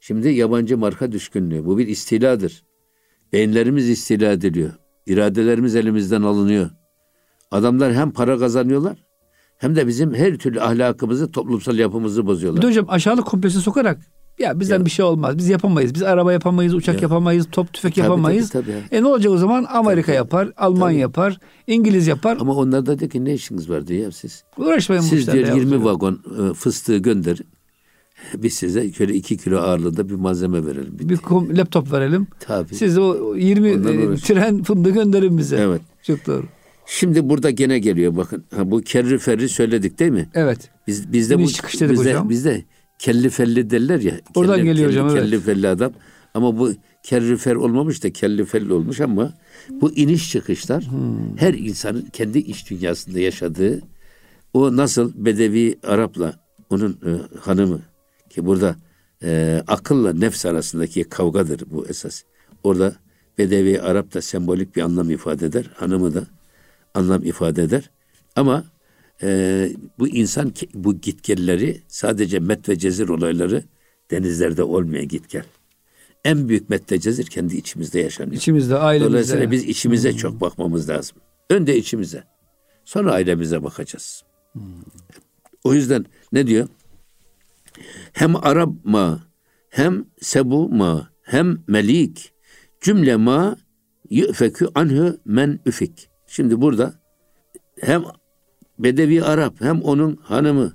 Şimdi 0.00 0.28
yabancı 0.28 0.78
marka 0.78 1.12
düşkünlüğü. 1.12 1.64
Bu 1.66 1.78
bir 1.78 1.86
istiladır. 1.88 2.62
Beyinlerimiz 3.32 3.88
istila 3.88 4.32
ediliyor. 4.32 4.70
İradelerimiz 5.06 5.76
elimizden 5.76 6.22
alınıyor. 6.22 6.70
Adamlar 7.50 7.94
hem 7.94 8.10
para 8.10 8.38
kazanıyorlar 8.38 8.96
hem 9.58 9.76
de 9.76 9.86
bizim 9.86 10.14
her 10.14 10.38
türlü 10.38 10.60
ahlakımızı, 10.60 11.30
toplumsal 11.32 11.78
yapımızı 11.78 12.22
Bir 12.22 12.26
bozuyorlar. 12.26 12.62
de 12.62 12.66
hocam 12.66 12.86
aşağılık 12.88 13.26
kompleksi 13.26 13.58
sokarak 13.60 13.98
ya 14.38 14.60
bizden 14.60 14.78
Ya. 14.78 14.84
bir 14.84 14.90
şey 14.90 15.04
olmaz. 15.04 15.38
Biz 15.38 15.48
yapamayız. 15.48 15.94
Biz 15.94 16.02
araba 16.02 16.32
yapamayız, 16.32 16.74
uçak 16.74 16.94
Ya. 16.94 17.00
yapamayız, 17.02 17.46
top 17.52 17.72
tüfek 17.72 17.94
Tabii, 17.94 18.04
yapamayız. 18.04 18.50
tabii, 18.50 18.66
tabii. 18.66 18.96
E 18.98 19.02
ne 19.02 19.06
olacak 19.06 19.32
o 19.32 19.36
zaman? 19.38 19.64
Amerika 19.64 20.06
Tabii. 20.06 20.16
yapar, 20.16 20.52
Alman 20.56 20.88
Tabii. 20.90 20.98
yapar, 21.00 21.38
İngiliz 21.66 22.06
yapar. 22.06 22.36
Ama 22.40 22.54
onlar 22.54 22.86
da 22.86 22.98
diyor 22.98 23.10
ki 23.10 23.24
ne 23.24 23.34
işiniz 23.34 23.70
var 23.70 23.86
diyor 23.86 24.02
ya 24.04 24.10
siz. 24.12 24.44
Uğraşmayın 24.56 25.02
bu 25.04 25.08
Siz 25.08 25.18
işlerle. 25.20 25.38
diyor 25.38 25.48
ya. 25.48 25.54
20 25.54 25.84
vagon 25.84 26.20
e, 26.50 26.54
fıstığı 26.54 26.96
gönderin. 26.96 27.46
Biz 28.36 28.54
size 28.54 28.92
şöyle 28.92 29.14
2 29.14 29.36
kilo 29.36 29.58
ağırlığında 29.58 30.08
bir 30.08 30.14
malzeme 30.14 30.66
verelim. 30.66 30.98
bir 30.98 31.16
kom- 31.16 31.58
laptop 31.58 31.92
verelim. 31.92 32.26
Tabii. 32.40 32.74
Siz 32.74 32.98
o 32.98 33.34
20 33.36 33.72
Ondan 33.74 34.12
e, 34.12 34.16
tren 34.16 34.62
fındığı 34.62 34.90
gönderin 34.90 35.38
bize. 35.38 35.56
Evet. 35.56 35.80
Çok 36.02 36.26
doğru. 36.26 36.44
Şimdi 36.86 37.28
burada 37.28 37.50
gene 37.50 37.78
geliyor 37.78 38.16
bakın. 38.16 38.44
Ha, 38.54 38.70
bu 38.70 38.80
kerri 38.80 39.18
ferri 39.18 39.48
söyledik 39.48 39.98
değil 39.98 40.10
mi? 40.12 40.28
Evet. 40.34 40.70
Biz 40.86 41.12
bizde 41.12 41.38
bu 41.38 41.48
çıkış 41.48 41.80
dedik 41.80 41.92
bizde, 41.92 42.10
hocam. 42.10 42.28
bizde 42.28 42.64
kelli 42.98 43.30
felli 43.30 43.70
derler 43.70 44.00
ya. 44.00 44.20
Oradan 44.34 44.56
kelli, 44.56 44.64
geliyor 44.66 44.90
kelli, 44.90 45.00
hocam, 45.00 45.16
evet. 45.16 45.30
Kelli 45.30 45.40
felli 45.40 45.68
adam. 45.68 45.92
Ama 46.34 46.58
bu 46.58 46.72
kerri 47.02 47.36
fer 47.36 47.54
olmamış 47.54 48.04
da 48.04 48.10
kelli 48.12 48.44
felli 48.44 48.72
olmuş 48.72 49.00
ama 49.00 49.32
bu 49.70 49.92
iniş 49.92 50.30
çıkışlar 50.32 50.84
Hmm. 50.90 51.36
her 51.36 51.54
insanın 51.54 52.06
kendi 52.12 52.38
iç 52.38 52.70
dünyasında 52.70 53.20
yaşadığı 53.20 53.80
o 54.54 54.76
nasıl 54.76 55.12
Bedevi 55.24 55.78
Arap'la 55.86 56.34
onun 56.70 56.90
e, 56.92 57.10
hanımı 57.40 57.80
ki 58.30 58.46
burada 58.46 58.76
e, 59.22 59.62
akılla 59.66 60.12
nefs 60.12 60.46
arasındaki 60.46 61.04
kavgadır 61.04 61.62
bu 61.70 61.86
esas. 61.86 62.22
Orada 62.64 62.96
Bedevi 63.38 63.80
Arap 63.80 64.14
da 64.14 64.22
sembolik 64.22 64.76
bir 64.76 64.82
anlam 64.82 65.10
ifade 65.10 65.46
eder. 65.46 65.70
Hanımı 65.76 66.14
da 66.14 66.26
anlam 66.94 67.24
ifade 67.24 67.62
eder. 67.62 67.90
Ama 68.36 68.64
e, 69.22 69.70
bu 69.98 70.08
insan 70.08 70.52
bu 70.74 71.00
gitgelleri 71.00 71.82
sadece 71.88 72.38
met 72.38 72.68
ve 72.68 72.78
cezir 72.78 73.08
olayları 73.08 73.64
denizlerde 74.10 74.62
olmayan 74.62 75.08
gitgel. 75.08 75.44
En 76.24 76.48
büyük 76.48 76.70
met 76.70 76.92
ve 76.92 77.00
cezir 77.00 77.26
kendi 77.26 77.56
içimizde 77.56 78.00
yaşanıyor. 78.00 78.36
İçimizde, 78.36 78.76
ailemizde. 78.76 79.10
Dolayısıyla 79.10 79.50
biz 79.50 79.64
içimize 79.64 80.12
çok 80.12 80.40
bakmamız 80.40 80.88
lazım. 80.88 81.18
Önce 81.50 81.76
içimize. 81.76 82.24
Sonra 82.84 83.12
ailemize 83.12 83.62
bakacağız. 83.62 84.22
O 85.64 85.74
yüzden 85.74 86.06
ne 86.32 86.46
diyor? 86.46 86.68
Hem 88.12 88.36
Arap 88.36 88.70
ma, 88.84 89.20
hem 89.70 90.04
Sebu 90.20 90.68
ma, 90.68 91.10
hem 91.22 91.58
Melik, 91.66 92.32
cümle 92.80 93.16
ma 93.16 93.56
yüfekü 94.10 94.66
anhü 94.74 95.18
men 95.24 95.60
üfik. 95.66 96.10
Şimdi 96.26 96.60
burada 96.60 96.94
hem 97.80 98.02
Bedevi 98.78 99.22
Arap, 99.24 99.60
hem 99.60 99.82
onun 99.82 100.16
hanımı, 100.22 100.72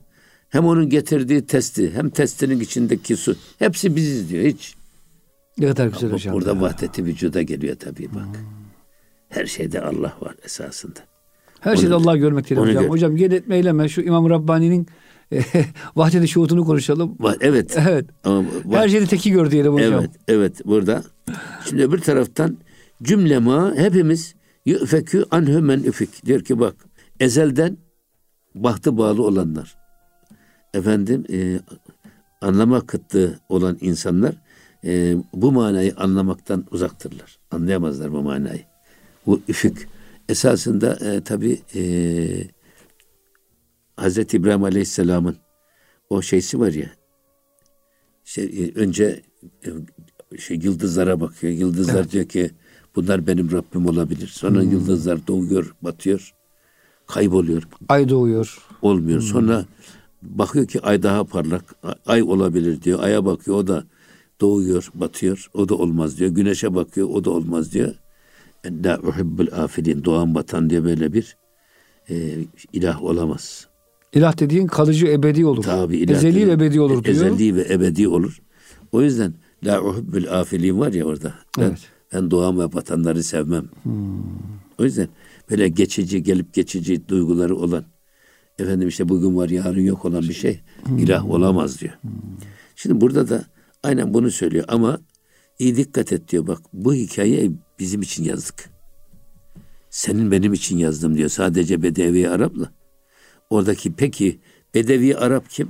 hem 0.49 0.65
onun 0.65 0.89
getirdiği 0.89 1.45
testi, 1.45 1.91
hem 1.93 2.09
testinin 2.09 2.59
içindeki 2.59 3.17
su. 3.17 3.35
Hepsi 3.59 3.95
biziz 3.95 4.29
diyor. 4.29 4.43
Hiç 4.43 4.75
Ne 5.57 5.67
kadar 5.67 5.87
güzel 5.87 6.11
hocam. 6.11 6.33
Burada 6.35 6.53
ya. 6.55 6.61
vahdeti 6.61 7.05
vücuda 7.05 7.41
geliyor 7.41 7.75
tabii 7.79 8.09
bak. 8.15 8.39
Her 9.29 9.45
şeyde 9.45 9.81
Allah 9.81 10.13
var 10.21 10.35
esasında. 10.45 10.99
Her 11.59 11.75
şeyde 11.75 11.95
Onu- 11.95 12.09
Allah 12.09 12.17
görmek 12.17 12.49
diyelim 12.49 12.67
hocam. 12.67 12.83
gör. 12.83 12.89
Hocam 12.89 13.15
gel 13.15 13.31
etme 13.31 13.55
eyleme. 13.55 13.89
Şu 13.89 14.01
İmam 14.01 14.29
Rabbani'nin 14.29 14.87
vahdeti 15.95 16.27
şuhutunu 16.27 16.65
konuşalım. 16.65 17.17
Evet. 17.41 17.77
Evet. 17.87 18.05
Ama 18.23 18.43
Her 18.71 18.89
şeyde 18.89 19.05
teki 19.05 19.31
gör 19.31 19.51
diyelim 19.51 19.73
hocam. 19.73 19.93
evet, 19.93 20.09
evet 20.27 20.65
burada. 20.65 21.03
Şimdi 21.69 21.83
öbür 21.83 21.99
taraftan 21.99 22.57
cümle 23.03 23.39
ma 23.39 23.75
hepimiz 23.75 24.35
yüfekü 24.65 25.25
anhü 25.31 25.61
men 25.61 25.79
üfik. 25.83 26.25
Diyor 26.25 26.41
ki 26.41 26.59
bak 26.59 26.75
ezelden 27.19 27.77
bahtı 28.55 28.97
bağlı 28.97 29.23
olanlar. 29.23 29.75
Efendim 30.73 31.23
e, 31.31 31.59
anlama 32.41 32.81
kıtlığı 32.81 33.39
olan 33.49 33.77
insanlar 33.81 34.35
e, 34.85 35.15
bu 35.33 35.51
manayı 35.51 35.93
anlamaktan 35.97 36.65
uzaktırlar. 36.71 37.37
Anlayamazlar 37.51 38.11
bu 38.11 38.21
manayı. 38.21 38.61
Bu 39.25 39.41
üfük 39.47 39.87
esasında 40.29 40.97
e, 41.11 41.21
tabi 41.21 41.59
e, 41.75 41.83
Hazreti 43.95 44.37
İbrahim 44.37 44.63
Aleyhisselam'ın 44.63 45.37
o 46.09 46.21
şeysi 46.21 46.59
var 46.59 46.73
ya 46.73 46.91
şey, 48.25 48.43
e, 48.45 48.71
önce 48.79 49.21
e, 49.65 50.37
şey 50.37 50.57
yıldızlara 50.57 51.19
bakıyor. 51.21 51.53
Yıldızlar 51.53 52.11
diyor 52.11 52.25
ki 52.25 52.51
bunlar 52.95 53.27
benim 53.27 53.51
Rabbim 53.51 53.85
olabilir. 53.85 54.27
Sonra 54.27 54.63
yıldızlar 54.63 55.27
doğuyor, 55.27 55.75
batıyor, 55.81 56.33
kayboluyor, 57.07 57.63
Ay 57.89 58.09
doğuyor. 58.09 58.57
olmuyor. 58.81 59.21
Sonra 59.21 59.65
bakıyor 60.21 60.67
ki 60.67 60.81
ay 60.81 61.03
daha 61.03 61.23
parlak, 61.23 61.75
ay 62.05 62.23
olabilir 62.23 62.81
diyor. 62.81 63.03
Aya 63.03 63.25
bakıyor 63.25 63.57
o 63.57 63.67
da 63.67 63.83
doğuyor, 64.41 64.91
batıyor. 64.93 65.49
O 65.53 65.69
da 65.69 65.75
olmaz 65.75 66.19
diyor. 66.19 66.31
Güneşe 66.31 66.75
bakıyor 66.75 67.09
o 67.09 67.23
da 67.23 67.29
olmaz 67.29 67.73
diyor. 67.73 67.95
La 68.65 68.99
uhibbul 68.99 69.47
afilin 69.51 70.03
doğan 70.03 70.35
batan 70.35 70.69
diye 70.69 70.83
böyle 70.83 71.13
bir 71.13 71.37
e, 72.09 72.37
ilah 72.73 73.03
olamaz. 73.03 73.67
İlah 74.15 74.39
dediğin 74.39 74.67
kalıcı 74.67 75.07
ebedi 75.07 75.45
olur. 75.45 75.63
Tabi 75.63 75.97
ilah 75.97 76.15
Ezeli 76.17 76.35
dedi. 76.35 76.47
ve 76.47 76.51
ebedi 76.51 76.81
olur 76.81 77.03
diyor. 77.03 77.15
Ezeli 77.15 77.55
ve 77.55 77.67
ebedi 77.69 78.07
olur. 78.07 78.41
O 78.91 79.01
yüzden 79.01 79.33
la 79.65 79.81
uhibbul 79.83 80.25
afilin 80.31 80.79
var 80.79 80.93
ya 80.93 81.05
orada. 81.05 81.33
Ben, 81.57 81.63
Evet. 81.63 81.79
ben 82.13 82.31
doğan 82.31 82.59
ve 82.59 82.73
batanları 82.73 83.23
sevmem. 83.23 83.65
O 84.79 84.83
yüzden 84.83 85.07
böyle 85.49 85.67
geçici 85.67 86.23
gelip 86.23 86.53
geçici 86.53 87.07
duyguları 87.07 87.55
olan 87.55 87.83
efendim 88.59 88.87
işte 88.87 89.09
bugün 89.09 89.35
var 89.35 89.49
yarın 89.49 89.81
yok 89.81 90.05
olan 90.05 90.21
bir 90.21 90.33
şey 90.33 90.59
ilah 90.97 91.29
olamaz 91.29 91.81
diyor. 91.81 91.93
Şimdi 92.75 93.01
burada 93.01 93.29
da 93.29 93.45
aynen 93.83 94.13
bunu 94.13 94.31
söylüyor 94.31 94.65
ama 94.67 94.99
iyi 95.59 95.75
dikkat 95.75 96.13
et 96.13 96.31
diyor 96.31 96.47
bak 96.47 96.59
bu 96.73 96.93
hikayeyi 96.93 97.51
bizim 97.79 98.01
için 98.01 98.23
yazdık. 98.23 98.69
Senin 99.89 100.31
benim 100.31 100.53
için 100.53 100.77
yazdım 100.77 101.17
diyor 101.17 101.29
sadece 101.29 101.83
Bedevi 101.83 102.29
Arap'la. 102.29 102.71
Oradaki 103.49 103.93
peki 103.93 104.39
Bedevi 104.75 105.17
Arap 105.17 105.49
kim? 105.49 105.69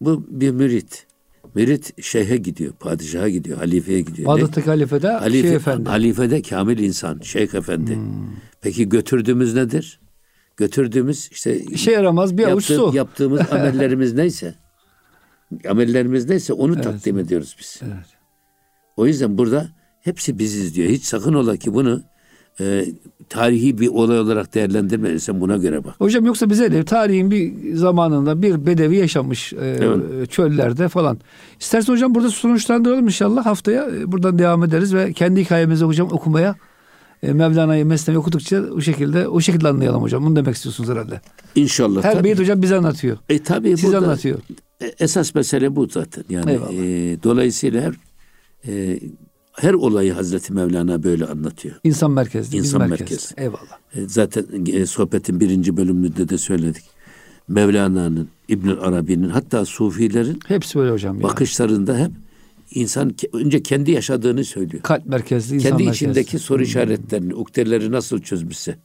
Bu 0.00 0.26
bir 0.28 0.50
mürit. 0.50 1.06
Mürit 1.54 2.02
şeyhe 2.02 2.36
gidiyor, 2.36 2.72
padişaha 2.72 3.28
gidiyor, 3.28 3.58
halifeye 3.58 4.00
gidiyor. 4.00 4.26
Bağdat'taki 4.26 4.66
halifede 4.66 5.08
Halife, 5.08 5.48
şey 5.48 5.56
efendi. 5.56 5.88
Halifede 5.88 6.42
kamil 6.42 6.78
insan, 6.78 7.20
şeyh 7.20 7.54
efendi. 7.54 7.98
Peki 8.60 8.88
götürdüğümüz 8.88 9.54
nedir? 9.54 10.00
Götürdüğümüz 10.56 11.28
işte 11.32 11.58
İşe 11.58 11.90
yaramaz 11.90 12.38
bir 12.38 12.44
avuç 12.44 12.64
su. 12.64 12.90
yaptığımız 12.94 13.40
amellerimiz 13.52 14.14
neyse, 14.14 14.54
amellerimiz 15.68 16.28
neyse 16.28 16.52
onu 16.52 16.80
takdim 16.80 17.18
ediyoruz 17.18 17.56
biz. 17.58 17.80
Evet. 17.84 18.06
O 18.96 19.06
yüzden 19.06 19.38
burada 19.38 19.68
hepsi 20.00 20.38
biziz 20.38 20.74
diyor. 20.74 20.88
Hiç 20.88 21.04
sakın 21.04 21.34
ola 21.34 21.56
ki 21.56 21.74
bunu 21.74 22.02
e, 22.60 22.84
tarihi 23.28 23.78
bir 23.78 23.88
olay 23.88 24.18
olarak 24.20 24.54
değerlendirme. 24.54 25.18
Sen 25.18 25.40
buna 25.40 25.56
göre 25.56 25.84
bak. 25.84 25.94
Hocam 25.98 26.24
yoksa 26.26 26.50
bize 26.50 26.72
de 26.72 26.84
tarihin 26.84 27.30
bir 27.30 27.74
zamanında 27.74 28.42
bir 28.42 28.66
bedevi 28.66 28.96
yaşamış 28.96 29.52
e, 29.52 29.56
Evet. 29.82 30.30
çöllerde 30.30 30.88
falan. 30.88 31.18
İstersen 31.60 31.92
hocam 31.92 32.14
burada 32.14 32.30
sonuçlandıralım 32.30 33.04
inşallah 33.04 33.46
haftaya 33.46 33.88
e, 33.90 34.12
buradan 34.12 34.38
devam 34.38 34.64
ederiz 34.64 34.94
ve 34.94 35.12
kendi 35.12 35.40
hikayemizi 35.40 35.84
hocam 35.84 36.08
okumaya 36.12 36.56
e, 37.22 37.32
Mevlana'yı 37.32 37.86
Mesnevi 37.86 38.18
okudukça 38.18 38.62
o 38.62 38.80
şekilde 38.80 39.28
o 39.28 39.40
şekilde 39.40 39.68
anlayalım 39.68 40.02
hocam. 40.02 40.24
Bunu 40.26 40.36
demek 40.36 40.54
istiyorsunuz 40.54 40.90
herhalde. 40.90 41.20
İnşallah. 41.54 42.04
Her 42.04 42.12
tabii. 42.12 42.24
beyit 42.24 42.38
hocam 42.38 42.62
bize 42.62 42.76
anlatıyor. 42.76 43.16
E 43.28 43.42
tabii 43.42 43.76
Siz 43.76 43.94
anlatıyor. 43.94 44.38
e, 44.80 44.86
esas 44.98 45.34
mesele 45.34 45.76
bu 45.76 45.86
zaten. 45.86 46.24
Yani 46.30 46.50
Eyvallah. 46.50 46.72
e, 46.72 47.22
dolayısıyla 47.22 47.82
her 47.82 47.94
e, 48.72 48.98
her 49.54 49.74
olayı 49.74 50.12
Hazreti 50.12 50.52
Mevlana 50.52 51.02
böyle 51.02 51.26
anlatıyor. 51.26 51.74
İnsan 51.84 52.10
merkezli. 52.10 52.56
İnsan 52.56 52.88
merkezli. 52.88 53.02
merkezli. 53.02 53.42
Eyvallah. 53.42 53.78
E, 53.94 54.08
zaten 54.08 54.44
e, 54.66 54.86
sohbetin 54.86 55.40
birinci 55.40 55.76
bölümünde 55.76 56.28
de 56.28 56.38
söyledik. 56.38 56.84
Mevlana'nın, 57.48 58.28
İbn 58.48 58.68
Arabi'nin 58.68 59.28
hatta 59.28 59.64
Sufilerin 59.64 60.38
hepsi 60.46 60.78
böyle 60.78 60.90
hocam. 60.90 61.22
Bakışlarında 61.22 61.98
hep 61.98 62.10
insan 62.70 63.14
önce 63.32 63.62
kendi 63.62 63.90
yaşadığını 63.90 64.44
söylüyor. 64.44 64.82
Kalp 64.82 65.06
merkezli, 65.06 65.54
insan 65.54 65.68
Kendi 65.68 65.84
merkezli. 65.84 66.04
içindeki 66.04 66.38
soru 66.38 66.62
işaretlerini, 66.62 67.34
ukdeleri 67.34 67.92
nasıl 67.92 68.18
çözmüşse, 68.18 68.78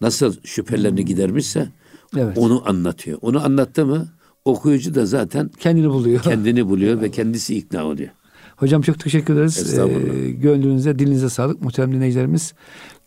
nasıl 0.00 0.34
şüphelerini 0.44 1.04
gidermişse 1.04 1.68
evet. 2.16 2.38
onu 2.38 2.68
anlatıyor. 2.68 3.18
Onu 3.22 3.44
anlattı 3.44 3.86
mı 3.86 4.08
okuyucu 4.44 4.94
da 4.94 5.06
zaten 5.06 5.50
kendini 5.58 5.90
buluyor. 5.90 6.22
Kendini 6.22 6.68
buluyor 6.68 7.00
ve 7.00 7.10
kendisi 7.18 7.56
ikna 7.56 7.84
oluyor. 7.84 8.10
Hocam 8.58 8.82
çok 8.82 9.00
teşekkür 9.00 9.34
ederiz. 9.34 9.78
Ee, 9.78 10.30
gönlünüze, 10.30 10.98
dilinize 10.98 11.28
sağlık. 11.28 11.62
Muhterem 11.62 11.92
dinleyicilerimiz 11.92 12.54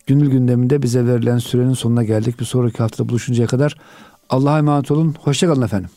Gönül 0.06 0.30
gündeminde 0.30 0.82
bize 0.82 1.06
verilen 1.06 1.38
sürenin 1.38 1.72
sonuna 1.72 2.04
geldik. 2.04 2.40
Bir 2.40 2.44
sonraki 2.44 2.78
haftada 2.78 3.08
buluşuncaya 3.08 3.46
kadar 3.46 3.76
Allah'a 4.30 4.58
emanet 4.58 4.90
olun. 4.90 5.14
Hoşçakalın 5.20 5.62
efendim. 5.62 5.90